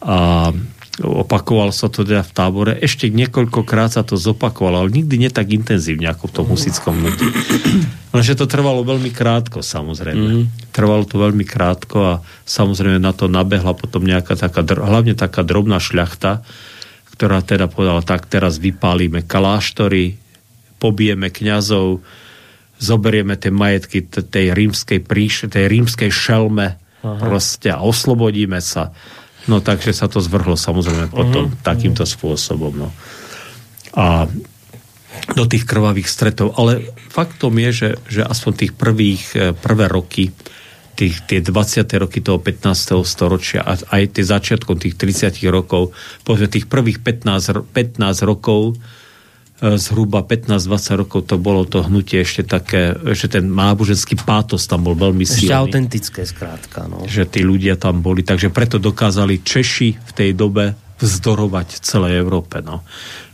A 0.04 0.52
opakovalo 0.98 1.70
sa 1.70 1.87
to 1.87 2.02
teda 2.02 2.26
v 2.26 2.32
tábore. 2.34 2.72
Ešte 2.78 3.06
niekoľkokrát 3.11 3.94
sa 3.94 4.02
to 4.02 4.18
zopakovalo, 4.18 4.82
ale 4.87 4.90
nikdy 4.90 5.26
nie 5.26 5.30
tak 5.30 5.54
intenzívne 5.54 6.11
ako 6.11 6.30
v 6.30 6.34
tom 6.34 6.46
husickom 6.50 6.94
hnutí. 6.98 7.26
Lenže 8.14 8.34
to 8.34 8.50
trvalo 8.50 8.82
veľmi 8.82 9.14
krátko, 9.14 9.62
samozrejme. 9.62 10.26
Mm. 10.42 10.44
Trvalo 10.74 11.04
to 11.06 11.22
veľmi 11.22 11.46
krátko 11.46 11.96
a 12.02 12.14
samozrejme 12.48 12.98
na 12.98 13.14
to 13.14 13.30
nabehla 13.30 13.76
potom 13.78 14.02
nejaká 14.02 14.34
taká, 14.34 14.66
hlavne 14.66 15.14
taká 15.14 15.46
drobná 15.46 15.78
šľachta, 15.78 16.42
ktorá 17.14 17.42
teda 17.42 17.70
povedala, 17.70 18.02
tak 18.02 18.26
teraz 18.26 18.58
vypálime 18.58 19.22
kaláštory, 19.22 20.18
pobijeme 20.78 21.30
kňazov, 21.30 22.02
zoberieme 22.78 23.34
tie 23.34 23.50
majetky 23.50 24.06
tej 24.06 24.54
rímskej 24.54 25.02
príš, 25.02 25.50
tej 25.50 25.66
rímskej 25.66 26.11
šelme 26.14 26.78
Aha. 26.78 27.18
proste 27.18 27.74
a 27.74 27.82
oslobodíme 27.82 28.62
sa. 28.62 28.94
No 29.48 29.64
takže 29.64 29.96
sa 29.96 30.06
to 30.06 30.20
zvrhlo 30.20 30.54
samozrejme 30.54 31.08
potom 31.08 31.48
uh-huh. 31.48 31.64
takýmto 31.64 32.04
spôsobom. 32.04 32.87
No. 32.87 32.88
A 33.96 34.28
do 35.34 35.44
tých 35.48 35.64
krvavých 35.64 36.06
stretov. 36.06 36.54
Ale 36.61 36.84
faktom 37.08 37.56
je, 37.58 37.70
že, 37.72 37.90
že 38.06 38.22
aspoň 38.22 38.52
tých 38.54 38.72
prvých, 38.76 39.24
prvé 39.58 39.88
roky 39.88 40.30
tých, 40.98 41.22
tie 41.30 41.38
20. 41.38 41.87
roky 42.02 42.18
toho 42.18 42.42
15. 42.42 43.06
storočia 43.06 43.62
a 43.62 43.78
aj 43.78 44.18
tie 44.18 44.24
začiatkom 44.26 44.82
tých 44.82 44.98
30. 44.98 45.38
rokov, 45.46 45.94
povedzme 46.26 46.50
tých 46.50 46.66
prvých 46.66 46.98
15, 47.06 47.70
15 47.70 48.02
rokov, 48.26 48.74
e, 48.74 48.97
zhruba 49.58 50.22
15-20 50.22 51.02
rokov 51.02 51.20
to 51.26 51.34
bolo 51.34 51.66
to 51.66 51.82
hnutie 51.82 52.22
ešte 52.22 52.46
také, 52.46 52.94
že 53.14 53.26
ten 53.26 53.42
náboženský 53.50 54.14
pátos 54.22 54.70
tam 54.70 54.86
bol 54.86 54.94
veľmi 54.94 55.26
silný. 55.26 55.50
Ešte 55.50 55.58
autentické 55.58 56.22
skrátka. 56.22 56.86
No. 56.86 57.02
Že 57.02 57.26
tí 57.26 57.40
ľudia 57.42 57.74
tam 57.74 57.98
boli, 57.98 58.22
takže 58.22 58.54
preto 58.54 58.78
dokázali 58.78 59.42
Češi 59.42 59.98
v 59.98 60.12
tej 60.14 60.30
dobe 60.38 60.78
vzdorovať 61.02 61.82
celej 61.82 62.22
Európe. 62.22 62.62
No 62.62 62.86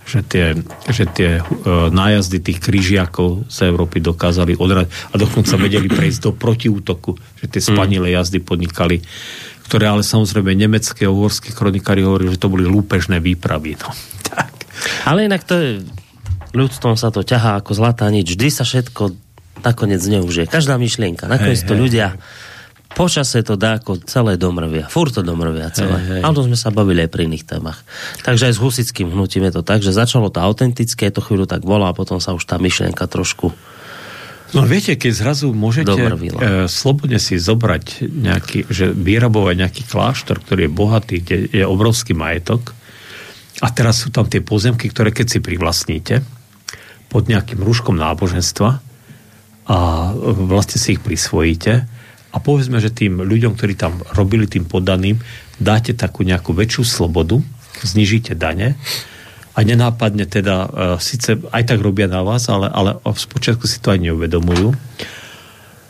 že 0.04 0.20
tie, 0.20 0.52
že 0.92 1.08
tie 1.08 1.40
uh, 1.40 1.88
nájazdy 1.88 2.44
tých 2.44 2.60
kryžiakov 2.60 3.48
z 3.48 3.72
Európy 3.72 4.04
dokázali 4.04 4.52
odrať 4.52 4.92
a 5.12 5.14
dokonca 5.16 5.56
vedeli 5.56 5.88
prejsť 5.88 6.28
do 6.28 6.32
protiútoku, 6.36 7.16
že 7.40 7.48
tie 7.48 7.64
spanilé 7.64 8.12
mm. 8.12 8.16
jazdy 8.20 8.38
podnikali, 8.44 9.00
ktoré 9.64 9.88
ale 9.88 10.04
samozrejme 10.04 10.52
nemecké 10.52 11.08
a 11.08 11.12
uhorské 11.12 11.56
kronikári 11.56 12.04
hovorili, 12.04 12.36
že 12.36 12.42
to 12.44 12.52
boli 12.52 12.68
lúpežné 12.68 13.18
výpravy. 13.20 13.80
No. 13.80 13.88
Tak. 14.34 14.50
Ale 15.06 15.30
inak 15.30 15.46
to 15.46 15.54
je, 15.54 15.70
ľudstvom 16.54 16.94
sa 16.94 17.10
to 17.10 17.26
ťahá 17.26 17.60
ako 17.60 17.74
zlatá 17.74 18.06
nič. 18.08 18.34
Vždy 18.34 18.48
sa 18.48 18.62
všetko 18.62 19.12
nakoniec 19.66 20.00
neužije. 20.00 20.46
Každá 20.46 20.78
myšlienka. 20.78 21.26
Nakoniec 21.26 21.60
hey, 21.60 21.68
to 21.68 21.74
hey, 21.74 21.82
ľudia 21.82 22.06
počase 22.94 23.42
to 23.42 23.58
dá 23.58 23.82
ako 23.82 23.98
celé 24.06 24.38
domrvia. 24.38 24.86
Fúr 24.86 25.10
to 25.10 25.26
domrvia 25.26 25.74
celé. 25.74 25.98
Hey, 25.98 26.10
hey. 26.18 26.22
Ale 26.22 26.36
to 26.38 26.46
sme 26.46 26.54
sa 26.54 26.70
bavili 26.70 27.02
aj 27.02 27.10
pri 27.10 27.26
iných 27.26 27.44
témach. 27.44 27.82
Takže 28.22 28.48
aj 28.48 28.54
s 28.54 28.62
husickým 28.62 29.10
hnutím 29.10 29.50
je 29.50 29.58
to 29.58 29.62
tak, 29.66 29.82
že 29.82 29.90
začalo 29.90 30.30
to 30.30 30.38
autentické, 30.38 31.10
to 31.10 31.18
chvíľu 31.18 31.50
tak 31.50 31.66
bolo 31.66 31.90
a 31.90 31.96
potom 31.96 32.22
sa 32.22 32.32
už 32.32 32.46
tá 32.46 32.56
myšlienka 32.56 33.04
trošku 33.10 33.50
No 34.54 34.62
viete, 34.62 34.94
keď 34.94 35.12
zrazu 35.18 35.50
môžete 35.50 35.90
e, 35.90 36.70
slobodne 36.70 37.18
si 37.18 37.34
zobrať 37.42 38.06
nejaký, 38.06 38.70
že 38.70 38.94
vyrabovať 38.94 39.54
nejaký 39.58 39.82
kláštor, 39.90 40.38
ktorý 40.46 40.70
je 40.70 40.72
bohatý, 40.72 41.16
kde 41.26 41.36
je 41.50 41.64
obrovský 41.66 42.14
majetok 42.14 42.70
a 43.58 43.68
teraz 43.74 44.06
sú 44.06 44.14
tam 44.14 44.30
tie 44.30 44.38
pozemky, 44.46 44.86
ktoré 44.94 45.10
keď 45.10 45.26
si 45.26 45.38
privlastníte 45.42 46.22
pod 47.14 47.30
nejakým 47.30 47.62
rúškom 47.62 47.94
náboženstva 47.94 48.82
a 49.70 49.78
vlastne 50.34 50.82
si 50.82 50.98
ich 50.98 51.00
prisvojíte, 51.00 51.86
a 52.34 52.42
povedzme, 52.42 52.82
že 52.82 52.90
tým 52.90 53.22
ľuďom, 53.22 53.54
ktorí 53.54 53.78
tam 53.78 54.02
robili 54.10 54.50
tým 54.50 54.66
podaným, 54.66 55.22
dáte 55.62 55.94
takú 55.94 56.26
nejakú 56.26 56.50
väčšiu 56.50 56.82
slobodu, 56.82 57.38
znižíte 57.86 58.34
dane 58.34 58.74
a 59.54 59.58
nenápadne 59.62 60.26
teda, 60.26 60.56
uh, 60.66 60.68
síce 60.98 61.38
aj 61.54 61.62
tak 61.62 61.78
robia 61.78 62.10
na 62.10 62.26
vás, 62.26 62.50
ale, 62.50 62.66
ale 62.66 62.98
spočiatku 63.06 63.70
si 63.70 63.78
to 63.78 63.94
aj 63.94 64.02
neuvedomujú. 64.02 64.74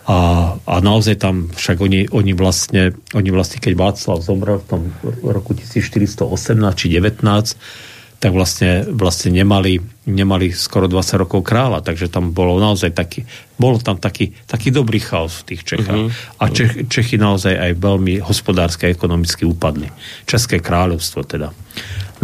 A, 0.05 0.17
a 0.61 0.75
naozaj 0.85 1.17
tam 1.17 1.49
však 1.49 1.81
oni, 1.81 2.13
oni, 2.13 2.37
vlastne, 2.37 2.93
oni 3.17 3.33
vlastne, 3.33 3.57
keď 3.57 3.73
Václav 3.73 4.21
zomrel 4.21 4.61
v 4.61 4.69
tom 4.69 4.83
roku 5.25 5.57
1418 5.57 6.29
či 6.77 6.93
19, 6.93 7.25
tak 8.19 8.33
vlastne, 8.33 8.89
vlastne 8.89 9.35
nemali, 9.35 9.85
nemali 10.09 10.49
skoro 10.55 10.89
20 10.89 11.23
rokov 11.27 11.45
kráľa, 11.45 11.85
takže 11.85 12.09
tam 12.09 12.33
bolo 12.33 12.57
naozaj 12.57 12.97
taký, 12.97 13.29
bolo 13.61 13.77
tam 13.77 14.01
taký, 14.01 14.33
taký 14.49 14.73
dobrý 14.73 14.97
chaos 14.97 15.45
v 15.45 15.55
tých 15.55 15.63
Čechách. 15.63 16.09
Uh-huh. 16.09 16.41
A 16.41 16.49
Čech, 16.49 16.89
Čechy 16.89 17.21
naozaj 17.21 17.53
aj 17.53 17.73
veľmi 17.77 18.25
hospodársky 18.25 18.89
a 18.89 18.95
ekonomicky 18.95 19.45
upadli. 19.45 19.93
České 20.25 20.61
kráľovstvo 20.61 21.21
teda 21.29 21.53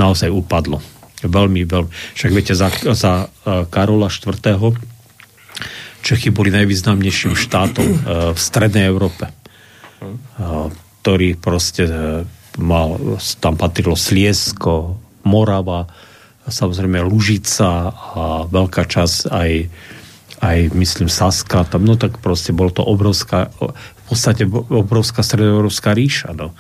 naozaj 0.01 0.33
upadlo. 0.33 0.81
Veľmi, 1.21 1.69
veľmi. 1.69 1.91
Však 2.17 2.31
viete, 2.33 2.57
za, 2.57 2.73
za 2.97 3.29
uh, 3.29 3.69
Karola 3.69 4.09
IV. 4.09 4.73
Čechy 6.01 6.33
boli 6.33 6.49
najvýznamnejším 6.49 7.37
štátom 7.37 7.85
uh, 7.85 7.97
v 8.33 8.39
strednej 8.41 8.89
Európe. 8.89 9.29
Uh, 10.01 10.73
ktorý 11.05 11.37
proste 11.37 11.85
mal, 12.57 13.21
tam 13.41 13.57
patrilo 13.57 13.97
Sliesko, 13.97 14.97
Morava, 15.31 15.87
samozrejme 16.51 16.99
Lužica 17.07 17.95
a 17.95 18.45
veľká 18.51 18.83
časť 18.91 19.31
aj, 19.31 19.51
aj 20.43 20.59
myslím 20.75 21.07
Saska, 21.07 21.63
tam, 21.63 21.87
no 21.87 21.95
tak 21.95 22.19
proste 22.19 22.51
bolo 22.51 22.75
to 22.75 22.83
obrovská, 22.83 23.55
v 23.55 24.03
podstate 24.11 24.45
obrovská 24.51 25.23
stredoeurópska 25.23 25.95
ríša, 25.95 26.35
no. 26.35 26.51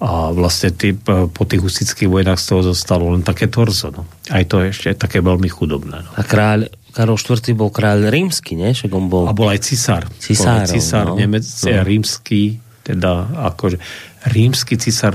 A 0.00 0.32
vlastne 0.32 0.72
tý, 0.72 0.96
po 0.96 1.44
tých 1.44 1.60
husických 1.60 2.08
vojnách 2.08 2.40
z 2.40 2.46
toho 2.48 2.72
zostalo 2.72 3.12
len 3.12 3.20
také 3.20 3.52
torzo, 3.52 3.92
no. 3.92 4.06
Aj 4.32 4.46
to 4.46 4.64
je 4.64 4.72
ešte 4.72 4.96
také 4.96 5.20
veľmi 5.20 5.50
chudobné, 5.50 6.06
no. 6.06 6.10
A 6.14 6.22
kráľ 6.22 6.70
Karol 6.90 7.18
IV. 7.22 7.54
bol 7.54 7.70
kráľ 7.70 8.10
rímsky, 8.10 8.58
nie? 8.58 8.74
Však 8.74 8.90
on 8.90 9.06
bol... 9.06 9.30
A 9.30 9.34
bol 9.34 9.46
aj 9.46 9.62
cisár. 9.62 10.10
Cisár, 10.18 10.66
cisár 10.66 11.14
no. 11.14 11.14
nemecký, 11.14 11.70
no. 11.70 11.86
rímsky, 11.86 12.42
teda 12.82 13.30
akože 13.54 13.78
rímsky 14.26 14.74
cisár 14.74 15.14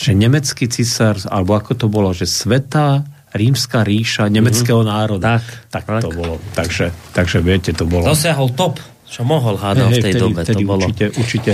že 0.00 0.16
nemecký 0.16 0.64
cisár, 0.64 1.20
alebo 1.28 1.52
ako 1.52 1.76
to 1.76 1.86
bolo, 1.92 2.16
že 2.16 2.24
sveta 2.24 3.04
rímska 3.36 3.84
ríša 3.84 4.32
nemeckého 4.32 4.80
mm-hmm. 4.80 4.96
národa. 4.96 5.44
Tak, 5.44 5.44
tak, 5.68 5.84
tak. 5.84 6.02
to 6.08 6.10
bolo. 6.16 6.34
Takže, 6.56 6.88
takže 7.12 7.44
viete, 7.44 7.76
to 7.76 7.84
bolo... 7.84 8.08
Dosiahol 8.08 8.48
top, 8.56 8.80
čo 9.04 9.28
mohol 9.28 9.60
hádať 9.60 9.92
v 9.92 9.96
tej 10.00 10.14
vtedy, 10.16 10.22
dobe. 10.24 10.40
Vtedy 10.40 10.64
to 10.64 10.68
bolo. 10.72 10.84
Určite, 10.88 11.06
určite 11.20 11.52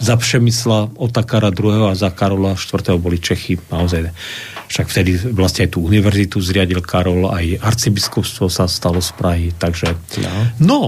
za 0.00 0.14
Přemysla 0.16 0.96
Otakara 0.96 1.52
II. 1.52 1.90
a 1.90 1.94
za 1.98 2.08
Karola 2.14 2.56
IV. 2.56 2.96
boli 2.96 3.20
Čechy 3.20 3.60
naozaj. 3.68 4.08
Však 4.70 4.86
vtedy 4.86 5.10
vlastne 5.34 5.66
aj 5.66 5.70
tú 5.76 5.84
univerzitu 5.84 6.38
zriadil 6.40 6.80
Karol, 6.80 7.26
aj 7.26 7.58
arcibiskupstvo 7.58 8.46
sa 8.46 8.70
stalo 8.70 9.02
z 9.02 9.10
Prahy, 9.18 9.48
takže 9.50 9.98
no. 10.22 10.32
no, 10.62 10.80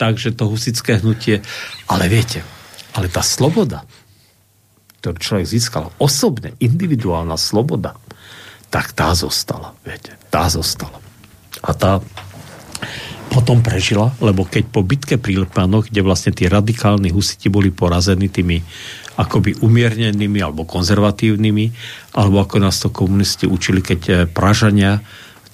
takže 0.00 0.32
to 0.32 0.48
husické 0.48 0.98
hnutie, 0.98 1.44
ale 1.86 2.08
viete, 2.08 2.40
ale 2.96 3.12
tá 3.12 3.20
sloboda, 3.20 3.84
ktorú 5.06 5.22
človek 5.22 5.46
získal 5.46 5.94
osobne, 6.02 6.58
individuálna 6.58 7.38
sloboda, 7.38 7.94
tak 8.74 8.90
tá 8.90 9.14
zostala, 9.14 9.70
viete, 9.86 10.18
tá 10.34 10.50
zostala. 10.50 10.98
A 11.62 11.70
tá 11.70 12.02
potom 13.30 13.62
prežila, 13.62 14.10
lebo 14.18 14.42
keď 14.42 14.64
po 14.66 14.82
bitke 14.82 15.14
pri 15.14 15.46
Lpanoch, 15.46 15.86
kde 15.86 16.02
vlastne 16.02 16.34
tí 16.34 16.50
radikálni 16.50 17.14
husiti 17.14 17.46
boli 17.46 17.70
porazení 17.70 18.26
tými 18.26 18.58
akoby 19.14 19.62
umiernenými 19.62 20.42
alebo 20.42 20.66
konzervatívnymi, 20.66 21.66
alebo 22.18 22.42
ako 22.42 22.56
nás 22.58 22.82
to 22.82 22.90
komunisti 22.90 23.46
učili, 23.46 23.86
keď 23.86 24.00
eh, 24.10 24.16
Pražania, 24.26 24.98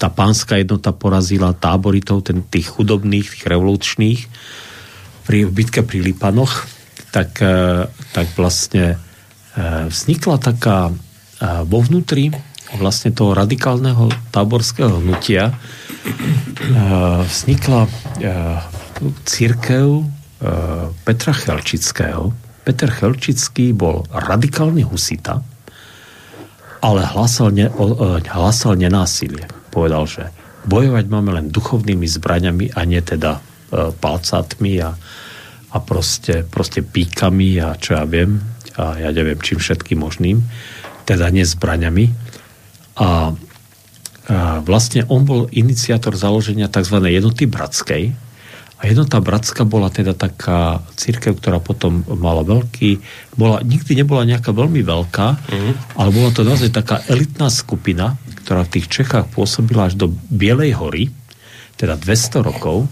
tá 0.01 0.09
pánska 0.09 0.57
jednota 0.57 0.89
porazila 0.97 1.53
táboritov, 1.53 2.25
ten, 2.25 2.41
tých 2.41 2.73
chudobných, 2.73 3.29
tých 3.29 3.45
revolučných, 3.45 4.21
pri 5.29 5.45
bitke 5.45 5.85
pri 5.85 6.01
Lipanoch, 6.01 6.65
tak, 7.13 7.37
eh, 7.45 7.85
tak 8.17 8.33
vlastne 8.33 8.97
vznikla 9.89 10.41
taká 10.41 10.89
eh, 10.89 11.61
vo 11.65 11.79
vnútri 11.81 12.33
vlastne 12.73 13.13
toho 13.13 13.37
radikálneho 13.37 14.09
táborského 14.33 14.97
hnutia 14.97 15.53
eh, 15.53 17.21
vznikla 17.25 17.85
církev 19.27 19.87
Petra 21.03 21.33
Chelčického. 21.35 22.31
Peter 22.63 22.87
Chelčický 22.87 23.75
bol 23.75 24.07
radikálny 24.11 24.83
husita, 24.83 25.43
ale 26.79 27.01
hlasal, 27.03 27.51
ne, 27.51 27.67
hlasal 28.31 28.79
nenásilie. 28.79 29.43
Povedal, 29.71 30.03
že 30.07 30.23
bojovať 30.67 31.05
máme 31.11 31.35
len 31.35 31.47
duchovnými 31.51 32.07
zbraňami 32.07 32.75
a 32.75 32.79
nie 32.87 32.99
teda 33.03 33.39
palcátmi 33.99 34.83
a, 34.83 34.95
a 35.71 35.77
proste, 35.83 36.47
proste 36.47 36.83
píkami 36.83 37.59
a 37.59 37.75
čo 37.75 37.99
ja 37.99 38.03
viem, 38.07 38.52
a 38.77 38.97
ja 38.97 39.09
neviem 39.13 39.39
čím 39.41 39.61
všetkým 39.61 40.01
možným, 40.01 40.41
teda 41.05 41.29
nezbraňami. 41.29 42.09
A, 42.97 43.03
a 43.03 43.09
vlastne 44.63 45.03
on 45.11 45.27
bol 45.27 45.51
iniciátor 45.51 46.15
založenia 46.15 46.71
tzv. 46.71 46.97
jednoty 47.09 47.45
bratskej. 47.45 48.13
A 48.83 48.91
jednota 48.91 49.23
bratská 49.23 49.63
bola 49.63 49.87
teda 49.87 50.11
taká 50.11 50.83
církev, 50.99 51.39
ktorá 51.39 51.63
potom 51.63 52.03
mala 52.03 52.43
veľký, 52.43 52.99
bola, 53.39 53.63
nikdy 53.63 53.95
nebola 54.03 54.27
nejaká 54.27 54.51
veľmi 54.51 54.83
veľká, 54.83 55.27
mm. 55.39 55.73
ale 55.95 56.09
bola 56.11 56.35
to 56.35 56.43
naozaj 56.43 56.67
taká 56.67 56.99
elitná 57.07 57.47
skupina, 57.47 58.19
ktorá 58.43 58.67
v 58.67 58.75
tých 58.75 58.91
Čechách 58.91 59.31
pôsobila 59.31 59.87
až 59.87 59.95
do 59.95 60.11
Bielej 60.11 60.75
hory, 60.75 61.15
teda 61.79 61.95
200 61.95 62.43
rokov 62.43 62.91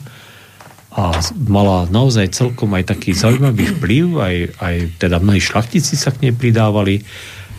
a 0.92 1.16
mala 1.48 1.88
naozaj 1.88 2.36
celkom 2.36 2.76
aj 2.76 2.92
taký 2.92 3.16
zaujímavý 3.16 3.80
vplyv, 3.80 4.06
aj, 4.20 4.36
aj 4.60 4.76
teda 5.00 5.24
mnohí 5.24 5.40
šlachtici 5.40 5.96
sa 5.96 6.12
k 6.12 6.28
nej 6.28 6.34
pridávali. 6.36 7.00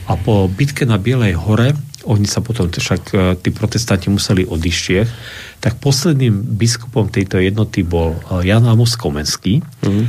A 0.05 0.21
po 0.21 0.53
bitke 0.53 0.85
na 0.85 1.01
Bielej 1.01 1.41
hore, 1.41 1.73
oni 2.05 2.27
sa 2.29 2.45
potom, 2.45 2.69
však 2.69 3.03
e, 3.15 3.17
tí 3.41 3.55
protestanti 3.55 4.11
museli 4.11 4.43
odišť 4.45 4.85
tak 5.63 5.79
posledným 5.79 6.59
biskupom 6.59 7.07
tejto 7.09 7.39
jednoty 7.39 7.87
bol 7.87 8.19
e, 8.19 8.45
Jan 8.45 8.67
Amos 8.67 8.99
Komenský. 8.99 9.63
Mm. 9.87 10.05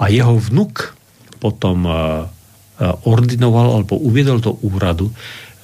a 0.00 0.04
jeho 0.10 0.34
vnuk 0.34 0.96
potom 1.38 1.86
e, 1.86 1.92
ordinoval 3.06 3.78
alebo 3.78 3.94
uviedol 4.02 4.42
do 4.42 4.58
úradu 4.66 5.14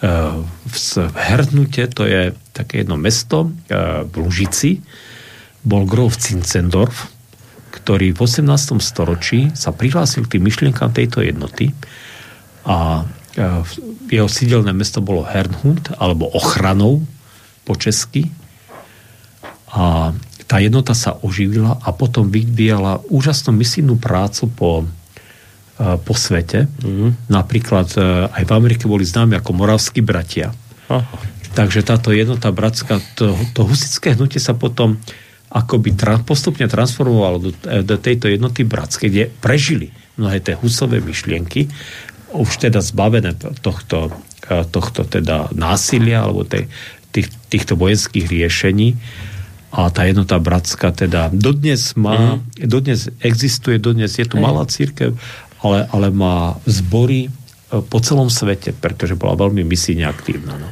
v 0.00 0.76
Hernute, 1.12 1.84
to 1.92 2.08
je 2.08 2.32
také 2.56 2.80
jedno 2.80 2.96
mesto 2.96 3.52
v 3.68 4.14
Lužici, 4.16 4.80
bol 5.64 5.84
grof 5.84 6.16
Cincendorf 6.16 7.20
ktorý 7.70 8.12
v 8.12 8.18
18. 8.26 8.82
storočí 8.82 9.54
sa 9.54 9.70
prihlásil 9.70 10.26
k 10.26 10.36
tým 10.36 10.42
myšlienkám 10.42 10.90
tejto 10.90 11.22
jednoty 11.22 11.70
a 12.66 13.06
jeho 14.10 14.26
sídelné 14.26 14.74
mesto 14.74 14.98
bolo 14.98 15.22
Hernhund, 15.22 15.94
alebo 15.96 16.28
ochranou 16.34 17.06
po 17.62 17.78
česky. 17.78 18.26
A 19.70 20.10
tá 20.50 20.58
jednota 20.58 20.98
sa 20.98 21.14
oživila 21.22 21.78
a 21.78 21.94
potom 21.94 22.26
vyvíjala 22.26 22.98
úžasnú 23.06 23.54
misijnú 23.54 24.02
prácu 24.02 24.50
po, 24.50 24.82
po 25.78 26.14
svete. 26.18 26.66
Mm. 26.82 27.14
Napríklad 27.30 27.94
aj 28.34 28.42
v 28.42 28.50
Amerike 28.50 28.90
boli 28.90 29.06
známi 29.06 29.38
ako 29.38 29.54
moravskí 29.54 30.02
bratia. 30.02 30.50
Aha. 30.90 31.06
Takže 31.54 31.86
táto 31.86 32.10
jednota 32.10 32.50
bratská, 32.50 32.98
to, 33.14 33.38
to 33.54 33.62
husické 33.62 34.18
hnutie 34.18 34.42
sa 34.42 34.58
potom 34.58 34.98
akoby 35.50 35.98
tra, 35.98 36.22
postupne 36.22 36.70
transformovalo 36.70 37.36
do, 37.42 37.50
do 37.82 37.96
tejto 37.98 38.30
jednoty 38.30 38.62
bratskej, 38.62 39.08
kde 39.10 39.24
prežili 39.42 39.90
mnohé 40.14 40.38
tie 40.38 40.54
husové 40.54 41.02
myšlienky, 41.02 41.66
už 42.30 42.70
teda 42.70 42.78
zbavené 42.78 43.34
tohto, 43.58 44.14
tohto 44.70 45.00
teda 45.02 45.50
násilia 45.50 46.22
alebo 46.22 46.46
tej, 46.46 46.70
tých, 47.10 47.26
týchto 47.50 47.74
vojenských 47.74 48.30
riešení 48.30 48.94
a 49.70 49.90
tá 49.90 50.06
jednota 50.06 50.38
bratská 50.38 50.90
teda 50.94 51.30
dodnes 51.30 51.94
má, 51.94 52.38
mm. 52.38 52.66
dodnes 52.66 53.10
existuje, 53.22 53.78
dodnes 53.78 54.10
je 54.10 54.26
tu 54.26 54.38
hey. 54.38 54.42
malá 54.42 54.66
církev, 54.66 55.14
ale, 55.62 55.86
ale 55.90 56.10
má 56.10 56.58
zbory 56.66 57.26
e, 57.26 57.30
po 57.78 57.98
celom 58.02 58.26
svete, 58.26 58.74
pretože 58.74 59.14
bola 59.14 59.38
veľmi 59.38 59.62
misijne 59.62 60.10
aktívna. 60.10 60.58
No. 60.58 60.68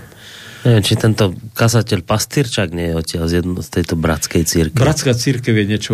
Neviem, 0.67 0.83
či 0.83 0.95
tento 0.99 1.39
kazateľ 1.55 2.03
Pastýrčak 2.03 2.75
nie 2.75 2.91
je 2.91 2.95
odtiaľ 2.99 3.25
z, 3.31 3.33
jedno, 3.43 3.63
z 3.63 3.69
tejto 3.79 3.95
bratskej 3.95 4.43
církve. 4.43 4.83
Bratská 4.83 5.15
církev 5.15 5.55
je 5.55 5.65
niečo... 5.71 5.93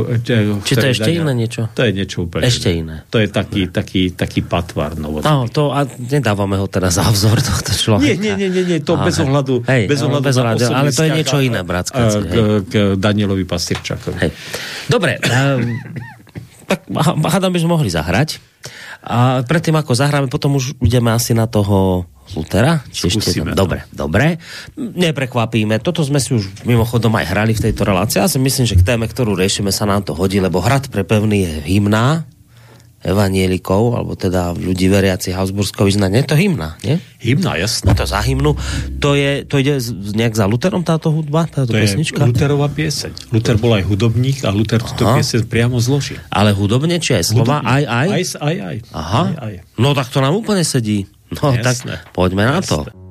Či 0.64 0.72
to 0.74 0.84
je 0.88 0.92
ešte 0.96 1.10
iné 1.12 1.32
niečo? 1.36 1.68
To 1.76 1.84
je 1.84 1.92
niečo 1.92 2.24
úplne 2.24 2.48
Ešte 2.48 2.72
iné. 2.72 3.04
To 3.12 3.20
je 3.20 3.28
taký, 3.28 3.68
taký, 3.68 4.16
taký 4.16 4.40
patvar 4.40 4.96
novotný. 4.96 5.28
No, 5.28 5.44
to, 5.52 5.68
a 5.68 5.84
nedávame 5.84 6.56
ho 6.56 6.64
teraz 6.64 6.96
za 6.96 7.04
vzor 7.04 7.44
tohto 7.44 7.76
človeka. 7.76 8.16
Nie, 8.16 8.40
nie, 8.40 8.48
nie, 8.48 8.64
nie, 8.64 8.78
to 8.80 8.96
a, 8.96 9.04
bez 9.04 9.20
ohľadu, 9.20 9.68
hej, 9.68 9.84
bez 9.84 10.00
ohľadu, 10.00 10.24
bez 10.24 10.36
ohľadu 10.40 10.62
ale 10.72 10.90
to 10.96 11.02
je 11.04 11.10
niečo 11.12 11.36
iné, 11.44 11.60
bratská 11.60 12.00
církev. 12.08 12.64
K, 12.64 12.64
k 12.64 12.74
Danielovi 12.96 13.44
Pastýrčakovi. 13.44 14.16
Hej. 14.16 14.30
Dobre, 14.88 15.20
um, 15.20 15.76
tak 16.66 16.88
hádam 17.30 17.52
by 17.52 17.60
sme 17.60 17.74
mohli 17.76 17.90
zahrať. 17.92 18.42
A 19.04 19.44
predtým, 19.44 19.76
ako 19.76 19.92
zahráme, 19.92 20.32
potom 20.32 20.56
už 20.56 20.80
ideme 20.80 21.12
asi 21.12 21.36
na 21.36 21.44
toho 21.44 22.08
Lutera? 22.32 22.80
Či 22.88 23.12
ešte 23.12 23.44
Dobre, 23.52 23.84
dobre. 23.92 24.40
Neprekvapíme. 24.80 25.76
Toto 25.84 26.00
sme 26.00 26.16
si 26.16 26.32
už 26.32 26.64
mimochodom 26.64 27.12
aj 27.20 27.28
hrali 27.28 27.52
v 27.52 27.68
tejto 27.68 27.84
relácii. 27.84 28.24
Ja 28.24 28.32
si 28.32 28.40
myslím, 28.40 28.64
že 28.64 28.80
k 28.80 28.86
téme, 28.96 29.04
ktorú 29.04 29.36
riešime, 29.36 29.68
sa 29.68 29.84
nám 29.84 30.08
to 30.08 30.16
hodí, 30.16 30.40
lebo 30.40 30.64
hrad 30.64 30.88
pre 30.88 31.04
pevný 31.04 31.44
je 31.44 31.52
hymná 31.68 32.24
evanielikov, 33.04 34.00
alebo 34.00 34.16
teda 34.16 34.56
ľudí 34.56 34.88
veriaci 34.88 35.36
Habsburského 35.36 35.84
vyznania. 35.84 36.24
Je 36.24 36.28
to 36.32 36.36
hymna, 36.40 36.80
nie? 36.80 36.96
Hymna, 37.20 37.60
jasné. 37.60 37.92
To 37.92 38.08
za 38.08 38.24
hymnu. 38.24 38.56
To, 39.04 39.12
je, 39.12 39.44
to 39.44 39.60
ide 39.60 39.76
nejak 40.16 40.32
za 40.32 40.48
Luterom 40.48 40.80
táto 40.80 41.12
hudba, 41.12 41.44
táto 41.44 41.76
to 41.76 41.78
pesnička? 41.78 42.24
je 42.24 42.32
Luterová 42.32 42.72
pieseň. 42.72 43.28
Luther 43.28 43.60
bol 43.60 43.76
aj 43.76 43.84
hudobník 43.84 44.40
a 44.48 44.50
Luther 44.50 44.80
Aha. 44.80 44.88
túto 44.88 45.04
pieseň 45.04 45.44
priamo 45.44 45.76
zložil. 45.76 46.16
Ale 46.32 46.56
hudobne, 46.56 46.96
či 46.96 47.20
aj 47.20 47.36
slova? 47.36 47.60
Hudobník. 47.60 47.76
Aj, 47.76 47.84
aj? 47.84 48.08
Aj, 48.08 48.24
aj, 48.40 48.56
aj. 48.56 48.76
Aha. 48.96 49.22
Aj, 49.22 49.34
aj. 49.44 49.54
No 49.76 49.92
tak 49.92 50.08
to 50.08 50.24
nám 50.24 50.32
úplne 50.32 50.64
sedí. 50.64 51.04
No 51.28 51.52
Jasné. 51.52 52.00
tak 52.00 52.14
poďme 52.16 52.48
na 52.48 52.64
to. 52.64 53.03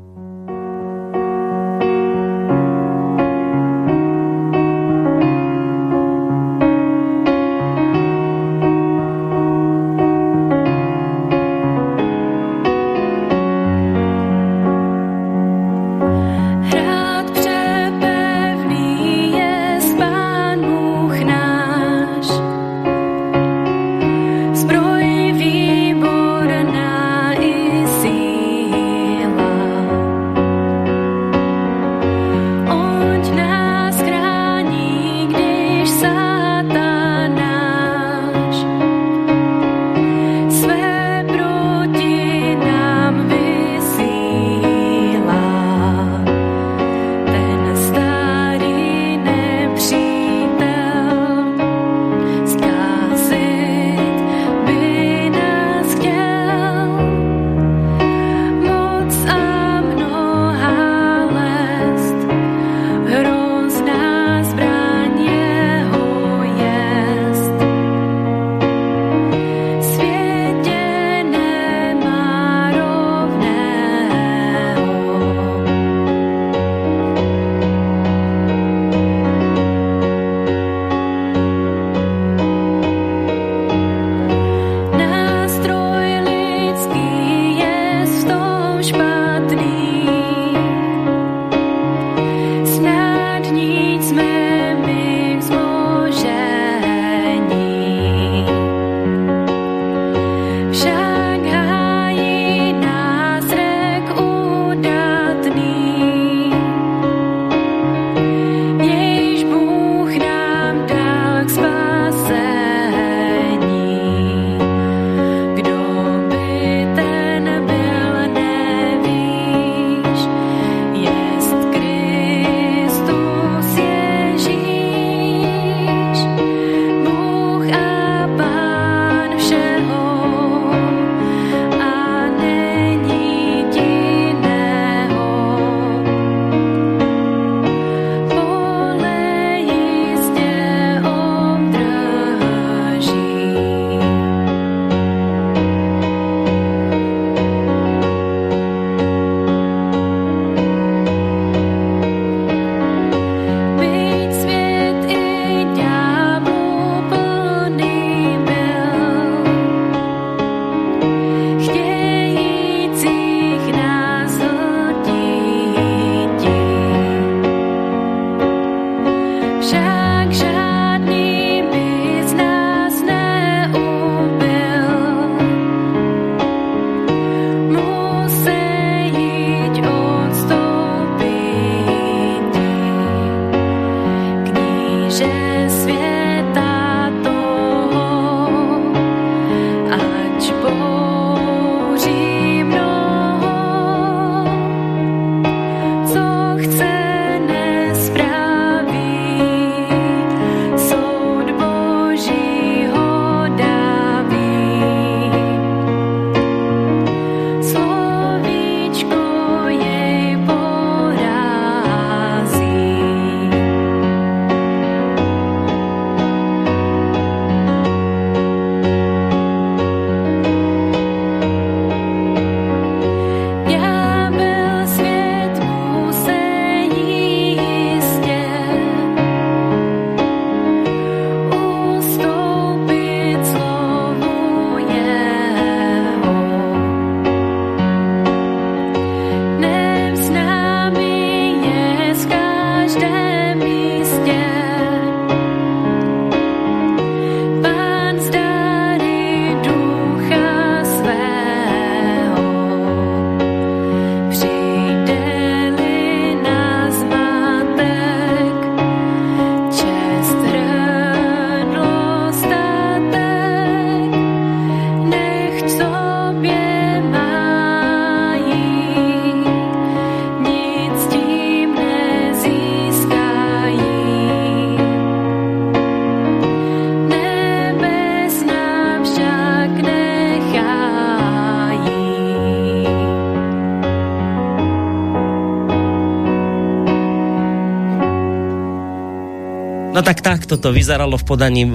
Takto 290.54 290.69
to 290.69 290.77
vyzeralo 290.77 291.17
v 291.17 291.25
podaní 291.25 291.65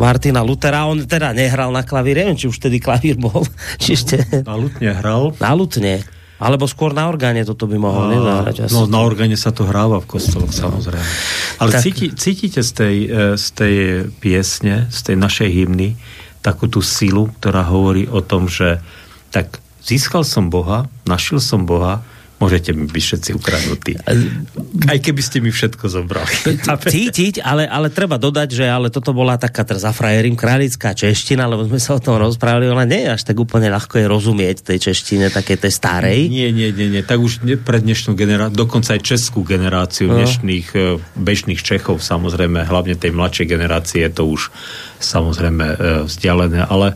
Martina 0.00 0.40
Lutera. 0.40 0.88
On 0.88 0.96
teda 0.96 1.36
nehral 1.36 1.68
na 1.68 1.84
klavír, 1.84 2.24
neviem, 2.24 2.40
či 2.40 2.48
už 2.48 2.56
tedy 2.56 2.80
klavír 2.80 3.20
bol. 3.20 3.44
Či 3.82 3.88
ešte... 4.00 4.16
Na 4.48 4.56
lutne 4.56 4.96
hral. 4.96 5.36
Na 5.36 5.52
lutne. 5.52 6.00
Alebo 6.40 6.64
skôr 6.70 6.96
na 6.96 7.04
orgáne 7.10 7.44
toto 7.44 7.68
by 7.68 7.76
mohol 7.76 8.14
nezahrať. 8.14 8.72
No 8.72 8.88
na 8.88 9.04
orgáne 9.04 9.36
sa 9.36 9.52
to 9.52 9.68
hráva 9.68 10.00
v 10.00 10.06
kostoloch, 10.08 10.54
samozrejme. 10.54 11.04
Ale 11.60 11.70
tak... 11.74 11.82
cíti, 11.84 12.06
cítite 12.14 12.62
z 12.64 12.70
tej, 12.72 12.96
e, 13.04 13.16
z 13.34 13.46
tej 13.52 13.74
piesne, 14.22 14.86
z 14.88 15.00
tej 15.02 15.16
našej 15.18 15.50
hymny, 15.50 15.98
takú 16.40 16.70
tú 16.70 16.78
silu, 16.78 17.28
ktorá 17.42 17.66
hovorí 17.66 18.06
o 18.06 18.22
tom, 18.22 18.46
že 18.46 18.78
tak 19.34 19.58
získal 19.82 20.22
som 20.22 20.48
Boha, 20.48 20.86
našiel 21.04 21.42
som 21.42 21.66
Boha, 21.66 22.06
môžete 22.38 22.70
mi 22.70 22.86
byť 22.86 23.02
všetci 23.02 23.30
ukradnutí. 23.34 23.92
Aj 24.86 24.98
keby 25.02 25.22
ste 25.22 25.42
mi 25.42 25.50
všetko 25.50 25.90
zobrali. 25.90 26.34
Cítiť, 26.94 27.42
ale, 27.42 27.66
ale 27.66 27.90
treba 27.90 28.14
dodať, 28.14 28.48
že 28.62 28.64
ale 28.70 28.94
toto 28.94 29.10
bola 29.10 29.34
taká 29.34 29.66
za 29.74 29.90
frajerím 29.90 30.38
králická 30.38 30.94
čeština, 30.94 31.50
lebo 31.50 31.66
sme 31.66 31.82
sa 31.82 31.98
o 31.98 32.00
tom 32.00 32.16
rozprávali, 32.22 32.70
ona 32.70 32.86
nie 32.86 33.04
je 33.06 33.18
až 33.18 33.22
tak 33.26 33.36
úplne 33.42 33.68
ľahko 33.74 33.98
je 33.98 34.06
rozumieť 34.06 34.62
tej 34.62 34.90
češtine, 34.90 35.34
také 35.34 35.58
tej 35.58 35.74
starej. 35.74 36.30
Nie, 36.30 36.54
nie, 36.54 36.70
nie, 36.70 36.88
nie. 36.88 37.02
Tak 37.02 37.18
už 37.18 37.42
pre 37.66 37.82
dnešnú 37.82 38.14
generáciu, 38.14 38.54
dokonca 38.54 38.94
aj 38.94 39.02
českú 39.02 39.42
generáciu 39.42 40.06
no. 40.06 40.22
dnešných 40.22 40.66
e, 40.78 40.78
bežných 41.18 41.60
Čechov, 41.60 42.00
samozrejme, 42.00 42.64
hlavne 42.64 42.94
tej 42.94 43.12
mladšej 43.12 43.46
generácie 43.50 44.06
je 44.06 44.12
to 44.14 44.24
už 44.30 44.54
samozrejme 45.02 45.66
e, 45.66 45.76
vzdialené, 46.06 46.64
ale 46.64 46.94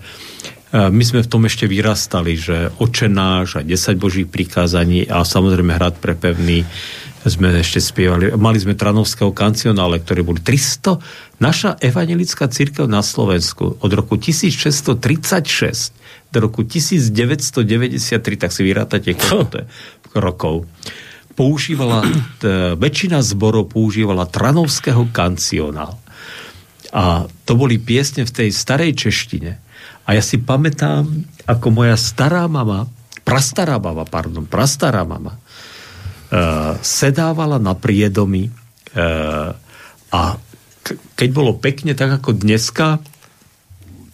my 0.73 1.05
sme 1.05 1.21
v 1.21 1.29
tom 1.29 1.45
ešte 1.45 1.69
vyrastali, 1.69 2.33
že 2.33 2.73
očenáš 2.81 3.61
a 3.61 3.63
10 3.65 4.01
božích 4.01 4.25
prikázaní 4.25 5.05
a 5.05 5.21
samozrejme 5.21 5.77
hrad 5.77 6.01
prepevný 6.01 6.65
sme 7.29 7.55
ešte 7.55 7.79
spievali. 7.79 8.35
Mali 8.35 8.59
sme 8.59 8.75
Tranovského 8.75 9.31
kancionále, 9.31 10.03
ktoré 10.03 10.27
boli 10.27 10.43
300. 10.43 10.99
Naša 11.39 11.79
evangelická 11.79 12.51
církev 12.51 12.91
na 12.91 13.05
Slovensku 13.05 13.79
od 13.79 13.91
roku 13.93 14.19
1636 14.19 15.95
do 16.33 16.39
roku 16.41 16.65
1993, 16.65 18.41
tak 18.41 18.51
si 18.51 18.65
vyrátate, 18.65 19.13
koľko 19.13 19.47
to 19.53 19.57
je 19.61 19.67
rokov, 20.17 20.65
používala, 21.37 22.03
t, 22.41 22.75
väčšina 22.81 23.21
zborov 23.21 23.77
používala 23.77 24.25
Tranovského 24.25 25.13
kancionál. 25.13 26.01
A 26.93 27.29
to 27.45 27.53
boli 27.57 27.77
piesne 27.81 28.25
v 28.25 28.33
tej 28.33 28.49
starej 28.53 28.97
češtine 28.97 29.62
a 30.03 30.19
ja 30.19 30.23
si 30.23 30.39
pamätám, 30.43 31.07
ako 31.47 31.67
moja 31.71 31.95
stará 31.95 32.51
mama, 32.51 32.91
prastará 33.23 33.79
mama, 33.79 34.03
pardon, 34.03 34.43
prastará 34.43 35.07
mama, 35.07 35.39
uh, 35.39 36.75
sedávala 36.83 37.63
na 37.63 37.79
priedomi 37.79 38.51
uh, 38.99 39.55
a 40.11 40.21
k- 40.83 40.99
keď 41.15 41.29
bolo 41.31 41.55
pekne, 41.55 41.95
tak 41.95 42.19
ako 42.19 42.35
dneska, 42.35 42.99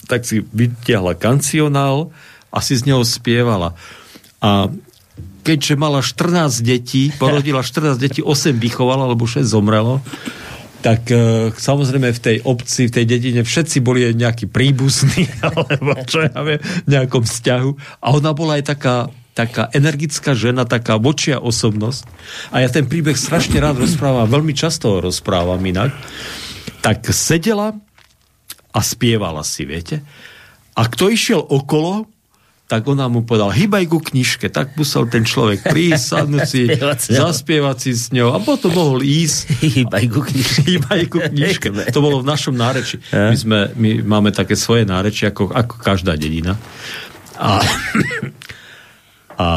tak 0.05 0.25
si 0.25 0.41
vytiahla 0.41 1.17
kancionál 1.17 2.13
a 2.49 2.57
si 2.61 2.77
z 2.77 2.89
neho 2.89 3.01
spievala. 3.05 3.77
A 4.41 4.69
keďže 5.45 5.73
mala 5.77 6.05
14 6.05 6.61
detí, 6.61 7.09
porodila 7.17 7.65
14 7.65 7.97
detí, 7.97 8.21
8 8.21 8.57
vychovala, 8.57 9.09
alebo 9.09 9.25
6 9.25 9.45
zomrelo, 9.45 10.01
tak 10.79 11.11
e, 11.11 11.51
samozrejme 11.51 12.15
v 12.15 12.21
tej 12.23 12.37
obci, 12.47 12.87
v 12.87 12.95
tej 12.95 13.05
dedine 13.05 13.41
všetci 13.43 13.83
boli 13.83 14.07
nejakí 14.15 14.47
príbuzní, 14.47 15.27
alebo 15.47 15.95
čo 16.07 16.23
ja 16.23 16.39
viem, 16.43 16.59
v 16.59 16.89
nejakom 16.89 17.23
vzťahu. 17.27 17.69
A 17.99 18.07
ona 18.15 18.31
bola 18.31 18.55
aj 18.59 18.63
taká, 18.75 19.11
taká 19.35 19.67
energická 19.75 20.31
žena, 20.35 20.63
taká 20.63 20.95
vočia 20.95 21.43
osobnosť. 21.43 22.07
A 22.55 22.63
ja 22.63 22.69
ten 22.71 22.87
príbeh 22.87 23.19
strašne 23.19 23.59
rád 23.59 23.83
rozprávam, 23.83 24.27
veľmi 24.31 24.55
často 24.55 24.95
ho 24.95 24.97
rozprávam 25.03 25.59
inak. 25.59 25.91
Tak 26.79 27.11
sedela 27.11 27.75
a 28.71 28.79
spievala 28.79 29.43
si, 29.43 29.67
viete. 29.67 29.99
A 30.79 30.87
kto 30.87 31.11
išiel 31.11 31.43
okolo, 31.43 32.07
tak 32.69 32.85
ona 32.85 33.09
mu 33.09 33.25
povedala, 33.25 33.49
hýbaj 33.49 33.89
ku 33.89 33.97
knižke, 33.97 34.45
tak 34.53 34.77
musel 34.77 35.09
ten 35.09 35.25
človek 35.25 35.65
prísť, 35.65 36.05
sadnúť 36.05 36.45
si, 36.53 36.69
zaspievať 37.09 37.77
si 37.81 37.91
s 37.97 38.13
ňou 38.13 38.37
a 38.37 38.37
potom 38.37 38.69
mohol 38.69 39.01
ísť. 39.01 39.57
hýbaj 39.65 40.05
ku 40.13 40.21
knižke. 40.21 40.59
hýbaj 40.69 41.01
ku 41.09 41.17
knižke. 41.17 41.73
to 41.89 41.99
bolo 41.99 42.21
v 42.21 42.29
našom 42.29 42.53
náreči. 42.53 43.01
My, 43.09 43.33
sme, 43.33 43.59
my 43.73 44.05
máme 44.05 44.29
také 44.29 44.53
svoje 44.53 44.85
náreči, 44.85 45.25
ako, 45.25 45.49
ako 45.49 45.81
každá 45.81 46.13
dedina. 46.13 46.61
A, 47.41 47.57
a 49.41 49.47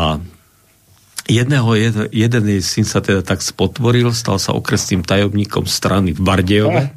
jedného, 1.28 1.68
jed, 1.76 1.96
jeden 2.16 2.44
jej 2.48 2.62
syn 2.64 2.88
sa 2.88 3.04
teda 3.04 3.20
tak 3.20 3.44
spotvoril, 3.44 4.16
stal 4.16 4.40
sa 4.40 4.56
okresným 4.56 5.04
tajomníkom 5.04 5.68
strany 5.68 6.16
v 6.16 6.20
Bardejove 6.24 6.96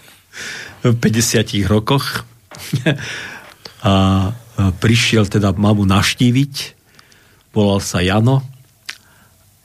v 0.88 0.94
50 0.96 1.68
rokoch. 1.68 2.24
a 3.84 3.92
prišiel 4.56 5.28
teda 5.28 5.52
mamu 5.52 5.84
naštíviť, 5.84 6.54
volal 7.52 7.80
sa 7.80 8.00
Jano 8.00 8.44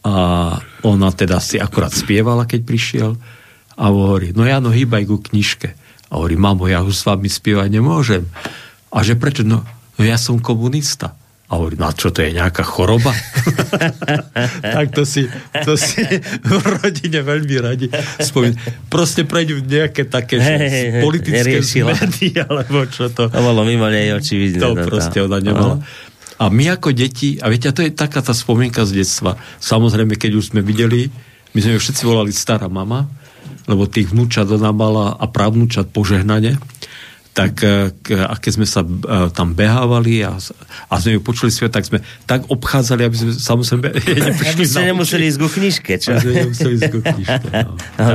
a 0.02 0.14
ona 0.84 1.10
teda 1.14 1.40
si 1.40 1.62
akurát 1.62 1.94
spievala, 1.94 2.50
keď 2.50 2.62
prišiel 2.66 3.12
a 3.78 3.84
hovorí, 3.88 4.36
no 4.36 4.44
Jano, 4.44 4.74
hýbaj 4.74 5.04
ku 5.08 5.18
knižke. 5.22 5.74
A 6.12 6.20
hovorí, 6.20 6.36
mamo, 6.36 6.68
ja 6.68 6.84
už 6.84 6.92
s 6.92 7.08
vami 7.08 7.32
spievať 7.32 7.72
nemôžem. 7.72 8.28
A 8.92 9.00
že 9.00 9.16
prečo? 9.16 9.48
No, 9.48 9.64
no 9.96 10.02
ja 10.04 10.20
som 10.20 10.44
komunista. 10.44 11.16
A 11.52 11.60
hovorí, 11.60 11.76
no 11.76 11.92
čo 11.92 12.16
to 12.16 12.24
je, 12.24 12.32
nejaká 12.32 12.64
choroba? 12.64 13.12
tak 14.80 14.96
to 14.96 15.04
si, 15.04 15.28
to 15.68 15.76
si 15.76 16.00
v 16.48 16.64
rodine 16.80 17.20
veľmi 17.20 17.56
radi 17.60 17.92
spomín. 18.24 18.56
Proste 18.88 19.28
prejdú 19.28 19.60
nejaké 19.60 20.08
také 20.08 20.40
hey, 20.40 20.58
hey, 20.72 21.04
politické 21.04 21.60
zmeny, 21.60 22.40
alebo 22.48 22.88
čo 22.88 23.12
to. 23.12 23.28
To 23.28 23.42
bolo 23.44 23.68
mimo 23.68 23.92
nej 23.92 24.16
očividne. 24.16 24.64
To, 24.64 24.80
to 24.80 24.88
proste 24.88 25.20
ona 25.20 25.44
nemala. 25.44 25.84
A 26.40 26.48
my 26.48 26.72
ako 26.72 26.96
deti, 26.96 27.36
a 27.38 27.52
viete, 27.52 27.68
a 27.68 27.76
to 27.76 27.84
je 27.84 27.92
taká 27.92 28.24
tá 28.24 28.32
spomienka 28.32 28.88
z 28.88 29.04
detstva. 29.04 29.36
Samozrejme, 29.60 30.16
keď 30.16 30.32
už 30.40 30.56
sme 30.56 30.64
videli, 30.64 31.12
my 31.52 31.60
sme 31.60 31.76
ju 31.76 31.80
všetci 31.84 32.04
volali 32.08 32.32
stará 32.32 32.72
mama, 32.72 33.12
lebo 33.68 33.92
tých 33.92 34.16
vnúčat 34.16 34.48
ona 34.50 34.72
mala 34.72 35.20
a 35.20 35.28
pravnúčat 35.28 35.92
požehnanie 35.92 36.56
tak 37.32 37.64
e, 37.64 37.88
a 38.12 38.36
keď 38.36 38.52
sme 38.60 38.68
sa 38.68 38.84
e, 38.84 38.92
tam 39.32 39.56
behávali 39.56 40.20
a, 40.28 40.36
a 40.92 40.94
sme 41.00 41.16
ju 41.16 41.22
počuli 41.24 41.48
svet, 41.48 41.72
tak 41.72 41.88
sme 41.88 42.04
tak 42.28 42.44
obchádzali, 42.52 43.08
aby 43.08 43.16
sme 43.16 43.32
samozrejme 43.32 43.88
neprišli 44.28 44.52
Aby 44.52 44.66
ste 44.68 44.82
nemuseli 44.92 45.24
ísť 45.32 45.40
ku 45.40 45.48
knižke, 45.48 45.92
čo? 45.96 46.20
Aby 46.20 46.44
nemuseli 46.44 46.72
ísť 46.76 46.90
ku 46.92 47.00
knižke, 47.08 47.48
no. 47.64 47.74
no 47.80 48.14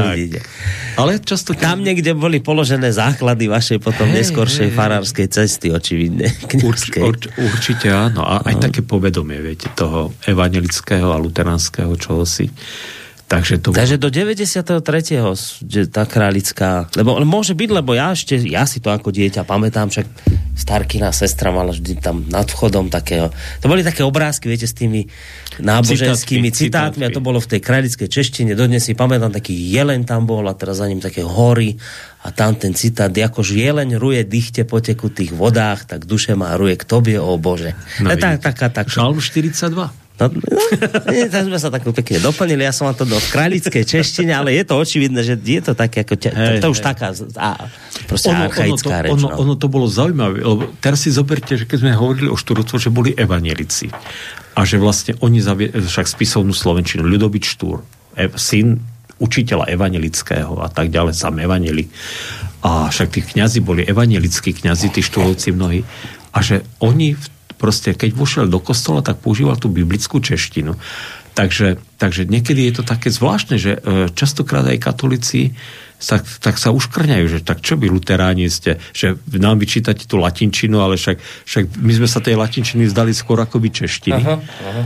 Ale 1.00 1.10
často... 1.24 1.56
Tam 1.56 1.80
niekde 1.80 2.12
boli 2.12 2.44
položené 2.44 2.92
základy 2.92 3.48
vašej 3.48 3.80
potom 3.80 4.04
hey, 4.04 4.20
neskoršej 4.20 4.68
hey, 4.68 4.76
farárskej 4.76 5.28
cesty, 5.32 5.72
očividne. 5.72 6.28
Urč, 6.60 6.92
urč, 7.00 7.22
určite 7.40 7.88
áno. 7.88 8.20
A 8.20 8.44
aj 8.44 8.54
no. 8.60 8.62
také 8.68 8.84
povedomie, 8.84 9.40
viete, 9.40 9.72
toho 9.72 10.12
evangelického 10.28 11.08
a 11.08 11.16
luteránskeho 11.16 11.96
čohosi. 11.96 12.52
Takže, 13.26 13.58
to 13.58 13.74
Takže 13.74 13.98
do 13.98 14.06
93. 14.06 14.70
tá 15.90 16.06
králická, 16.06 16.86
lebo 16.94 17.18
môže 17.26 17.58
byť, 17.58 17.70
lebo 17.74 17.98
ja 17.98 18.14
ešte, 18.14 18.38
ja 18.38 18.62
si 18.70 18.78
to 18.78 18.94
ako 18.94 19.10
dieťa 19.10 19.42
pamätám, 19.42 19.90
však 19.90 20.06
starkina 20.54 21.10
sestra 21.10 21.50
mala 21.50 21.74
vždy 21.74 21.98
tam 21.98 22.22
nad 22.30 22.46
vchodom 22.46 22.86
takého, 22.86 23.34
to 23.58 23.66
boli 23.66 23.82
také 23.82 24.06
obrázky, 24.06 24.46
viete, 24.46 24.70
s 24.70 24.78
tými 24.78 25.10
náboženskými 25.58 26.54
citátmi, 26.54 27.02
citátmi 27.02 27.02
a 27.02 27.10
to 27.10 27.18
bolo 27.18 27.42
v 27.42 27.50
tej 27.50 27.60
králickej 27.66 28.06
češtine, 28.06 28.54
dodnes 28.54 28.86
si 28.86 28.94
pamätám, 28.94 29.34
taký 29.34 29.58
jelen 29.58 30.06
tam 30.06 30.22
bol 30.22 30.46
a 30.46 30.54
teraz 30.54 30.78
za 30.78 30.86
ním 30.86 31.02
také 31.02 31.26
hory 31.26 31.74
a 32.22 32.30
tam 32.30 32.54
ten 32.54 32.78
citát, 32.78 33.10
akož 33.10 33.58
jeleň 33.58 33.98
ruje 33.98 34.22
dychte 34.22 34.62
po 34.62 34.78
tekutých 34.78 35.34
vodách, 35.34 35.90
tak 35.90 36.06
duše 36.06 36.38
má 36.38 36.54
ruje 36.54 36.78
k 36.78 36.86
tobie, 36.86 37.18
o 37.18 37.34
Bože. 37.42 37.74
No, 37.98 38.14
tak, 38.14 38.38
taká, 38.38 38.70
tak, 38.70 38.86
Žalm 38.86 39.18
42. 39.18 40.05
No, 40.16 40.32
no, 40.32 40.60
tak 41.28 41.44
sme 41.44 41.60
sa 41.60 41.68
tak 41.68 41.84
pekne 41.84 42.24
doplnili, 42.24 42.64
ja 42.64 42.72
som 42.72 42.88
vám 42.88 42.96
to 42.96 43.04
do 43.04 43.20
kralickej 43.20 43.84
češtine, 43.84 44.32
ale 44.32 44.56
je 44.56 44.64
to 44.64 44.72
očividné, 44.80 45.20
že 45.20 45.36
je 45.36 45.60
to 45.60 45.76
také 45.76 46.08
ako, 46.08 46.16
hey, 46.32 46.56
to, 46.56 46.64
to 46.64 46.68
už 46.72 46.80
taká 46.80 47.12
a, 47.36 47.68
proste 48.08 48.32
ono, 48.32 48.48
archaická 48.48 48.72
ono 48.72 48.80
to, 48.80 49.04
reč. 49.04 49.12
Ono, 49.12 49.28
no. 49.28 49.36
ono 49.36 49.54
to 49.60 49.68
bolo 49.68 49.84
zaujímavé, 49.84 50.40
lebo 50.40 50.72
teraz 50.80 51.04
si 51.04 51.12
zoberte, 51.12 51.60
že 51.60 51.68
keď 51.68 51.78
sme 51.84 51.92
hovorili 51.92 52.32
o 52.32 52.36
Štúrcoch, 52.40 52.80
že 52.80 52.88
boli 52.88 53.12
evanielici 53.12 53.92
a 54.56 54.64
že 54.64 54.80
vlastne 54.80 55.20
oni 55.20 55.44
zavie, 55.44 55.68
však 55.68 56.08
spisovnú 56.08 56.56
slovenčinu, 56.56 57.04
Ľudovič 57.04 57.44
Štúr, 57.44 57.84
ev, 58.16 58.32
syn 58.40 58.80
učiteľa 59.20 59.68
evanelického 59.68 60.64
a 60.64 60.68
tak 60.72 60.88
ďalej, 60.88 61.12
sám 61.12 61.44
evaneli. 61.44 61.88
A 62.64 62.88
však 62.88 63.08
tí 63.12 63.20
kňazi 63.20 63.60
boli 63.60 63.84
evanelickí 63.84 64.56
kňazi, 64.56 64.92
tí 64.92 65.00
štúrovci 65.04 65.52
mnohí. 65.52 65.84
A 66.32 66.38
že 66.40 66.64
oni 66.80 67.16
v 67.16 67.26
proste 67.56 67.96
keď 67.96 68.10
vošiel 68.12 68.46
do 68.46 68.60
kostola, 68.60 69.04
tak 69.04 69.20
používal 69.20 69.56
tú 69.56 69.72
biblickú 69.72 70.20
češtinu. 70.20 70.76
Takže, 71.36 71.76
takže 72.00 72.24
niekedy 72.24 72.64
je 72.64 72.80
to 72.80 72.84
také 72.88 73.12
zvláštne, 73.12 73.60
že 73.60 73.76
e, 73.76 74.08
častokrát 74.16 74.64
aj 74.64 74.80
katolíci 74.80 75.52
sa, 76.00 76.20
tak 76.20 76.56
sa 76.56 76.72
uškrňajú, 76.72 77.24
že 77.28 77.40
tak 77.44 77.60
čo 77.60 77.76
by 77.76 77.92
luteráni 77.92 78.48
ste, 78.48 78.80
že 78.96 79.20
nám 79.36 79.60
vyčítate 79.60 80.08
tú 80.08 80.16
latinčinu, 80.16 80.80
ale 80.80 80.96
však, 80.96 81.20
však 81.20 81.64
my 81.76 81.92
sme 81.92 82.08
sa 82.08 82.24
tej 82.24 82.40
latinčiny 82.40 82.88
zdali 82.88 83.12
skôr 83.12 83.36
ako 83.36 83.60
by 83.60 83.68
češtiny. 83.68 84.16
Aha, 84.16 84.36
aha. 84.40 84.82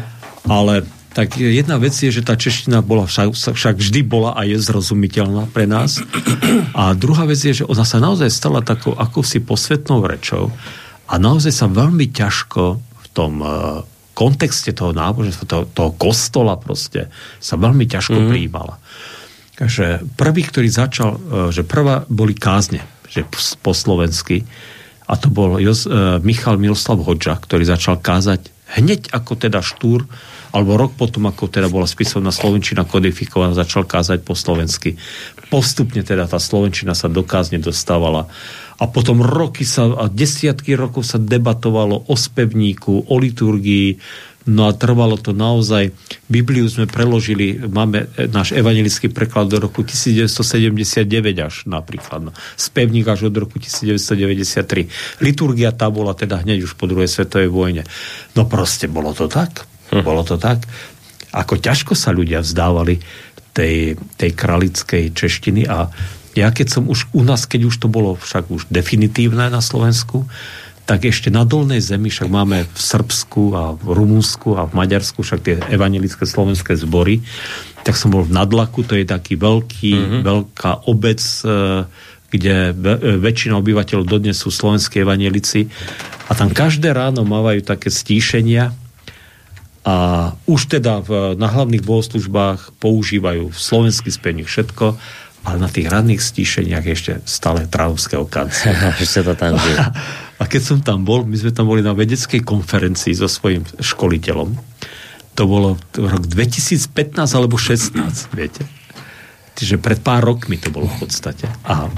Ale 0.50 0.74
tak 1.10 1.38
jedna 1.38 1.74
vec 1.78 1.94
je, 1.94 2.10
že 2.10 2.22
tá 2.22 2.38
čeština 2.38 2.86
bola 2.86 3.10
však, 3.10 3.34
však 3.34 3.74
vždy 3.78 4.00
bola 4.06 4.34
a 4.38 4.46
je 4.46 4.58
zrozumiteľná 4.62 5.50
pre 5.50 5.66
nás. 5.66 5.98
A 6.78 6.94
druhá 6.94 7.26
vec 7.26 7.42
je, 7.42 7.62
že 7.62 7.64
ona 7.66 7.82
sa 7.82 7.98
naozaj 7.98 8.30
stala 8.30 8.62
takou 8.62 8.94
akousi 8.94 9.42
posvetnou 9.42 10.06
rečou 10.06 10.54
a 11.10 11.14
naozaj 11.18 11.50
sa 11.50 11.66
veľmi 11.66 12.14
ťažko 12.14 12.62
v 12.78 13.06
tom 13.10 13.42
uh, 13.42 13.82
kontexte 14.14 14.70
toho 14.70 14.94
náboženstva, 14.94 15.50
toho, 15.50 15.64
toho 15.66 15.90
kostola 15.98 16.54
proste, 16.54 17.10
sa 17.42 17.58
veľmi 17.58 17.90
ťažko 17.90 18.14
mm. 18.14 18.28
prijímala. 18.30 18.78
Takže 19.58 20.06
prvý, 20.14 20.46
ktorý 20.46 20.70
začal, 20.70 21.18
uh, 21.18 21.20
že 21.50 21.66
prvá 21.66 22.06
boli 22.06 22.38
kázne, 22.38 22.86
že 23.10 23.26
po 23.60 23.74
slovensky, 23.74 24.46
a 25.10 25.18
to 25.18 25.26
bol 25.26 25.58
Jos, 25.58 25.90
uh, 25.90 26.22
Michal 26.22 26.62
Miroslav 26.62 27.02
Hodža, 27.02 27.34
ktorý 27.42 27.66
začal 27.66 27.98
kázať 27.98 28.46
hneď 28.78 29.10
ako 29.10 29.34
teda 29.34 29.58
Štúr, 29.58 30.06
alebo 30.50 30.78
rok 30.78 30.94
potom, 30.98 31.30
ako 31.30 31.46
teda 31.46 31.70
bola 31.70 31.86
spisovná 31.86 32.34
Slovenčina 32.34 32.82
kodifikovaná, 32.86 33.54
začal 33.54 33.86
kázať 33.86 34.22
po 34.26 34.34
slovensky. 34.34 34.98
Postupne 35.50 36.02
teda 36.02 36.26
tá 36.26 36.38
Slovenčina 36.42 36.94
sa 36.94 37.06
dokázne 37.06 37.62
dostávala 37.62 38.26
a 38.80 38.84
potom 38.88 39.20
roky 39.20 39.68
sa, 39.68 39.92
a 39.92 40.08
desiatky 40.08 40.72
rokov 40.72 41.04
sa 41.04 41.20
debatovalo 41.20 42.08
o 42.08 42.14
spevníku, 42.16 43.12
o 43.12 43.14
liturgii, 43.20 44.00
No 44.48 44.64
a 44.64 44.72
trvalo 44.72 45.20
to 45.20 45.36
naozaj. 45.36 45.92
Bibliu 46.24 46.64
sme 46.64 46.88
preložili, 46.88 47.60
máme 47.60 48.08
náš 48.32 48.56
evangelický 48.56 49.12
preklad 49.12 49.52
do 49.52 49.60
roku 49.60 49.84
1979 49.84 51.04
až 51.44 51.68
napríklad. 51.68 52.24
No. 52.24 52.32
Spevník 52.56 53.04
až 53.04 53.28
od 53.28 53.36
roku 53.36 53.60
1993. 53.60 55.20
Liturgia 55.20 55.76
tá 55.76 55.92
bola 55.92 56.16
teda 56.16 56.40
hneď 56.40 56.64
už 56.64 56.72
po 56.80 56.88
druhej 56.88 57.06
svetovej 57.12 57.52
vojne. 57.52 57.82
No 58.32 58.48
proste 58.48 58.88
bolo 58.88 59.12
to 59.12 59.28
tak. 59.28 59.68
Hm. 59.92 60.02
Bolo 60.08 60.24
to 60.24 60.40
tak. 60.40 60.64
Ako 61.36 61.60
ťažko 61.60 61.92
sa 61.92 62.08
ľudia 62.10 62.40
vzdávali 62.40 62.96
tej, 63.52 63.92
tej 64.16 64.30
kralickej 64.32 65.12
češtiny 65.12 65.68
a 65.68 65.84
ja 66.38 66.54
keď 66.54 66.66
som 66.70 66.84
už 66.86 67.10
u 67.10 67.26
nás, 67.26 67.46
keď 67.46 67.70
už 67.70 67.76
to 67.82 67.88
bolo 67.90 68.14
však 68.14 68.50
už 68.50 68.70
definitívne 68.70 69.50
na 69.50 69.58
Slovensku, 69.58 70.30
tak 70.90 71.06
ešte 71.06 71.30
na 71.30 71.46
dolnej 71.46 71.78
zemi, 71.78 72.10
však 72.10 72.26
máme 72.26 72.66
v 72.66 72.78
Srbsku 72.78 73.54
a 73.54 73.78
v 73.78 73.94
Rumunsku 73.94 74.58
a 74.58 74.66
v 74.66 74.74
Maďarsku 74.74 75.22
však 75.22 75.40
tie 75.46 75.54
evangelické 75.70 76.26
slovenské 76.26 76.74
zbory, 76.74 77.22
tak 77.86 77.94
som 77.94 78.10
bol 78.10 78.26
v 78.26 78.34
Nadlaku, 78.34 78.82
to 78.82 78.98
je 78.98 79.06
taký 79.06 79.38
veľký, 79.38 79.92
mm-hmm. 79.94 80.22
veľká 80.26 80.90
obec, 80.90 81.22
e, 81.46 81.86
kde 82.34 82.56
e, 82.70 82.96
väčšina 83.22 83.54
obyvateľov 83.62 84.02
dodnes 84.02 84.34
sú 84.34 84.50
slovenskí 84.50 85.06
evangelici 85.06 85.70
a 86.26 86.34
tam 86.34 86.50
každé 86.50 86.90
ráno 86.90 87.22
mávajú 87.22 87.62
také 87.62 87.86
stíšenia 87.86 88.74
a 89.86 89.96
už 90.44 90.74
teda 90.74 91.00
v, 91.06 91.38
na 91.40 91.48
hlavných 91.48 91.86
bohoslužbách 91.86 92.76
používajú 92.82 93.54
slovenský 93.54 94.12
spevník 94.12 94.50
všetko 94.50 94.98
ale 95.40 95.56
na 95.56 95.68
tých 95.72 95.88
radných 95.88 96.20
stíšeniach 96.20 96.84
ešte 96.84 97.12
stále 97.24 97.64
trávovského 97.64 98.28
kancela. 98.28 98.92
Ešte 99.02 99.24
to 99.24 99.32
tam 99.32 99.56
a, 99.56 99.88
a 100.36 100.44
keď 100.44 100.62
som 100.62 100.78
tam 100.84 101.04
bol, 101.04 101.24
my 101.24 101.36
sme 101.36 101.52
tam 101.52 101.64
boli 101.68 101.80
na 101.80 101.96
vedeckej 101.96 102.44
konferencii 102.44 103.16
so 103.16 103.24
svojím 103.24 103.64
školiteľom. 103.80 104.52
To 105.40 105.42
bolo 105.48 105.80
rok 105.96 106.24
2015 106.28 107.16
alebo 107.16 107.56
16, 107.56 108.36
viete. 108.36 108.68
Čiže 109.56 109.80
pred 109.80 110.00
pár 110.04 110.24
rokmi 110.24 110.60
to 110.60 110.68
bolo 110.68 110.88
v 110.88 111.08
podstate. 111.08 111.48
A 111.64 111.88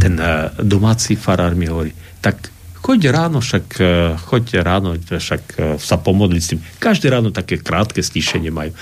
ten 0.00 0.16
uh, 0.16 0.52
domáci 0.60 1.16
farár 1.16 1.52
mi 1.52 1.68
hovorí, 1.68 1.92
tak 2.24 2.48
choď 2.80 3.12
ráno, 3.12 3.44
však 3.44 3.66
uh, 3.80 4.16
choď 4.16 4.64
ráno, 4.64 4.96
však 4.96 5.42
uh, 5.56 5.62
sa 5.76 6.00
pomodliť 6.00 6.42
s 6.42 6.48
tým. 6.56 6.60
Každé 6.80 7.12
ráno 7.12 7.28
také 7.28 7.60
krátke 7.60 8.00
stíšenie 8.00 8.48
majú. 8.48 8.72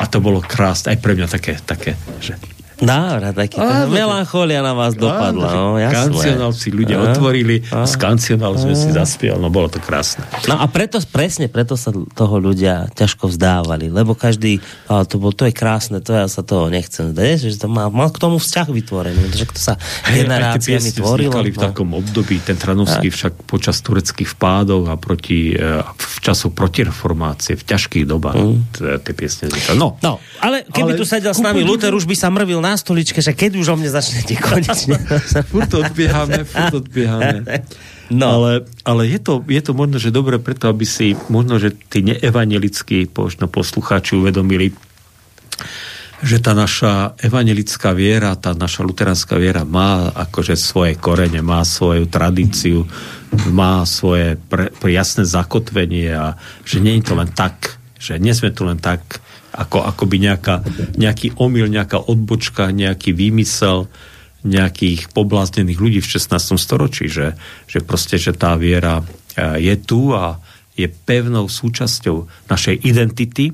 A 0.00 0.04
to 0.10 0.18
bolo 0.18 0.42
krásne, 0.42 0.94
aj 0.94 0.98
pre 0.98 1.14
mňa 1.14 1.28
také, 1.30 1.58
také 1.62 1.94
že 2.18 2.34
Návrat, 2.80 3.36
taký 3.36 3.60
áno, 3.60 3.92
melancholia 3.92 4.64
na 4.64 4.72
vás 4.72 4.96
dopadla. 4.96 5.52
Áno, 5.52 5.76
no, 5.76 5.92
kancionál 5.92 6.52
si 6.56 6.72
ľudia 6.72 6.96
á, 6.96 7.12
otvorili, 7.12 7.60
á, 7.68 7.84
z 7.84 7.94
kancionálu 8.00 8.56
sme 8.56 8.72
si 8.72 8.88
zaspievali, 8.88 9.36
no 9.36 9.52
bolo 9.52 9.68
to 9.68 9.76
krásne. 9.84 10.24
No 10.48 10.56
a 10.56 10.64
preto, 10.64 10.96
presne 11.04 11.52
preto 11.52 11.76
sa 11.76 11.92
toho 11.92 12.36
ľudia 12.40 12.88
ťažko 12.96 13.28
vzdávali, 13.28 13.92
lebo 13.92 14.16
každý, 14.16 14.64
ale 14.88 15.04
to, 15.04 15.20
bol, 15.20 15.36
to 15.36 15.44
je 15.44 15.52
krásne, 15.52 16.00
to 16.00 16.16
ja 16.16 16.24
sa 16.24 16.40
toho 16.40 16.72
nechcem 16.72 17.12
zdať, 17.12 17.52
že 17.52 17.60
to 17.60 17.68
má, 17.68 17.92
má 17.92 18.08
k 18.08 18.16
tomu 18.16 18.40
vzťah 18.40 18.68
vytvorený, 18.72 19.24
že 19.36 19.44
to 19.44 19.60
sa 19.60 19.74
hey, 20.08 20.24
generáciami 20.24 20.88
tvorilo. 20.96 21.36
v 21.36 21.52
no. 21.52 21.60
takom 21.60 21.92
období, 21.92 22.40
ten 22.40 22.56
Tranovský 22.56 23.12
však 23.12 23.44
počas 23.44 23.76
tureckých 23.84 24.40
vpádov 24.40 24.88
a 24.88 24.96
proti, 24.96 25.52
e, 25.52 25.84
v 25.84 26.16
času 26.24 26.56
protireformácie, 26.56 27.60
v 27.60 27.64
ťažkých 27.68 28.06
dobách 28.08 28.40
mm. 28.40 28.58
tie 29.04 29.12
piesne 29.12 29.52
vznikali. 29.52 29.76
No. 29.76 30.00
no, 30.00 30.16
ale 30.40 30.64
keby 30.64 30.96
ale 30.96 30.98
tu 30.98 31.04
sedel 31.04 31.36
s 31.36 31.44
nami 31.44 31.60
Luther, 31.60 31.92
už 31.92 32.08
by 32.08 32.16
sa 32.16 32.32
mrvil 32.32 32.62
na 32.62 32.69
na 32.70 32.78
stoličke, 32.78 33.18
že 33.18 33.34
keď 33.34 33.58
už 33.58 33.74
o 33.74 33.76
mne 33.76 33.90
začnete 33.90 34.38
konečne. 34.38 34.96
furt 35.50 35.72
odbiehame, 35.74 36.46
furt 36.46 36.74
odbiehame. 36.78 37.66
No. 38.10 38.26
Ale, 38.38 38.52
ale 38.82 39.06
je, 39.06 39.18
to, 39.22 39.42
je 39.46 39.62
to 39.62 39.72
možno, 39.74 40.02
že 40.02 40.10
dobre 40.14 40.42
preto, 40.42 40.66
aby 40.66 40.82
si 40.82 41.14
možno, 41.30 41.62
že 41.62 41.74
tí 41.74 42.02
neevangelickí 42.02 43.10
možno 43.14 43.46
poslucháči 43.46 44.18
uvedomili, 44.18 44.74
že 46.20 46.36
tá 46.42 46.52
naša 46.52 47.16
evangelická 47.16 47.96
viera, 47.96 48.36
tá 48.36 48.52
naša 48.52 48.84
luteránska 48.84 49.40
viera 49.40 49.64
má 49.64 50.12
akože 50.12 50.52
svoje 50.58 50.98
korene, 51.00 51.40
má 51.40 51.64
svoju 51.64 52.10
tradíciu, 52.10 52.84
má 53.54 53.86
svoje 53.88 54.36
pre, 54.36 54.68
pre 54.68 54.90
jasné 54.92 55.24
zakotvenie 55.24 56.12
a 56.12 56.36
že 56.66 56.82
nie 56.82 57.00
je 57.00 57.08
to 57.08 57.14
len 57.16 57.30
tak, 57.32 57.79
že 58.00 58.16
nie 58.16 58.32
sme 58.32 58.50
tu 58.50 58.64
len 58.64 58.80
tak 58.80 59.20
ako, 59.52 59.84
ako 59.84 60.04
by 60.08 60.16
nejaká, 60.16 60.56
nejaký 60.96 61.36
omyl, 61.36 61.68
nejaká 61.68 62.00
odbočka, 62.08 62.72
nejaký 62.72 63.12
výmysel 63.12 63.92
nejakých 64.40 65.12
pobláznených 65.12 65.76
ľudí 65.76 66.00
v 66.00 66.10
16. 66.16 66.56
storočí, 66.56 67.12
že, 67.12 67.36
že 67.68 67.84
proste, 67.84 68.16
že 68.16 68.32
tá 68.32 68.56
viera 68.56 69.04
e, 69.36 69.60
je 69.60 69.74
tu 69.84 70.16
a 70.16 70.40
je 70.72 70.88
pevnou 70.88 71.44
súčasťou 71.44 72.48
našej 72.48 72.88
identity 72.88 73.52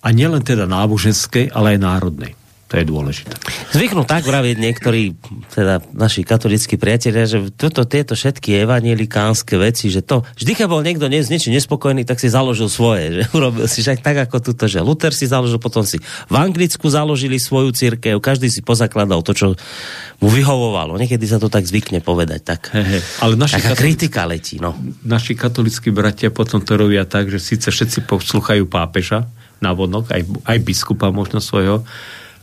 a 0.00 0.08
nielen 0.08 0.40
teda 0.40 0.64
náboženskej, 0.64 1.52
ale 1.52 1.76
aj 1.76 1.84
národnej. 1.84 2.32
To 2.68 2.76
je 2.76 2.84
dôležité. 2.84 3.32
Zvyknú 3.72 4.04
tak 4.04 4.28
vraviť 4.28 4.60
niektorí, 4.60 5.16
teda 5.56 5.80
naši 5.96 6.20
katolíckí 6.20 6.76
priatelia, 6.76 7.24
že 7.24 7.48
toto, 7.56 7.88
tieto 7.88 8.12
všetky 8.12 8.60
evanielikánske 8.68 9.56
veci, 9.56 9.88
že 9.88 10.04
to, 10.04 10.20
vždy, 10.36 10.52
keď 10.52 10.66
bol 10.68 10.84
niekto 10.84 11.08
nie, 11.08 11.24
s 11.24 11.32
niečím 11.32 11.56
nespokojný, 11.56 12.04
tak 12.04 12.20
si 12.20 12.28
založil 12.28 12.68
svoje. 12.68 13.16
Že 13.16 13.22
urobil 13.40 13.64
si 13.72 13.80
však 13.80 14.04
tak, 14.04 14.20
ako 14.28 14.52
tuto, 14.52 14.68
že 14.68 14.84
Luther 14.84 15.16
si 15.16 15.24
založil, 15.24 15.56
potom 15.56 15.80
si 15.80 15.96
v 16.28 16.36
Anglicku 16.36 16.92
založili 16.92 17.40
svoju 17.40 17.72
církev, 17.72 18.20
každý 18.20 18.52
si 18.52 18.60
pozakladal 18.60 19.24
to, 19.24 19.32
čo 19.32 19.56
mu 20.20 20.28
vyhovovalo. 20.28 21.00
Niekedy 21.00 21.24
sa 21.24 21.40
to 21.40 21.48
tak 21.48 21.64
zvykne 21.64 22.04
povedať. 22.04 22.40
Tak, 22.44 22.60
he, 22.76 22.84
he. 22.84 22.98
Ale 23.24 23.32
naši 23.40 23.64
taká 23.64 23.80
kritika 23.80 24.28
letí. 24.28 24.60
No. 24.60 24.76
Naši 25.08 25.32
katolíckí 25.32 25.88
bratia 25.88 26.28
potom 26.28 26.60
to 26.60 26.76
robia 26.76 27.08
tak, 27.08 27.32
že 27.32 27.40
síce 27.40 27.72
všetci 27.72 28.04
posluchajú 28.04 28.68
pápeža, 28.68 29.24
na 29.58 29.74
vonok, 29.74 30.14
aj, 30.14 30.22
aj 30.46 30.58
biskupa 30.62 31.10
možno 31.10 31.42
svojho, 31.42 31.82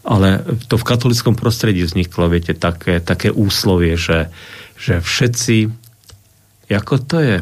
ale 0.05 0.45
to 0.69 0.77
v 0.77 0.87
katolickom 0.87 1.33
prostredí 1.33 1.81
vzniklo, 1.81 2.29
viete, 2.29 2.53
také, 2.53 3.01
také 3.01 3.33
úslovie, 3.33 3.97
že, 3.97 4.29
že 4.77 5.01
všetci, 5.01 5.73
ako 6.69 6.93
to 7.01 7.17
je, 7.17 7.35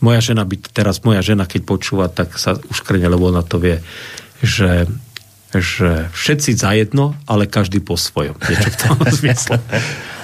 moja 0.00 0.20
žena 0.24 0.42
by, 0.48 0.56
teraz 0.72 1.04
moja 1.04 1.20
žena, 1.20 1.44
keď 1.44 1.60
počúva, 1.68 2.08
tak 2.08 2.34
sa 2.40 2.56
uškrne, 2.56 3.04
lebo 3.06 3.28
ona 3.28 3.44
to 3.44 3.60
vie, 3.60 3.84
že 4.40 4.88
že 5.60 6.08
všetci 6.16 6.56
zajedno, 6.56 7.12
ale 7.28 7.44
každý 7.44 7.84
po 7.84 8.00
svojom. 8.00 8.38
Niečo 8.40 8.70
v 8.72 8.78
tom 8.80 8.96
zmysle. 9.20 9.56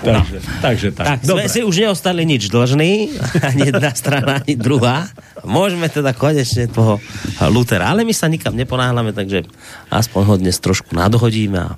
No. 0.07 0.23
Takže, 0.25 0.39
takže 0.63 0.89
tak. 0.95 1.07
Tak, 1.07 1.19
Dobre. 1.27 1.45
sme 1.45 1.45
si 1.53 1.61
už 1.67 1.75
neostali 1.85 2.23
nič 2.25 2.49
dlžní, 2.49 3.19
ani 3.43 3.75
jedna 3.75 3.91
strana, 3.93 4.41
ani 4.41 4.55
druhá. 4.55 5.11
Môžeme 5.43 5.91
teda 5.91 6.15
konečne 6.15 6.71
toho 6.71 7.03
Lutera. 7.51 7.91
Ale 7.91 8.07
my 8.07 8.15
sa 8.15 8.31
nikam 8.31 8.55
neponáhľame, 8.55 9.11
takže 9.11 9.45
aspoň 9.91 10.23
ho 10.23 10.35
dnes 10.39 10.57
trošku 10.63 10.95
nadhodíme 10.95 11.59
a 11.59 11.77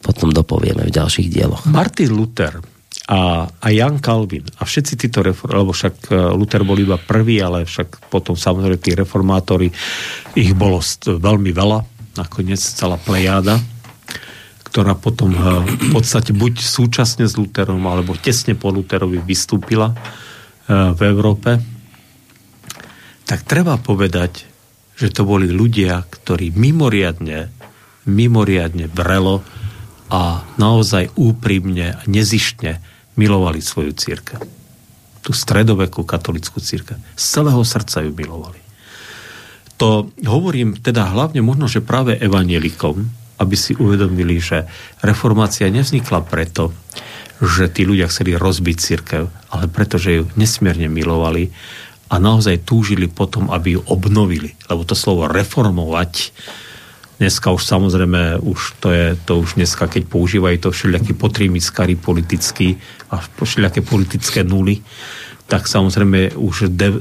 potom 0.00 0.30
dopovieme 0.30 0.86
v 0.86 0.94
ďalších 0.94 1.28
dieloch. 1.28 1.66
Martin 1.66 2.14
Luther 2.14 2.75
a, 3.06 3.46
a 3.46 3.66
Jan 3.70 4.02
Calvin 4.02 4.42
a 4.58 4.66
všetci 4.66 4.94
títo 4.98 5.22
lebo 5.22 5.70
však 5.70 6.10
e, 6.10 6.34
Luther 6.34 6.66
bol 6.66 6.78
iba 6.78 6.98
prvý, 6.98 7.38
ale 7.38 7.62
však 7.62 8.10
potom 8.10 8.34
samozrejme 8.34 8.82
tí 8.82 8.98
reformátori, 8.98 9.70
ich 10.34 10.52
bolo 10.58 10.82
veľmi 11.06 11.54
veľa, 11.54 11.78
nakoniec 12.18 12.58
celá 12.58 12.98
plejáda 12.98 13.62
ktorá 14.76 14.92
potom 14.92 15.32
eh, 15.32 15.40
v 15.64 15.88
podstate 15.88 16.36
buď 16.36 16.60
súčasne 16.60 17.24
s 17.24 17.40
Luterom, 17.40 17.80
alebo 17.88 18.12
tesne 18.12 18.52
po 18.52 18.68
Luterovi 18.68 19.16
vystúpila 19.24 19.96
eh, 19.96 20.92
v 20.92 21.00
Európe, 21.00 21.56
tak 23.24 23.48
treba 23.48 23.80
povedať, 23.80 24.44
že 25.00 25.08
to 25.16 25.24
boli 25.24 25.48
ľudia, 25.48 26.04
ktorí 26.04 26.52
mimoriadne, 26.52 27.48
mimoriadne 28.04 28.92
vrelo 28.92 29.40
a 30.12 30.44
naozaj 30.60 31.16
úprimne 31.16 31.96
a 31.96 32.00
nezištne 32.04 32.95
milovali 33.16 33.64
svoju 33.64 33.92
církev. 33.96 34.38
Tú 35.24 35.34
stredovekú 35.34 36.06
katolickú 36.06 36.62
církev. 36.62 37.00
Z 37.18 37.40
celého 37.40 37.60
srdca 37.66 38.04
ju 38.04 38.14
milovali. 38.14 38.60
to 39.76 40.08
hovorím 40.24 40.78
teda 40.80 41.12
hlavne 41.12 41.44
možno, 41.44 41.68
že 41.68 41.84
práve 41.84 42.16
evanielikom, 42.16 43.04
aby 43.36 43.56
si 43.56 43.76
uvedomili, 43.76 44.40
že 44.40 44.64
reformácia 45.04 45.68
nevznikla 45.68 46.24
preto, 46.24 46.72
že 47.36 47.68
tí 47.68 47.84
ľudia 47.84 48.08
chceli 48.08 48.32
rozbiť 48.32 48.76
církev, 48.80 49.28
ale 49.52 49.64
preto, 49.68 50.00
že 50.00 50.20
ju 50.20 50.24
nesmierne 50.40 50.88
milovali 50.88 51.52
a 52.08 52.16
naozaj 52.16 52.64
túžili 52.64 53.10
potom, 53.10 53.52
aby 53.52 53.76
ju 53.76 53.80
obnovili. 53.92 54.56
Lebo 54.70 54.88
to 54.88 54.96
slovo 54.96 55.28
reformovať, 55.28 56.32
dneska 57.16 57.48
už 57.50 57.64
samozrejme, 57.64 58.44
už 58.44 58.76
to 58.80 58.92
je 58.92 59.16
to 59.24 59.40
už 59.40 59.56
dneska, 59.56 59.88
keď 59.88 60.04
používajú 60.08 60.56
to 60.60 60.68
všelijakí 60.72 61.12
potrimiskari 61.16 61.96
politickí 61.96 62.76
a 63.12 63.20
všelijaké 63.20 63.80
politické 63.80 64.44
nuly, 64.44 64.84
tak 65.48 65.64
samozrejme 65.70 66.36
už 66.36 66.70
de, 66.74 66.88
e, 66.92 66.98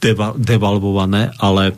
deva, 0.00 0.32
devalvované, 0.32 1.34
ale, 1.38 1.76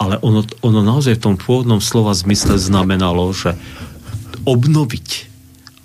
ale 0.00 0.18
ono, 0.24 0.42
ono 0.64 0.80
naozaj 0.82 1.20
v 1.20 1.24
tom 1.30 1.34
pôvodnom 1.38 1.78
slova 1.78 2.16
zmysle 2.16 2.58
znamenalo, 2.58 3.30
že 3.30 3.54
obnoviť. 4.44 5.08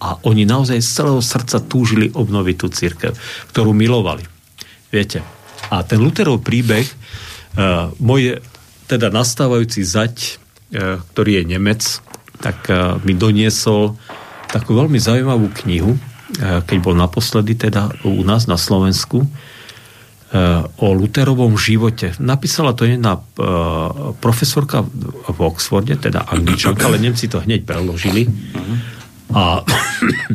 A 0.06 0.22
oni 0.28 0.44
naozaj 0.44 0.80
z 0.84 0.90
celého 1.02 1.22
srdca 1.24 1.64
túžili 1.64 2.12
obnoviť 2.12 2.56
tú 2.60 2.68
církev, 2.70 3.16
ktorú 3.52 3.72
milovali. 3.72 4.24
Viete? 4.92 5.24
A 5.72 5.82
ten 5.82 5.98
Luterov 5.98 6.46
príbeh, 6.46 6.86
uh, 6.86 7.90
môj 7.98 8.38
teda 8.86 9.10
nastávajúci 9.10 9.82
zať, 9.82 10.45
ktorý 10.74 11.42
je 11.42 11.44
Nemec, 11.46 11.82
tak 12.42 12.68
uh, 12.68 12.98
mi 13.06 13.14
doniesol 13.18 13.96
takú 14.52 14.78
veľmi 14.78 14.96
zaujímavú 15.02 15.52
knihu, 15.66 16.00
keď 16.40 16.78
bol 16.80 16.96
naposledy 16.96 17.54
teda 17.60 17.92
u 18.08 18.24
nás 18.24 18.48
na 18.48 18.56
Slovensku, 18.56 19.28
o 20.80 20.88
Luterovom 20.92 21.56
živote. 21.56 22.16
Napísala 22.18 22.74
to 22.74 22.84
jedna 22.88 23.20
profesorka 24.20 24.84
v 25.28 25.40
Oxforde, 25.44 25.96
teda 25.96 26.28
angličanka, 26.28 26.88
ale 26.88 27.04
Nemci 27.04 27.28
to 27.28 27.40
hneď 27.44 27.64
preložili. 27.68 28.28
A 29.32 29.64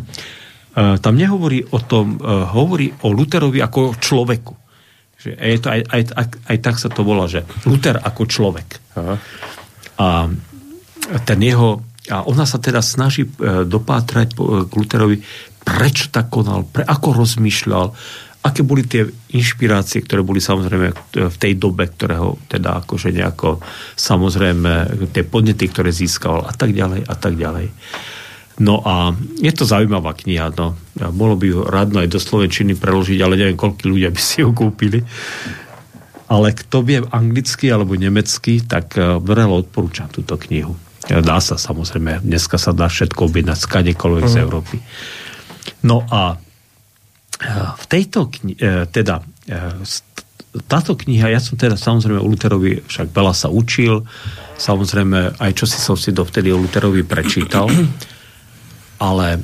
tam 1.05 1.15
nehovorí 1.17 1.65
o 1.69 1.79
tom, 1.81 2.21
hovorí 2.55 2.93
o 3.05 3.13
Luterovi 3.13 3.61
ako 3.61 3.99
človeku. 3.99 4.55
Že 5.21 5.31
je 5.37 5.59
to 5.61 5.69
aj, 5.69 5.81
aj, 5.85 6.03
aj, 6.17 6.27
aj 6.49 6.57
tak 6.65 6.77
sa 6.81 6.89
to 6.89 7.05
volá, 7.05 7.29
že 7.29 7.45
Luther 7.69 8.01
ako 8.01 8.25
človek. 8.25 8.69
Aha. 8.97 9.21
A 10.01 10.33
ten 11.29 11.41
jeho 11.45 11.85
a 12.11 12.27
ona 12.27 12.49
sa 12.49 12.57
teda 12.59 12.81
snaží 12.81 13.29
dopátrať 13.69 14.35
k 14.67 14.73
Luterovi 14.73 15.21
prečo 15.61 16.09
tak 16.09 16.33
konal, 16.33 16.65
pre, 16.67 16.83
ako 16.83 17.23
rozmýšľal, 17.23 17.93
aké 18.41 18.65
boli 18.65 18.89
tie 18.89 19.05
inšpirácie, 19.37 20.01
ktoré 20.01 20.25
boli 20.25 20.41
samozrejme 20.41 20.89
v 21.13 21.37
tej 21.37 21.61
dobe, 21.61 21.87
ktorého 21.87 22.41
teda 22.49 22.83
akože 22.83 23.13
nejako 23.13 23.61
samozrejme 23.95 24.73
tie 25.13 25.23
podnety, 25.29 25.69
ktoré 25.69 25.93
získal 25.93 26.49
a 26.49 26.53
tak 26.57 26.73
ďalej 26.73 27.05
a 27.05 27.15
tak 27.15 27.37
ďalej. 27.37 27.69
No 28.61 28.81
a 28.81 29.13
je 29.41 29.53
to 29.53 29.65
zaujímavá 29.69 30.17
kniha, 30.17 30.53
no. 30.57 30.77
Bolo 31.13 31.37
by 31.37 31.47
ju 31.49 31.59
radno 31.65 32.01
aj 32.01 32.13
do 32.13 32.21
Slovenčiny 32.21 32.77
preložiť, 32.77 33.21
ale 33.21 33.41
neviem, 33.41 33.57
koľko 33.57 33.89
ľudia 33.89 34.13
by 34.13 34.21
si 34.21 34.45
ju 34.45 34.53
kúpili. 34.53 35.01
Ale 36.31 36.55
kto 36.55 36.87
vie 36.87 37.03
anglicky 37.11 37.67
alebo 37.69 37.99
nemecky, 37.99 38.63
tak 38.63 38.95
eh, 38.95 39.19
vrelo 39.19 39.59
odporúčam 39.61 40.07
túto 40.09 40.39
knihu. 40.39 40.79
Dá 41.09 41.43
sa 41.43 41.59
samozrejme, 41.59 42.23
dneska 42.23 42.61
sa 42.61 42.71
dá 42.71 42.87
všetko 42.87 43.33
objednať 43.33 43.59
skadekoľvek 43.59 44.25
mm. 44.29 44.31
z 44.31 44.37
Európy. 44.39 44.77
No 45.83 46.05
a 46.07 46.37
e, 46.37 47.47
v 47.75 47.85
tejto 47.89 48.29
kni- 48.29 48.55
e, 48.61 48.85
teda 48.87 49.25
e, 49.49 49.81
táto 50.69 50.93
kniha, 50.95 51.33
ja 51.33 51.41
som 51.41 51.57
teda 51.57 51.75
samozrejme 51.75 52.21
u 52.21 52.29
Luterovi 52.29 52.85
však 52.85 53.11
veľa 53.11 53.33
sa 53.35 53.49
učil, 53.49 54.07
samozrejme 54.61 55.41
aj 55.41 55.51
čo 55.57 55.65
si 55.65 55.79
som 55.81 55.97
si 55.97 56.13
dovtedy 56.13 56.53
o 56.53 56.61
Luterovi 56.61 57.03
prečítal, 57.03 57.71
ale 59.07 59.41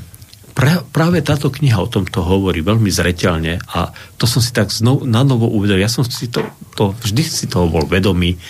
pra, 0.56 0.80
práve 0.80 1.20
táto 1.20 1.52
kniha 1.52 1.76
o 1.76 1.92
tomto 1.92 2.24
hovorí 2.24 2.64
veľmi 2.64 2.88
zreteľne 2.88 3.60
a 3.76 3.92
to 4.16 4.24
som 4.24 4.40
si 4.40 4.56
tak 4.56 4.72
znov, 4.72 5.04
na 5.04 5.20
novo 5.20 5.52
uvedel. 5.52 5.84
Ja 5.84 5.92
som 5.92 6.02
si 6.08 6.32
to, 6.32 6.40
to, 6.72 6.96
vždy 6.96 7.22
si 7.22 7.44
toho 7.44 7.68
bol 7.68 7.84
vedomý, 7.84 8.40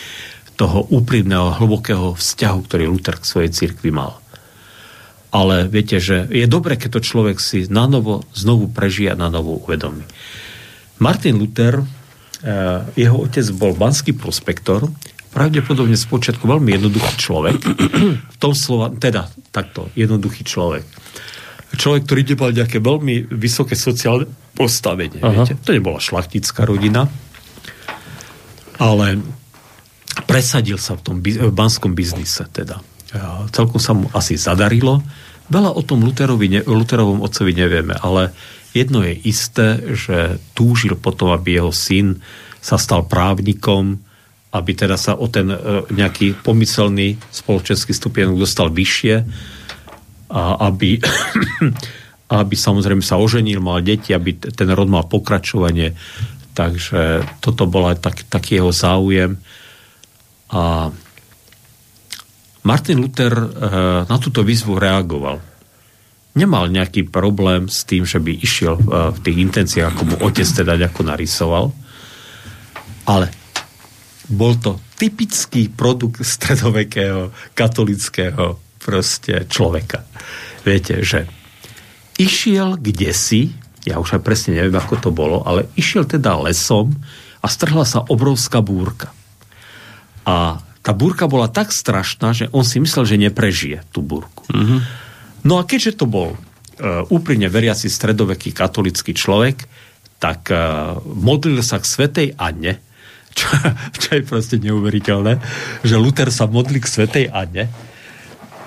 toho 0.54 0.86
úprimného, 0.88 1.58
hlbokého 1.58 2.14
vzťahu, 2.14 2.58
ktorý 2.64 2.88
Luther 2.88 3.18
k 3.18 3.28
svojej 3.28 3.50
cirkvi 3.50 3.90
mal 3.90 4.22
ale 5.36 5.68
viete, 5.68 6.00
že 6.00 6.24
je 6.32 6.48
dobre, 6.48 6.80
keď 6.80 6.96
to 6.96 7.00
človek 7.04 7.36
si 7.36 7.68
na 7.68 7.84
novo, 7.84 8.24
znovu 8.32 8.72
prežije 8.72 9.12
a 9.12 9.20
na 9.20 9.28
novo 9.28 9.60
uvedomí. 9.60 10.00
Martin 10.96 11.36
Luther, 11.36 11.84
eh, 11.84 12.80
jeho 12.96 13.20
otec 13.20 13.44
bol 13.52 13.76
banský 13.76 14.16
prospektor, 14.16 14.88
pravdepodobne 15.36 15.92
spočiatku 15.92 16.48
veľmi 16.48 16.80
jednoduchý 16.80 17.14
človek, 17.20 17.60
v 18.34 18.36
tom 18.40 18.56
slova, 18.56 18.88
teda 18.96 19.28
takto, 19.52 19.92
jednoduchý 19.92 20.48
človek. 20.48 20.88
Človek, 21.76 22.08
ktorý 22.08 22.22
nemal 22.24 22.50
nejaké 22.56 22.78
veľmi 22.80 23.30
vysoké 23.36 23.76
sociálne 23.76 24.26
postavenie. 24.56 25.20
Viete? 25.20 25.60
To 25.60 25.70
nebola 25.76 26.00
šlachtická 26.00 26.64
rodina, 26.64 27.06
ale 28.80 29.20
presadil 30.24 30.80
sa 30.80 30.96
v 30.96 31.00
tom 31.04 31.16
v 31.20 31.52
banskom 31.52 31.92
biznise 31.92 32.48
teda. 32.48 32.80
Celkom 33.52 33.80
sa 33.80 33.92
mu 33.92 34.08
asi 34.16 34.34
zadarilo 34.40 35.04
Veľa 35.46 35.78
o 35.78 35.82
tom 35.86 36.02
Luterovi, 36.02 36.66
Luterovom 36.66 37.22
otcovi 37.22 37.54
nevieme, 37.54 37.94
ale 37.94 38.34
jedno 38.74 39.06
je 39.06 39.14
isté, 39.14 39.78
že 39.94 40.42
túžil 40.58 40.98
potom, 40.98 41.30
aby 41.30 41.62
jeho 41.62 41.70
syn 41.70 42.18
sa 42.58 42.74
stal 42.82 43.06
právnikom, 43.06 44.02
aby 44.50 44.72
teda 44.74 44.98
sa 44.98 45.14
o 45.14 45.30
ten 45.30 45.46
e, 45.46 45.86
nejaký 45.94 46.42
pomyselný 46.42 47.14
spoločenský 47.30 47.94
stupienok 47.94 48.42
dostal 48.42 48.74
vyššie 48.74 49.14
a 50.30 50.70
aby, 50.70 50.98
aby 52.42 52.54
samozrejme 52.54 53.02
sa 53.02 53.20
oženil, 53.20 53.62
mal 53.62 53.82
deti, 53.82 54.10
aby 54.10 54.34
ten 54.38 54.68
rod 54.72 54.90
mal 54.90 55.06
pokračovanie. 55.06 55.94
Takže 56.56 57.22
toto 57.44 57.68
bol 57.68 57.92
aj 57.92 58.00
tak, 58.00 58.16
taký 58.32 58.58
jeho 58.58 58.72
záujem. 58.72 59.36
A 60.50 60.88
Martin 62.66 62.98
Luther 62.98 63.30
eh, 63.30 63.46
na 64.10 64.16
túto 64.18 64.42
výzvu 64.42 64.74
reagoval. 64.74 65.38
Nemal 66.36 66.68
nejaký 66.68 67.08
problém 67.08 67.70
s 67.70 67.86
tým, 67.86 68.02
že 68.02 68.18
by 68.18 68.32
išiel 68.42 68.74
eh, 68.74 68.84
v 69.14 69.18
tých 69.22 69.38
intenciách, 69.38 69.94
ako 69.94 70.02
mu 70.02 70.16
otec 70.26 70.48
teda 70.50 70.74
ako 70.90 71.00
narysoval, 71.06 71.70
ale 73.06 73.30
bol 74.26 74.58
to 74.58 74.82
typický 74.98 75.70
produkt 75.70 76.26
stredovekého 76.34 77.30
katolického 77.54 78.65
proste 78.86 79.50
človeka. 79.50 80.06
Viete, 80.62 81.02
že 81.02 81.26
išiel 82.22 82.78
kde 82.78 83.10
si, 83.10 83.50
ja 83.82 83.98
už 83.98 84.18
aj 84.18 84.22
presne 84.22 84.54
neviem, 84.54 84.78
ako 84.78 84.94
to 85.02 85.10
bolo, 85.10 85.42
ale 85.42 85.66
išiel 85.74 86.06
teda 86.06 86.38
lesom 86.38 86.94
a 87.42 87.46
strhla 87.50 87.82
sa 87.82 88.06
obrovská 88.06 88.62
búrka. 88.62 89.10
A 90.26 90.62
tá 90.86 90.94
búrka 90.94 91.26
bola 91.26 91.50
tak 91.50 91.74
strašná, 91.74 92.30
že 92.30 92.46
on 92.54 92.62
si 92.62 92.78
myslel, 92.78 93.02
že 93.06 93.18
neprežije 93.18 93.82
tú 93.90 94.06
búrku. 94.06 94.46
Mm-hmm. 94.54 94.80
No 95.46 95.58
a 95.58 95.66
keďže 95.66 96.02
to 96.02 96.06
bol 96.06 96.34
uh, 96.34 96.38
úprimne 97.10 97.50
veriaci 97.50 97.90
stredoveký 97.90 98.54
katolický 98.54 99.14
človek, 99.14 99.66
tak 100.22 100.50
uh, 100.50 100.98
modlil 101.02 101.62
sa 101.62 101.82
k 101.82 101.86
Svetej 101.86 102.28
Anne, 102.38 102.82
čo, 103.38 103.46
čo 103.98 104.08
je 104.18 104.22
proste 104.26 104.56
neuveriteľné, 104.62 105.38
že 105.86 105.94
Luther 105.98 106.30
sa 106.30 106.50
modlí 106.50 106.82
k 106.82 106.90
Svetej 106.90 107.26
Anne 107.30 107.70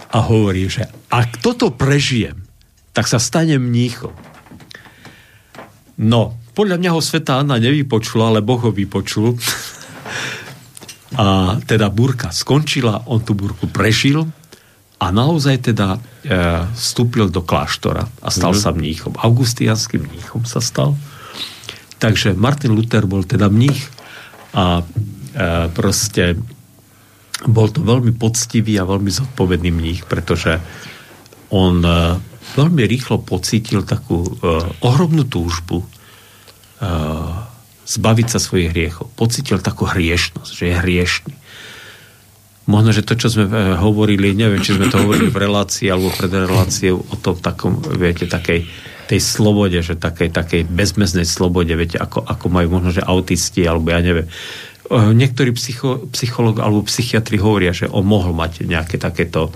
a 0.10 0.18
hovorí, 0.26 0.66
že 0.66 0.89
ak 1.14 1.41
toto 1.41 1.70
prežijem, 1.70 2.41
tak 2.93 3.05
sa 3.05 3.22
stane 3.22 3.62
mníchom. 3.62 4.14
No, 5.99 6.39
podľa 6.57 6.78
mňa 6.82 6.91
ho 6.95 7.01
Sveta 7.03 7.39
Anna 7.39 7.62
nevypočula, 7.62 8.34
ale 8.34 8.41
Boh 8.41 8.60
ho 8.60 8.72
vypočul. 8.74 9.38
A 11.20 11.57
teda 11.66 11.89
burka 11.89 12.30
skončila, 12.30 13.10
on 13.10 13.22
tú 13.26 13.34
burku 13.34 13.66
prežil 13.70 14.30
a 14.99 15.05
naozaj 15.10 15.72
teda 15.72 15.95
e, 15.95 15.99
vstúpil 16.76 17.32
do 17.32 17.41
kláštora 17.41 18.03
a 18.22 18.30
stal 18.30 18.51
mm. 18.53 18.60
sa 18.60 18.70
mníchom. 18.76 19.14
Augustianským 19.16 20.05
mníchom 20.05 20.43
sa 20.43 20.60
stal. 20.60 20.99
Takže 21.99 22.36
Martin 22.36 22.76
Luther 22.76 23.07
bol 23.07 23.24
teda 23.24 23.47
mních 23.47 23.89
a 24.53 24.80
e, 24.80 24.86
proste 25.72 26.36
bol 27.47 27.71
to 27.71 27.79
veľmi 27.79 28.11
poctivý 28.19 28.75
a 28.79 28.89
veľmi 28.89 29.07
zodpovedný 29.07 29.71
mních, 29.71 30.03
pretože 30.09 30.59
on 31.53 31.79
e, 31.85 32.19
veľmi 32.59 32.83
rýchlo 32.83 33.23
pocítil 33.23 33.87
takú 33.87 34.27
e, 34.27 34.31
ohromnú 34.83 35.23
túžbu 35.23 35.83
e, 35.83 35.87
zbaviť 37.89 38.27
sa 38.29 38.39
svojich 38.39 38.69
hriechov. 38.69 39.09
Pocitil 39.17 39.57
takú 39.63 39.89
hriešnosť, 39.89 40.51
že 40.53 40.63
je 40.69 40.75
hriešný. 40.77 41.33
Možno, 42.69 42.93
že 42.93 43.01
to, 43.01 43.17
čo 43.17 43.33
sme 43.33 43.49
eh, 43.49 43.73
hovorili, 43.81 44.37
neviem, 44.37 44.61
či 44.61 44.77
sme 44.77 44.93
to 44.93 45.01
hovorili 45.01 45.33
v 45.33 45.41
relácii 45.41 45.89
alebo 45.89 46.13
pred 46.13 46.29
reláciou 46.29 47.01
o 47.01 47.15
tom 47.17 47.33
takom, 47.41 47.81
viete, 47.97 48.29
takej 48.29 48.69
tej 49.09 49.25
slobode, 49.25 49.81
že 49.81 49.97
takej, 49.97 50.29
takej 50.29 50.61
bezmeznej 50.69 51.25
slobode, 51.25 51.73
viete, 51.73 51.97
ako, 51.97 52.21
ako 52.29 52.45
majú 52.53 52.77
možno, 52.77 52.93
že 52.93 53.01
autisti, 53.01 53.65
alebo 53.65 53.89
ja 53.89 54.05
neviem, 54.05 54.29
niektorí 54.89 55.53
psycho, 55.53 56.09
psychológ 56.09 56.59
alebo 56.59 56.85
psychiatri 56.85 57.37
hovoria, 57.37 57.73
že 57.73 57.85
on 57.89 58.05
mohol 58.05 58.33
mať 58.33 58.65
nejaké 58.65 58.97
takéto 58.97 59.53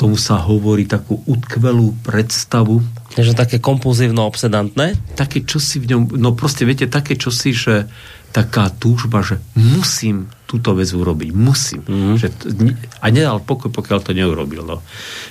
tomu 0.00 0.16
sa 0.16 0.40
hovorí 0.40 0.88
takú 0.88 1.20
utkvelú 1.28 2.00
predstavu. 2.00 2.80
Takže 3.12 3.36
také 3.36 3.56
kompulzívno 3.60 4.24
obsedantné? 4.24 4.96
Také 5.14 5.44
čosi 5.44 5.84
v 5.84 5.94
ňom, 5.94 6.16
no 6.16 6.32
proste 6.32 6.64
viete, 6.64 6.88
také 6.88 7.14
čosi, 7.14 7.52
že 7.52 7.84
taká 8.34 8.66
túžba, 8.66 9.22
že 9.22 9.38
musím 9.54 10.26
túto 10.50 10.74
vec 10.74 10.90
urobiť, 10.90 11.30
musím. 11.30 11.86
Mm. 11.86 12.18
Že, 12.18 12.28
a 12.98 13.06
nedal 13.14 13.38
pokoj, 13.38 13.70
pokiaľ 13.70 13.98
to 14.02 14.10
neurobil. 14.10 14.66
No. 14.66 14.82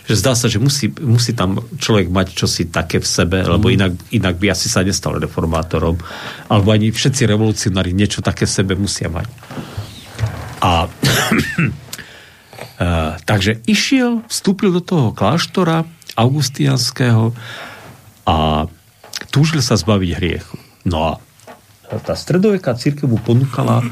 Že 0.07 0.15
zdá 0.23 0.31
sa, 0.39 0.47
že 0.47 0.63
musí, 0.63 0.87
musí 1.03 1.35
tam 1.35 1.59
človek 1.75 2.07
mať 2.07 2.31
čosi 2.31 2.71
také 2.71 3.03
v 3.03 3.07
sebe, 3.07 3.43
mm. 3.43 3.47
lebo 3.59 3.67
inak, 3.67 3.91
inak 4.15 4.39
by 4.39 4.55
asi 4.55 4.71
sa 4.71 4.87
nestal 4.87 5.19
reformátorom. 5.19 5.99
Alebo 6.47 6.71
ani 6.71 6.95
všetci 6.95 7.27
revolucionári 7.27 7.91
niečo 7.91 8.23
také 8.23 8.47
v 8.47 8.55
sebe 8.55 8.73
musia 8.79 9.11
mať. 9.11 9.27
A 10.63 10.87
Uh, 12.73 13.19
takže 13.29 13.61
išiel, 13.69 14.25
vstúpil 14.25 14.73
do 14.73 14.81
toho 14.81 15.13
kláštora 15.13 15.85
augustianského 16.17 17.35
a 18.25 18.65
túžil 19.29 19.61
sa 19.61 19.77
zbaviť 19.77 20.09
hriechu. 20.17 20.57
No 20.87 20.97
a 21.05 21.11
tá 21.87 22.15
stredoveká 22.17 22.73
církev 22.73 23.05
mu 23.05 23.19
ponúkala 23.19 23.83
uh, 23.83 23.87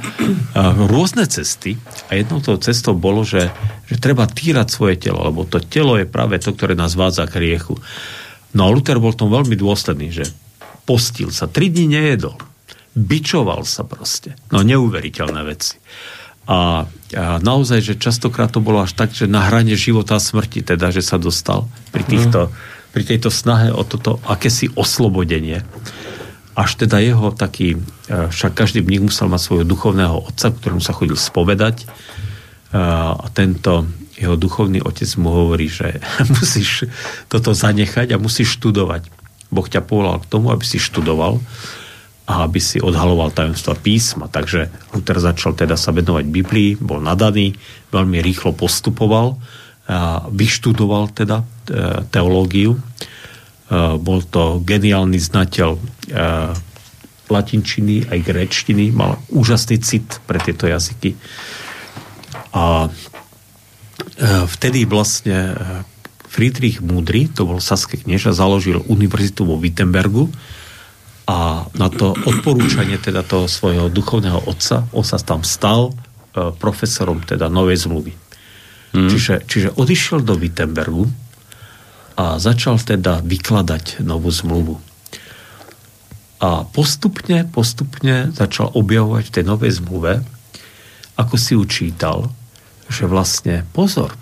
rôzne 0.89 1.28
cesty 1.28 1.78
a 2.10 2.18
jednou 2.18 2.42
toho 2.42 2.58
cestou 2.58 2.98
bolo, 2.98 3.22
že, 3.22 3.52
že 3.86 4.02
treba 4.02 4.26
týrať 4.26 4.68
svoje 4.74 4.96
telo, 4.98 5.22
lebo 5.22 5.46
to 5.46 5.62
telo 5.62 6.00
je 6.00 6.08
práve 6.08 6.39
to, 6.42 6.56
ktoré 6.56 6.74
nás 6.74 6.98
vádza 6.98 7.28
k 7.30 7.38
hriechu. 7.38 7.78
No 8.56 8.68
a 8.68 8.72
Luther 8.74 8.98
bol 8.98 9.14
tom 9.14 9.30
veľmi 9.30 9.54
dôsledný, 9.54 10.10
že 10.12 10.26
postil 10.88 11.30
sa, 11.30 11.46
tri 11.46 11.70
dní 11.70 11.94
nejedol, 11.94 12.36
bičoval 12.98 13.64
sa 13.64 13.86
proste. 13.86 14.36
No 14.50 14.66
neuveriteľné 14.66 15.42
veci. 15.46 15.78
A, 16.50 16.84
a 17.14 17.38
naozaj, 17.39 17.80
že 17.86 18.02
častokrát 18.02 18.50
to 18.50 18.60
bolo 18.60 18.82
až 18.82 18.98
tak, 18.98 19.14
že 19.14 19.30
na 19.30 19.46
hrane 19.46 19.78
života 19.78 20.18
a 20.18 20.24
smrti, 20.24 20.66
teda, 20.66 20.89
že 20.89 21.06
sa 21.06 21.22
dostal 21.22 21.70
pri, 21.94 22.04
týchto, 22.04 22.50
mm. 22.50 22.52
pri 22.92 23.04
tejto 23.08 23.30
snahe 23.30 23.70
o 23.70 23.86
toto 23.86 24.20
akési 24.26 24.74
oslobodenie. 24.74 25.64
Až 26.52 26.76
teda 26.76 26.99
jeho 26.99 27.32
taký, 27.32 27.76
e, 27.76 27.80
však 28.28 28.54
každý 28.54 28.84
mních 28.84 29.08
musel 29.12 29.28
mať 29.32 29.41
svojho 29.41 29.66
duchovného 29.66 30.18
otca, 30.28 30.52
ktorému 30.52 30.84
sa 30.84 30.91
chodil 30.91 31.16
spovedať 31.16 31.84
e, 31.84 31.86
a 33.16 33.26
tento 33.32 33.88
jeho 34.20 34.36
duchovný 34.36 34.84
otec 34.84 35.10
mu 35.18 35.32
hovorí, 35.32 35.72
že 35.72 35.97
musíš 36.38 36.86
toto 37.32 37.56
zanechať 37.56 38.14
a 38.14 38.22
musíš 38.22 38.60
študovať. 38.60 39.08
Boh 39.52 39.68
ťa 39.68 39.84
povolal 39.84 40.24
k 40.24 40.30
tomu, 40.32 40.52
aby 40.52 40.64
si 40.64 40.80
študoval 40.80 41.39
a 42.30 42.47
aby 42.47 42.64
si 42.64 42.80
odhaloval 42.80 43.36
tajomstva 43.36 43.76
písma. 43.76 44.32
Takže 44.32 44.72
Luther 44.95 45.20
začal 45.20 45.52
teda 45.58 45.76
sa 45.76 45.91
venovať 45.91 46.24
Biblii, 46.32 46.80
bol 46.80 47.04
nadaný, 47.04 47.52
veľmi 47.91 48.24
rýchlo 48.24 48.56
postupoval, 48.56 49.36
vyštudoval 50.32 51.12
teda 51.12 51.43
e, 51.43 51.45
teológiu. 52.08 52.80
E, 53.72 53.95
bol 53.95 54.19
to 54.28 54.59
geniálny 54.59 55.15
znateľ 55.15 55.80
e, 55.80 55.82
latinčiny 57.32 58.11
aj 58.11 58.19
gréčtiny, 58.28 58.91
mal 58.91 59.15
úžasný 59.32 59.80
cit 59.80 60.19
pre 60.28 60.43
tieto 60.43 60.67
jazyky. 60.67 61.15
A 62.51 62.91
vtedy 64.51 64.84
vlastne 64.84 65.55
Friedrich 66.28 66.84
Múdry, 66.84 67.32
to 67.32 67.47
bol 67.47 67.63
saské 67.63 67.95
knieža, 67.95 68.36
založil 68.36 68.84
univerzitu 68.91 69.47
vo 69.47 69.55
Wittenbergu, 69.55 70.28
a 71.32 71.63
na 71.80 71.88
to 71.88 72.11
odporúčanie 72.28 72.99
teda 72.99 73.24
toho 73.24 73.47
svojho 73.47 73.88
duchovného 73.88 74.51
otca, 74.51 74.91
on 74.91 75.05
sa 75.07 75.15
tam 75.15 75.47
stal 75.47 75.95
profesorom 76.36 77.24
teda 77.24 77.47
novej 77.47 77.88
zmluvy. 77.88 78.13
Mm. 78.91 79.07
Čiže, 79.07 79.34
čiže 79.47 79.67
odišiel 79.80 80.19
do 80.28 80.36
Wittenbergu 80.36 81.07
a 82.16 82.39
začal 82.39 82.80
teda 82.80 83.24
vykladať 83.24 84.03
novú 84.03 84.32
zmluvu. 84.32 84.76
A 86.41 86.66
postupne, 86.66 87.45
postupne 87.45 88.34
začal 88.34 88.74
objavovať 88.74 89.24
v 89.30 89.34
tej 89.39 89.43
novej 89.45 89.72
zmluve, 89.78 90.26
ako 91.16 91.36
si 91.38 91.53
učítal, 91.53 92.34
že 92.89 93.05
vlastne, 93.05 93.64
pozor, 93.72 94.18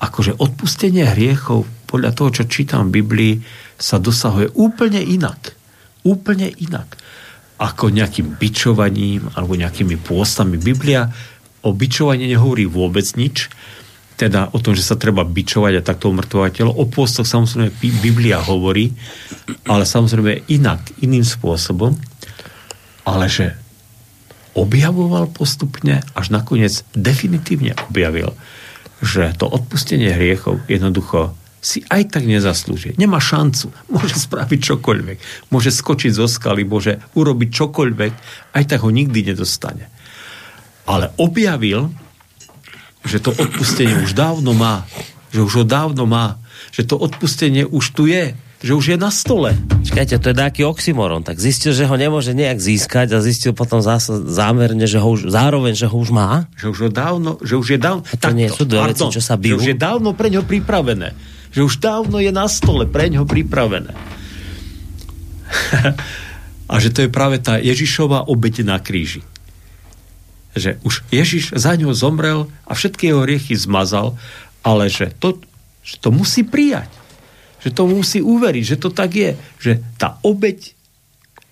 akože 0.00 0.40
odpustenie 0.40 1.04
hriechov 1.04 1.68
podľa 1.84 2.16
toho, 2.16 2.30
čo 2.32 2.44
čítam 2.48 2.88
v 2.88 3.04
Biblii, 3.04 3.34
sa 3.76 4.00
dosahuje 4.00 4.56
úplne 4.56 4.98
inak 4.98 5.58
úplne 6.08 6.48
inak 6.48 6.96
ako 7.58 7.90
nejakým 7.90 8.38
bičovaním 8.38 9.26
alebo 9.34 9.58
nejakými 9.58 9.98
pôstami. 9.98 10.56
Biblia 10.62 11.10
o 11.66 11.74
bičovaní 11.74 12.30
nehovorí 12.30 12.70
vôbec 12.70 13.04
nič, 13.18 13.50
teda 14.18 14.50
o 14.50 14.58
tom, 14.58 14.74
že 14.74 14.82
sa 14.82 14.98
treba 14.98 15.22
bičovať 15.22 15.78
a 15.78 15.86
takto 15.86 16.10
umrtvovať 16.10 16.50
telo. 16.50 16.74
O 16.74 16.90
pôstoch 16.90 17.22
samozrejme 17.22 17.70
Biblia 17.78 18.42
hovorí, 18.42 18.90
ale 19.70 19.86
samozrejme 19.86 20.50
inak, 20.50 20.82
iným 20.98 21.22
spôsobom, 21.22 21.94
ale 23.06 23.30
že 23.30 23.54
objavoval 24.58 25.30
postupne, 25.30 26.02
až 26.18 26.34
nakoniec 26.34 26.82
definitívne 26.98 27.78
objavil, 27.86 28.34
že 28.98 29.30
to 29.38 29.46
odpustenie 29.46 30.10
hriechov 30.10 30.58
jednoducho 30.66 31.38
si 31.58 31.82
aj 31.90 32.18
tak 32.18 32.26
nezaslúži. 32.26 32.98
Nemá 32.98 33.22
šancu. 33.22 33.70
Môže 33.94 34.18
spraviť 34.18 34.60
čokoľvek. 34.74 35.18
Môže 35.54 35.70
skočiť 35.70 36.10
zo 36.10 36.26
skaly, 36.26 36.66
môže 36.66 36.98
urobiť 37.14 37.48
čokoľvek, 37.54 38.12
aj 38.54 38.64
tak 38.66 38.82
ho 38.82 38.90
nikdy 38.90 39.30
nedostane. 39.30 39.90
Ale 40.88 41.14
objavil, 41.20 41.92
že 43.04 43.18
to 43.22 43.30
odpustenie 43.34 43.94
už 44.02 44.16
dávno 44.16 44.54
má. 44.56 44.86
Že 45.30 45.40
už 45.44 45.52
ho 45.62 45.64
dávno 45.64 46.08
má. 46.08 46.40
Že 46.74 46.82
to 46.88 46.96
odpustenie 46.98 47.68
už 47.68 47.84
tu 47.94 48.08
je. 48.08 48.34
Že 48.58 48.72
už 48.74 48.84
je 48.90 48.96
na 48.98 49.14
stole. 49.14 49.54
Čakajte, 49.86 50.18
to 50.18 50.34
je 50.34 50.36
nejaký 50.36 50.62
oxymoron. 50.66 51.22
Tak 51.22 51.38
zistil, 51.38 51.70
že 51.70 51.86
ho 51.86 51.94
nemôže 51.94 52.34
nejak 52.34 52.58
získať 52.58 53.14
a 53.14 53.22
zistil 53.22 53.54
potom 53.54 53.78
zás, 53.78 54.10
zámerne, 54.10 54.82
že 54.82 54.98
ho 54.98 55.08
už, 55.14 55.30
zároveň, 55.30 55.78
že 55.78 55.86
ho 55.86 55.94
už 55.94 56.10
má. 56.10 56.50
Že 56.58 56.66
už, 56.74 56.78
ho 56.82 56.90
dávno, 56.90 57.30
že 57.38 57.54
už 57.54 57.66
je 57.74 57.78
dávno... 57.78 58.02
A 58.02 58.16
to 58.18 58.34
nie 58.34 58.50
sú 58.50 58.66
dve 58.66 58.90
veci, 58.90 59.06
čo 59.06 59.22
sa 59.22 59.38
bijú. 59.38 59.56
Že 59.56 59.62
už 59.62 59.68
je 59.70 59.78
dávno 59.78 60.10
pre 60.18 60.28
ňo 60.34 60.42
pripravené 60.42 61.38
že 61.52 61.64
už 61.64 61.80
dávno 61.80 62.20
je 62.20 62.32
na 62.32 62.46
stole 62.48 62.84
pre 62.84 63.08
ňo 63.08 63.24
pripravené. 63.24 63.92
a 66.72 66.74
že 66.76 66.92
to 66.92 67.08
je 67.08 67.10
práve 67.10 67.40
tá 67.40 67.56
Ježišová 67.56 68.28
obeď 68.28 68.68
na 68.68 68.76
kríži. 68.80 69.24
Že 70.58 70.72
už 70.82 70.94
Ježiš 71.14 71.54
za 71.54 71.78
ňo 71.78 71.94
zomrel 71.94 72.50
a 72.66 72.74
všetky 72.74 73.14
jeho 73.14 73.22
riechy 73.22 73.54
zmazal, 73.54 74.18
ale 74.66 74.90
že 74.90 75.14
to, 75.16 75.38
že 75.86 76.02
to 76.02 76.10
musí 76.10 76.42
prijať. 76.42 76.90
Že 77.62 77.70
to 77.74 77.82
musí 77.90 78.18
uveriť, 78.22 78.64
že 78.64 78.76
to 78.78 78.90
tak 78.90 79.14
je. 79.14 79.34
Že 79.58 79.82
tá 79.98 80.18
obeď 80.22 80.78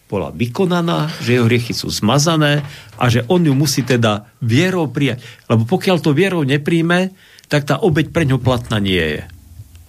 bola 0.06 0.30
vykonaná, 0.30 1.10
že 1.18 1.34
jeho 1.34 1.50
riechy 1.50 1.74
sú 1.74 1.90
zmazané 1.90 2.62
a 2.94 3.10
že 3.10 3.26
on 3.26 3.42
ju 3.42 3.50
musí 3.58 3.82
teda 3.82 4.30
vierou 4.38 4.86
prijať. 4.86 5.22
Lebo 5.50 5.66
pokiaľ 5.66 5.96
to 5.98 6.14
vierou 6.14 6.46
nepríjme, 6.46 7.10
tak 7.50 7.66
tá 7.66 7.78
obeď 7.82 8.14
pre 8.14 8.22
ňo 8.26 8.38
platná 8.38 8.78
nie 8.78 9.02
je. 9.02 9.22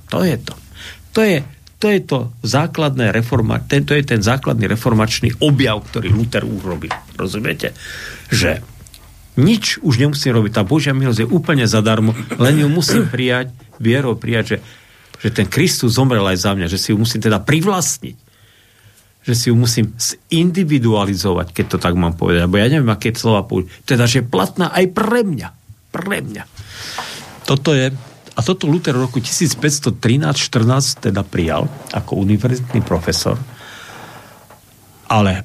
To 0.09 0.26
je 0.26 0.38
to. 0.41 0.53
To 1.13 1.22
je, 1.22 1.38
to 1.78 1.88
je 1.93 1.99
to 2.01 2.20
základné 2.45 3.13
reforma, 3.13 3.61
tento 3.61 3.93
je 3.93 4.05
ten 4.05 4.22
základný 4.22 4.70
reformačný 4.70 5.38
objav, 5.41 5.82
ktorý 5.86 6.13
Luther 6.13 6.45
urobil. 6.45 6.93
Rozumiete? 7.18 7.74
Že 8.30 8.61
nič 9.38 9.80
už 9.86 10.02
nemusím 10.02 10.34
robiť. 10.34 10.52
Tá 10.58 10.64
Božia 10.66 10.98
milosť 10.98 11.24
je 11.24 11.30
úplne 11.30 11.64
zadarmo, 11.70 12.18
len 12.42 12.60
ju 12.60 12.68
musím 12.68 13.06
prijať, 13.08 13.54
vierou 13.78 14.18
prijať, 14.18 14.46
že, 14.46 14.58
že 15.22 15.30
ten 15.30 15.48
Kristus 15.48 15.96
zomrel 15.96 16.26
aj 16.26 16.38
za 16.42 16.52
mňa, 16.58 16.68
že 16.68 16.82
si 16.82 16.90
ju 16.92 16.98
musím 16.98 17.22
teda 17.22 17.42
privlastniť 17.42 18.28
že 19.28 19.36
si 19.36 19.52
ju 19.52 19.60
musím 19.60 19.92
zindividualizovať, 20.32 21.52
keď 21.52 21.66
to 21.76 21.78
tak 21.84 22.00
mám 22.00 22.16
povedať, 22.16 22.48
lebo 22.48 22.64
ja 22.64 22.72
neviem, 22.72 22.88
aké 22.88 23.12
slova 23.12 23.44
použiť. 23.44 23.84
Teda, 23.84 24.08
že 24.08 24.24
je 24.24 24.32
platná 24.32 24.72
aj 24.72 24.88
pre 24.96 25.20
mňa. 25.28 25.50
Pre 25.92 26.20
mňa. 26.24 26.44
Toto 27.44 27.76
je 27.76 27.92
a 28.38 28.40
toto 28.46 28.70
Luther 28.70 28.94
v 28.94 29.10
roku 29.10 29.18
1513-14 29.18 31.10
teda 31.10 31.26
prijal 31.26 31.66
ako 31.90 32.22
univerzitný 32.22 32.86
profesor. 32.86 33.34
Ale 35.10 35.42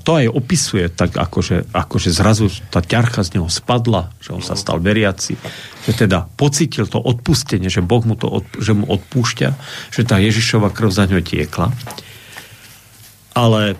to 0.00 0.10
aj 0.16 0.26
opisuje 0.32 0.88
tak, 0.88 1.20
akože, 1.20 1.68
akože 1.68 2.08
zrazu 2.08 2.48
tá 2.72 2.80
ťarcha 2.80 3.20
z 3.28 3.36
neho 3.36 3.48
spadla, 3.52 4.08
že 4.16 4.32
on 4.32 4.40
sa 4.40 4.56
stal 4.56 4.80
veriaci, 4.80 5.36
že 5.84 5.92
teda 5.92 6.24
pocitil 6.40 6.88
to 6.88 6.96
odpustenie, 6.96 7.68
že 7.68 7.84
Boh 7.84 8.00
mu 8.08 8.16
to 8.16 8.24
od, 8.24 8.46
že 8.56 8.72
mu 8.72 8.88
odpúšťa, 8.88 9.48
že 9.92 10.02
tá 10.08 10.16
Ježišova 10.16 10.72
krv 10.72 10.88
za 10.88 11.04
ňo 11.04 11.20
tiekla. 11.20 11.68
Ale 13.36 13.76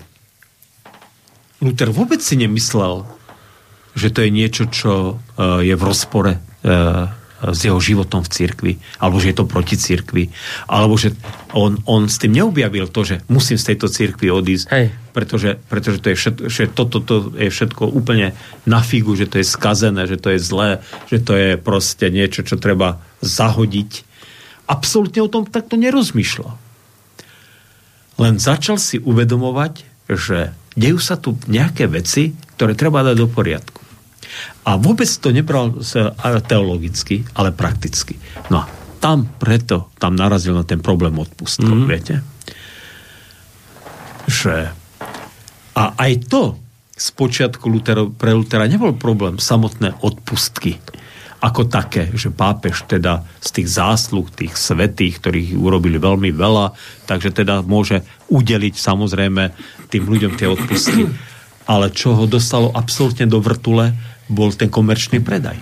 Luther 1.65 1.89
vôbec 1.89 2.21
si 2.21 2.37
nemyslel, 2.37 3.09
že 3.97 4.13
to 4.13 4.21
je 4.27 4.31
niečo, 4.31 4.69
čo 4.69 4.93
e, 4.93 5.15
je 5.65 5.75
v 5.79 5.83
rozpore 5.87 6.33
e, 6.37 6.41
s 7.53 7.61
jeho 7.69 7.77
životom 7.77 8.25
v 8.25 8.33
cirkvi, 8.33 8.73
alebo 8.97 9.21
že 9.21 9.35
je 9.35 9.37
to 9.37 9.45
proti 9.45 9.77
cirkvi, 9.77 10.33
alebo 10.65 10.97
že 10.97 11.13
on, 11.53 11.77
on 11.85 12.09
s 12.09 12.17
tým 12.17 12.33
neobjavil 12.41 12.89
to, 12.89 13.05
že 13.05 13.21
musím 13.29 13.61
z 13.61 13.75
tejto 13.75 13.93
cirkvi 13.93 14.33
odísť, 14.33 14.67
Hej. 14.73 14.87
pretože, 15.13 15.61
pretože 15.69 16.01
to 16.01 16.09
je 16.13 16.17
všetko, 16.17 16.45
že 16.49 16.65
toto 16.73 16.99
to 17.05 17.15
je 17.37 17.51
všetko 17.53 17.85
úplne 17.93 18.33
na 18.65 18.81
figu, 18.81 19.13
že 19.13 19.29
to 19.29 19.43
je 19.43 19.47
skazené, 19.47 20.09
že 20.09 20.17
to 20.17 20.33
je 20.33 20.41
zlé, 20.41 20.81
že 21.13 21.21
to 21.21 21.37
je 21.37 21.51
proste 21.61 22.09
niečo, 22.09 22.47
čo 22.47 22.57
treba 22.57 23.05
zahodiť. 23.21 24.09
Absolútne 24.65 25.21
o 25.21 25.29
tom 25.29 25.45
takto 25.45 25.77
nerozmýšľal. 25.77 26.57
Len 28.15 28.35
začal 28.41 28.81
si 28.81 29.03
uvedomovať, 29.03 29.85
že 30.09 30.55
dejú 30.79 31.03
sa 31.03 31.19
tu 31.19 31.37
nejaké 31.51 31.91
veci, 31.91 32.33
ktoré 32.57 32.79
treba 32.79 33.03
dať 33.03 33.17
do 33.19 33.29
poriadku. 33.29 33.84
A 34.65 34.77
vôbec 34.81 35.07
to 35.07 35.35
nebral 35.35 35.77
teologicky, 36.49 37.27
ale 37.37 37.53
prakticky. 37.53 38.17
No 38.49 38.63
a 38.63 38.69
tam 39.03 39.29
preto, 39.29 39.93
tam 40.01 40.17
narazil 40.17 40.57
na 40.57 40.65
ten 40.65 40.81
problém 40.81 41.13
odpustkov, 41.21 41.77
mm. 41.77 41.89
viete? 41.89 42.15
Že 44.25 44.73
a 45.75 45.85
aj 45.99 46.13
to 46.31 46.57
z 46.95 47.07
počiatku 47.13 47.67
Lutero, 47.67 48.15
pre 48.15 48.31
Lutera 48.31 48.71
nebol 48.71 48.95
problém 48.95 49.43
samotné 49.43 49.99
odpustky 50.01 50.79
ako 51.45 51.69
také, 51.69 52.09
že 52.17 52.33
pápež 52.33 52.89
teda 52.89 53.21
z 53.37 53.61
tých 53.61 53.69
zásluh, 53.77 54.25
tých 54.33 54.57
svetých, 54.57 55.21
ktorých 55.21 55.61
urobili 55.61 56.01
veľmi 56.01 56.33
veľa, 56.33 56.73
takže 57.05 57.37
teda 57.37 57.61
môže 57.61 58.01
udeliť 58.33 58.73
samozrejme 58.73 59.53
tým 59.93 60.09
ľuďom 60.09 60.41
tie 60.41 60.49
odpustky. 60.49 61.05
Ale 61.65 61.89
čo 61.93 62.13
ho 62.13 62.25
dostalo 62.29 62.69
absolútne 62.73 63.25
do 63.25 63.41
vrtule, 63.41 63.97
bol 64.29 64.53
ten 64.53 64.69
komerčný 64.69 65.21
predaj. 65.21 65.57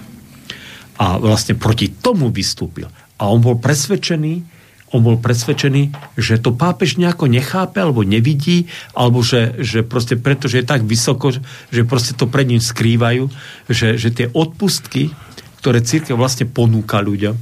A 0.99 1.19
vlastne 1.19 1.59
proti 1.59 1.91
tomu 1.91 2.31
vystúpil. 2.31 2.91
A 3.19 3.31
on 3.31 3.43
bol 3.43 3.59
presvedčený, 3.59 4.43
on 4.93 5.01
bol 5.01 5.17
presvedčený, 5.17 6.15
že 6.21 6.37
to 6.37 6.53
pápež 6.53 7.01
nejako 7.01 7.25
nechápe 7.27 7.81
alebo 7.81 8.05
nevidí, 8.05 8.69
alebo 8.93 9.25
že, 9.25 9.57
že 9.65 9.81
proste 9.81 10.21
preto, 10.21 10.53
že 10.53 10.61
je 10.61 10.69
tak 10.69 10.85
vysoko, 10.85 11.33
že 11.73 11.83
proste 11.89 12.13
to 12.13 12.29
pred 12.29 12.45
ním 12.45 12.61
skrývajú, 12.61 13.33
že, 13.73 13.97
že 13.97 14.13
tie 14.13 14.27
odpustky, 14.29 15.11
ktoré 15.65 15.81
církev 15.81 16.19
vlastne 16.19 16.45
ponúka 16.45 17.01
ľuďom, 17.01 17.41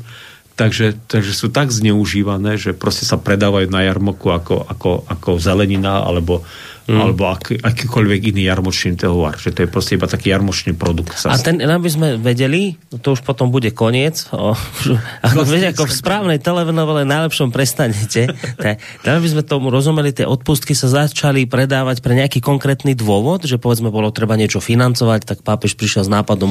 takže, 0.55 0.95
takže 1.11 1.33
sú 1.35 1.49
tak 1.51 1.75
zneužívané, 1.75 2.61
že 2.61 2.77
proste 2.77 3.09
sa 3.09 3.17
predávajú 3.17 3.73
na 3.73 3.83
jarmoku 3.83 4.31
ako, 4.31 4.69
ako, 4.69 4.91
ako 5.09 5.31
zelenina 5.43 6.05
alebo 6.05 6.47
mm. 6.87 7.01
alebo 7.01 7.23
aký, 7.29 7.59
akýkoľvek 7.61 8.21
iný 8.33 8.49
jarmočný 8.49 8.97
tovar. 8.97 9.37
Že 9.37 9.51
to 9.53 9.59
je 9.65 9.69
proste 9.69 9.93
iba 9.99 10.07
taký 10.07 10.33
jarmočný 10.33 10.73
produkt. 10.79 11.17
A 11.27 11.37
ten, 11.37 11.61
aby 11.61 11.89
sme 11.91 12.09
vedeli, 12.17 12.79
no 12.95 13.03
to 13.03 13.19
už 13.19 13.27
potom 13.27 13.51
bude 13.53 13.69
koniec, 13.75 14.31
o, 14.33 14.55
ako, 15.27 15.41
viete, 15.45 15.75
ako 15.75 15.91
v 15.91 15.95
správnej 15.95 16.39
televinovele 16.41 17.05
najlepšom 17.05 17.53
prestanete, 17.53 18.31
tak, 18.63 18.81
aby 19.05 19.29
sme 19.29 19.43
tomu 19.45 19.69
rozumeli, 19.69 20.15
tie 20.15 20.25
odpustky 20.25 20.73
sa 20.73 20.89
začali 20.89 21.45
predávať 21.51 22.01
pre 22.01 22.15
nejaký 22.17 22.39
konkrétny 22.39 22.95
dôvod, 22.95 23.45
že 23.45 23.59
povedzme 23.59 23.91
bolo 23.91 24.15
treba 24.15 24.39
niečo 24.39 24.63
financovať, 24.63 25.27
tak 25.27 25.39
pápež 25.43 25.75
prišiel 25.75 26.07
s 26.07 26.11
nápadom, 26.11 26.51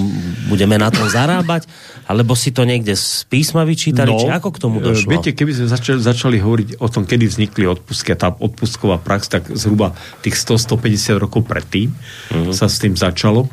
budeme 0.52 0.76
na 0.76 0.92
tom 0.92 1.08
zarábať, 1.08 1.70
alebo 2.10 2.34
si 2.34 2.52
to 2.52 2.68
niekde 2.68 2.94
z 2.98 3.26
písma 3.32 3.64
vyčítali, 3.64 4.12
no, 4.12 4.20
či 4.20 4.30
ako 4.30 4.50
k 4.54 4.58
tomu 4.60 4.78
e, 4.82 4.92
došlo? 4.92 5.10
Viete, 5.10 5.32
keby 5.32 5.52
sme 5.56 5.68
začali, 5.70 6.00
začali 6.02 6.38
hovoriť 6.42 6.70
o 6.82 6.88
tom, 6.92 7.08
kedy 7.08 7.26
vznikli 7.30 7.66
odpustky 7.70 8.14
a 8.14 8.18
tá 8.18 8.30
odpustková 8.34 9.00
prax, 9.00 9.32
tak 9.32 9.48
zhruba 9.54 9.96
tých 10.26 10.29
100-150 10.36 11.18
rokov 11.18 11.46
predtým 11.46 11.90
uh-huh. 11.90 12.54
sa 12.54 12.70
s 12.70 12.82
tým 12.82 12.94
začalo. 12.94 13.50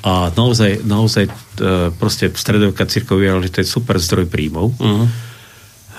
A 0.00 0.32
naozaj, 0.32 0.80
naozaj 0.88 1.28
e, 1.28 1.32
proste 1.92 2.32
stredovka 2.32 2.88
církov 2.88 3.20
že 3.20 3.52
to 3.52 3.58
je 3.60 3.68
super 3.68 4.00
zdroj 4.00 4.32
príjmov. 4.32 4.72
Uh-huh. 4.80 5.04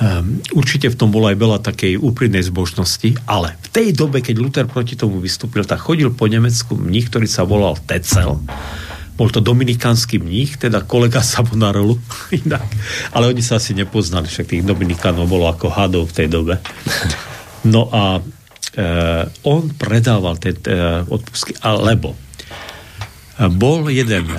Um, 0.02 0.42
určite 0.58 0.90
v 0.90 0.98
tom 0.98 1.14
bolo 1.14 1.30
aj 1.30 1.38
veľa 1.38 1.62
takej 1.62 2.02
úprimnej 2.02 2.42
zbožnosti, 2.42 3.22
ale 3.30 3.54
v 3.62 3.68
tej 3.70 3.88
dobe, 3.94 4.26
keď 4.26 4.36
Luther 4.42 4.66
proti 4.66 4.98
tomu 4.98 5.22
vystúpil, 5.22 5.62
tak 5.62 5.78
chodil 5.78 6.10
po 6.10 6.26
Nemecku 6.26 6.74
mních, 6.74 7.14
ktorý 7.14 7.30
sa 7.30 7.46
volal 7.46 7.78
Tecel. 7.86 8.42
Bol 9.14 9.30
to 9.30 9.46
dominikánsky 9.46 10.18
mních, 10.18 10.58
teda 10.58 10.82
kolega 10.90 11.22
Sabonarolu. 11.22 12.02
Inak. 12.42 12.66
Ale 13.14 13.30
oni 13.30 13.46
sa 13.46 13.62
asi 13.62 13.78
nepoznali, 13.78 14.26
však 14.26 14.50
tých 14.50 14.66
dominikánov 14.66 15.30
bolo 15.30 15.46
ako 15.46 15.70
hadov 15.70 16.10
v 16.10 16.16
tej 16.18 16.28
dobe. 16.34 16.58
No 17.62 17.94
a 17.94 18.18
on 19.44 19.68
predával 19.76 20.40
tie 20.40 20.56
uh, 20.56 21.04
odpustky, 21.12 21.60
alebo 21.60 22.16
uh, 22.16 23.52
bol 23.52 23.92
jeden 23.92 24.32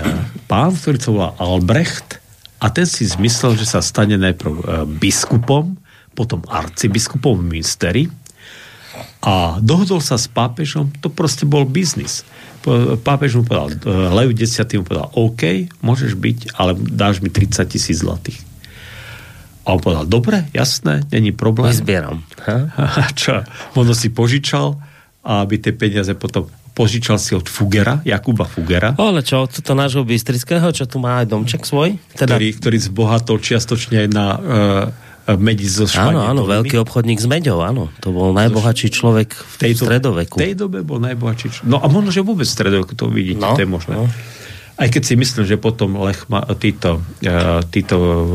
pán, 0.49 0.73
ktorý 0.73 0.97
sa 0.97 1.11
volá 1.13 1.31
Albrecht 1.37 2.17
a 2.63 2.73
ten 2.73 2.89
si 2.89 3.05
zmyslel, 3.05 3.61
že 3.61 3.69
sa 3.69 3.85
stane 3.85 4.17
najprv 4.17 4.87
biskupom, 4.97 5.77
potom 6.17 6.41
arcibiskupom 6.49 7.41
v 7.41 7.59
Münsteri 7.59 8.05
a 9.23 9.59
dohodol 9.59 10.03
sa 10.05 10.21
s 10.21 10.29
pápežom, 10.29 10.93
to 11.01 11.09
proste 11.09 11.49
bol 11.49 11.67
biznis. 11.67 12.27
Pápež 13.03 13.39
mu 13.39 13.43
povedal, 13.43 13.75
Lev 14.15 14.35
10. 14.37 14.79
mu 14.79 14.85
povedal, 14.87 15.09
OK, 15.19 15.67
môžeš 15.83 16.15
byť, 16.15 16.39
ale 16.55 16.79
dáš 16.79 17.19
mi 17.25 17.31
30 17.31 17.67
tisíc 17.67 18.03
zlatých. 18.03 18.52
A 19.63 19.75
on 19.75 19.81
povedal, 19.81 20.07
dobre, 20.11 20.51
jasné, 20.51 21.07
není 21.15 21.31
problém. 21.31 21.71
Vyzbieram. 21.71 22.23
Čo? 23.21 23.47
Ono 23.79 23.95
si 23.95 24.11
požičal, 24.11 24.75
aby 25.23 25.55
tie 25.63 25.71
peniaze 25.71 26.11
potom 26.19 26.51
požičal 26.73 27.21
si 27.21 27.37
od 27.37 27.47
Fugera, 27.47 28.01
Jakuba 28.03 28.49
Fugera. 28.49 28.97
Ale 28.97 29.21
čo, 29.21 29.45
od 29.45 29.53
toto 29.53 29.77
nášho 29.77 30.03
Bystrického, 30.09 30.73
čo 30.73 30.89
tu 30.89 30.97
má 30.99 31.21
aj 31.21 31.29
domček 31.29 31.69
svoj? 31.69 32.01
Teda... 32.17 32.41
Ktorý, 32.41 32.49
ktorý 32.57 32.79
zbohatol 32.81 33.39
čiastočne 33.45 34.09
na 34.09 34.27
uh, 34.33 35.37
medi 35.37 35.69
zo 35.69 35.85
Áno, 36.01 36.25
áno, 36.25 36.43
veľký 36.49 36.81
obchodník 36.83 37.21
s 37.21 37.29
meďou, 37.29 37.63
áno. 37.63 37.93
To 38.01 38.11
bol 38.11 38.33
najbohatší 38.33 38.89
človek 38.89 39.37
v 39.37 39.55
tej 39.61 39.73
stredoveku. 39.79 40.41
V 40.41 40.43
tej 40.43 40.55
dobe 40.57 40.83
bol 40.83 40.99
najbohatší 40.99 41.61
človek. 41.61 41.69
No 41.69 41.79
a 41.79 41.87
možno, 41.87 42.11
že 42.11 42.25
vôbec 42.25 42.49
v 42.49 42.55
stredoveku 42.57 42.93
to 42.97 43.07
vidíte, 43.13 43.45
no, 43.45 43.55
to 43.55 43.63
je 43.63 43.71
možné. 43.71 43.95
No. 43.95 44.09
Aj 44.73 44.89
keď 44.89 45.03
si 45.05 45.15
myslím, 45.21 45.45
že 45.45 45.61
potom 45.61 46.01
Lechma, 46.01 46.49
títo, 46.57 47.05
uh, 47.05 47.61
títo 47.69 47.97
v 48.25 48.35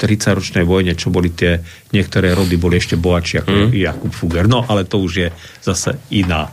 30-ročnej 0.00 0.64
vojne, 0.64 0.96
čo 0.96 1.12
boli 1.12 1.28
tie 1.28 1.60
niektoré 1.92 2.32
rody, 2.32 2.56
boli 2.56 2.80
ešte 2.80 2.96
bohatší 2.96 3.44
ako 3.44 3.52
mm. 3.52 3.70
Jakub 3.76 4.12
Fugger. 4.12 4.48
No, 4.48 4.64
ale 4.64 4.88
to 4.88 4.98
už 5.04 5.12
je 5.12 5.28
zase 5.60 6.00
iná. 6.08 6.48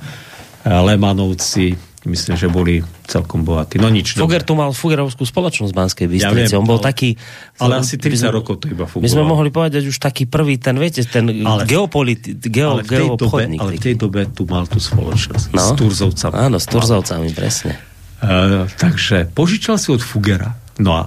Uh, 0.62 0.84
Lemanovci, 0.84 1.80
myslím, 2.06 2.36
že 2.36 2.50
boli 2.50 2.82
celkom 3.06 3.46
bohatí. 3.46 3.78
No 3.78 3.88
nič. 3.88 4.18
Fugger 4.18 4.42
tu 4.42 4.58
mal 4.58 4.74
Fugerovskú 4.74 5.22
spoločnosť 5.22 5.72
v 5.72 5.78
Banskej 5.78 6.08
Bystrici. 6.10 6.28
Ja 6.28 6.34
viem, 6.34 6.62
On 6.62 6.66
bol 6.66 6.82
ale, 6.82 6.92
taký... 6.92 7.14
Ale 7.62 7.78
asi 7.78 8.02
30 8.02 8.26
sme, 8.26 8.30
rokov 8.42 8.64
to 8.64 8.66
iba 8.68 8.90
fungovalo. 8.90 9.06
My 9.06 9.10
sme 9.10 9.24
mohli 9.24 9.50
povedať 9.54 9.86
už 9.86 10.02
taký 10.02 10.26
prvý, 10.26 10.58
ten, 10.58 10.76
viete, 10.82 11.06
ten 11.06 11.30
ale, 11.46 11.70
geopoliti, 11.70 12.34
geo, 12.42 12.78
ale, 12.78 12.84
v 12.84 12.90
tej 12.90 13.08
dobe, 13.14 13.44
ale 13.58 13.72
v 13.78 13.82
tej 13.82 13.96
dobe 13.96 14.22
tu 14.34 14.50
mal 14.50 14.66
tú 14.66 14.82
spoločnosť. 14.82 15.54
No? 15.54 15.62
S 15.62 15.70
Turzovcami. 15.78 16.34
Áno, 16.34 16.58
s 16.58 16.66
Turzovcami, 16.66 17.30
presne. 17.38 17.91
Uh, 18.22 18.70
takže 18.78 19.34
požičal 19.34 19.82
si 19.82 19.90
od 19.90 20.02
Fugera. 20.02 20.54
No 20.78 20.94
a 20.94 21.04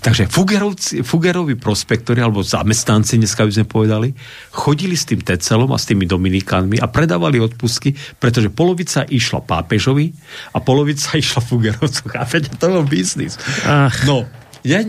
Takže 0.00 0.32
Fugerovci, 0.32 1.04
Fugerovi 1.04 1.60
prospektori, 1.60 2.24
alebo 2.24 2.40
zamestnanci, 2.40 3.20
dneska 3.20 3.44
by 3.44 3.52
sme 3.52 3.66
povedali, 3.68 4.08
chodili 4.48 4.96
s 4.96 5.04
tým 5.04 5.20
Tecelom 5.20 5.68
a 5.68 5.78
s 5.78 5.84
tými 5.84 6.08
Dominikánmi 6.08 6.80
a 6.80 6.88
predávali 6.88 7.36
odpustky, 7.36 7.92
pretože 8.16 8.48
polovica 8.48 9.04
išla 9.04 9.44
pápežovi 9.44 10.08
a 10.56 10.58
polovica 10.64 11.14
išla 11.20 11.44
Fugerovcu. 11.44 12.16
Chápete? 12.16 12.48
To 12.56 12.80
bol 12.80 12.88
biznis. 12.88 13.36
Ach. 13.68 13.92
No, 14.08 14.24
ja, 14.64 14.80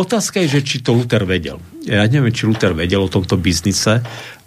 otázka 0.00 0.40
je, 0.40 0.56
že 0.56 0.60
či 0.64 0.76
to 0.80 0.96
Luther 0.96 1.28
vedel. 1.28 1.60
Ja 1.84 2.08
neviem, 2.08 2.32
či 2.32 2.48
Luther 2.48 2.72
vedel 2.72 3.04
o 3.04 3.12
tomto 3.12 3.36
biznise, 3.36 4.00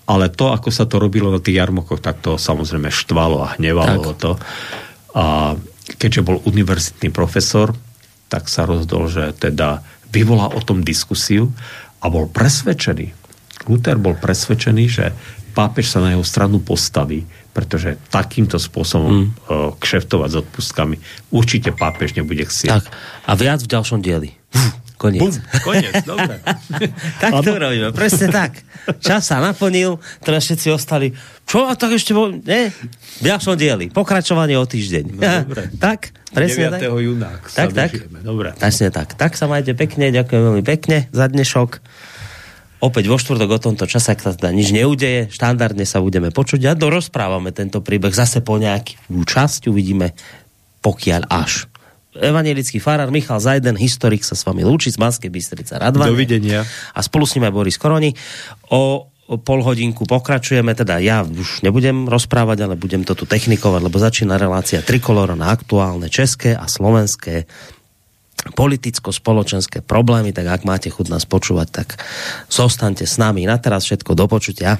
ale 0.10 0.34
to, 0.34 0.50
ako 0.50 0.74
sa 0.74 0.90
to 0.90 0.98
robilo 0.98 1.30
na 1.30 1.38
tých 1.38 1.62
jarmokoch, 1.62 2.02
tak 2.02 2.26
to 2.26 2.42
samozrejme 2.42 2.90
štvalo 2.90 3.38
a 3.46 3.54
hnevalo 3.54 4.18
tak. 4.18 4.18
to. 4.18 4.32
A 5.14 5.54
keďže 5.98 6.22
bol 6.26 6.38
univerzitný 6.46 7.10
profesor, 7.10 7.74
tak 8.28 8.48
sa 8.48 8.66
rozhodol, 8.66 9.10
že 9.10 9.34
teda 9.38 9.82
vyvolá 10.14 10.54
o 10.54 10.62
tom 10.64 10.86
diskusiu 10.86 11.52
a 12.00 12.08
bol 12.08 12.30
presvedčený, 12.30 13.28
Luther 13.68 14.00
bol 14.00 14.16
presvedčený, 14.16 14.86
že 14.88 15.12
pápež 15.52 15.90
sa 15.92 16.00
na 16.00 16.14
jeho 16.14 16.22
stranu 16.22 16.62
postaví, 16.62 17.26
pretože 17.52 17.98
takýmto 18.14 18.62
spôsobom 18.62 19.34
mm. 19.34 19.82
kšeftovať 19.82 20.30
s 20.30 20.40
odpustkami 20.46 20.96
určite 21.34 21.74
pápež 21.74 22.14
nebude 22.14 22.46
chcieť. 22.46 22.70
Tak, 22.70 22.86
a 23.26 23.32
viac 23.34 23.66
v 23.66 23.72
ďalšom 23.74 24.00
dieli. 24.00 24.38
Koniec. 24.98 25.22
Bum, 25.22 25.34
koniec, 25.62 25.94
dobre. 26.10 26.42
tak 27.24 27.32
to 27.46 27.54
robíme, 27.54 27.94
presne 27.94 28.34
tak. 28.34 28.66
Čas 28.98 29.30
sa 29.30 29.38
naplnil, 29.38 30.02
teraz 30.26 30.50
všetci 30.50 30.74
ostali, 30.74 31.14
čo 31.46 31.70
a 31.70 31.78
tak 31.78 31.94
ešte 31.94 32.18
bol, 32.18 32.34
ne? 32.34 32.74
V 33.22 33.24
ďalšom 33.30 33.54
dieli, 33.54 33.94
pokračovanie 33.94 34.58
o 34.58 34.66
týždeň. 34.66 35.06
No, 35.14 35.22
dobre. 35.22 35.70
tak, 35.86 36.18
presne 36.34 36.74
9. 36.74 36.82
tak. 36.82 36.90
júna. 36.98 37.30
Tak, 37.54 37.70
tak. 37.78 37.92
Dobre. 38.26 38.50
Presne 38.58 38.90
tak. 38.90 39.14
Tak 39.14 39.38
sa 39.38 39.46
majte 39.46 39.78
pekne, 39.78 40.10
ďakujem 40.10 40.42
veľmi 40.42 40.64
pekne 40.66 41.06
za 41.14 41.30
dnešok. 41.30 41.78
Opäť 42.78 43.06
vo 43.10 43.18
štvrtok 43.22 43.50
o 43.54 43.60
tomto 43.62 43.86
čase, 43.86 44.18
ak 44.18 44.22
sa 44.22 44.34
teda 44.34 44.50
nič 44.50 44.74
neudeje, 44.74 45.30
štandardne 45.30 45.86
sa 45.86 46.02
budeme 46.02 46.34
počuť 46.34 46.62
a 46.70 46.78
dorozprávame 46.78 47.54
tento 47.54 47.86
príbeh 47.86 48.14
zase 48.14 48.42
po 48.42 48.58
nejakú 48.58 49.26
časť, 49.26 49.70
uvidíme 49.70 50.14
pokiaľ 50.82 51.30
až 51.30 51.70
evangelický 52.22 52.82
farár 52.82 53.14
Michal 53.14 53.42
Zajden, 53.42 53.78
historik 53.78 54.26
sa 54.26 54.34
s 54.34 54.44
vami 54.44 54.66
lúči 54.66 54.90
z 54.94 54.98
Banskej 54.98 55.32
Bystrica 55.32 55.78
Radvane. 55.78 56.12
Dovidenia. 56.12 56.66
A 56.94 57.00
spolu 57.06 57.30
s 57.30 57.38
ním 57.38 57.48
aj 57.48 57.54
Boris 57.54 57.78
Koroni. 57.78 58.14
O 58.74 59.10
pol 59.28 59.60
hodinku 59.60 60.08
pokračujeme, 60.08 60.72
teda 60.72 61.04
ja 61.04 61.20
už 61.20 61.60
nebudem 61.60 62.08
rozprávať, 62.08 62.64
ale 62.64 62.80
budem 62.80 63.04
to 63.04 63.12
tu 63.12 63.28
technikovať, 63.28 63.82
lebo 63.84 64.00
začína 64.00 64.40
relácia 64.40 64.80
Trikolora 64.80 65.36
na 65.36 65.52
aktuálne 65.52 66.08
české 66.08 66.56
a 66.56 66.64
slovenské 66.64 67.44
politicko-spoločenské 68.56 69.84
problémy, 69.84 70.32
tak 70.32 70.48
ak 70.48 70.64
máte 70.64 70.88
chuť 70.88 71.12
nás 71.12 71.28
počúvať, 71.28 71.68
tak 71.68 72.00
zostaňte 72.48 73.04
s 73.04 73.20
nami. 73.20 73.44
Na 73.44 73.60
teraz 73.60 73.84
všetko 73.84 74.16
do 74.16 74.32
počutia. 74.32 74.80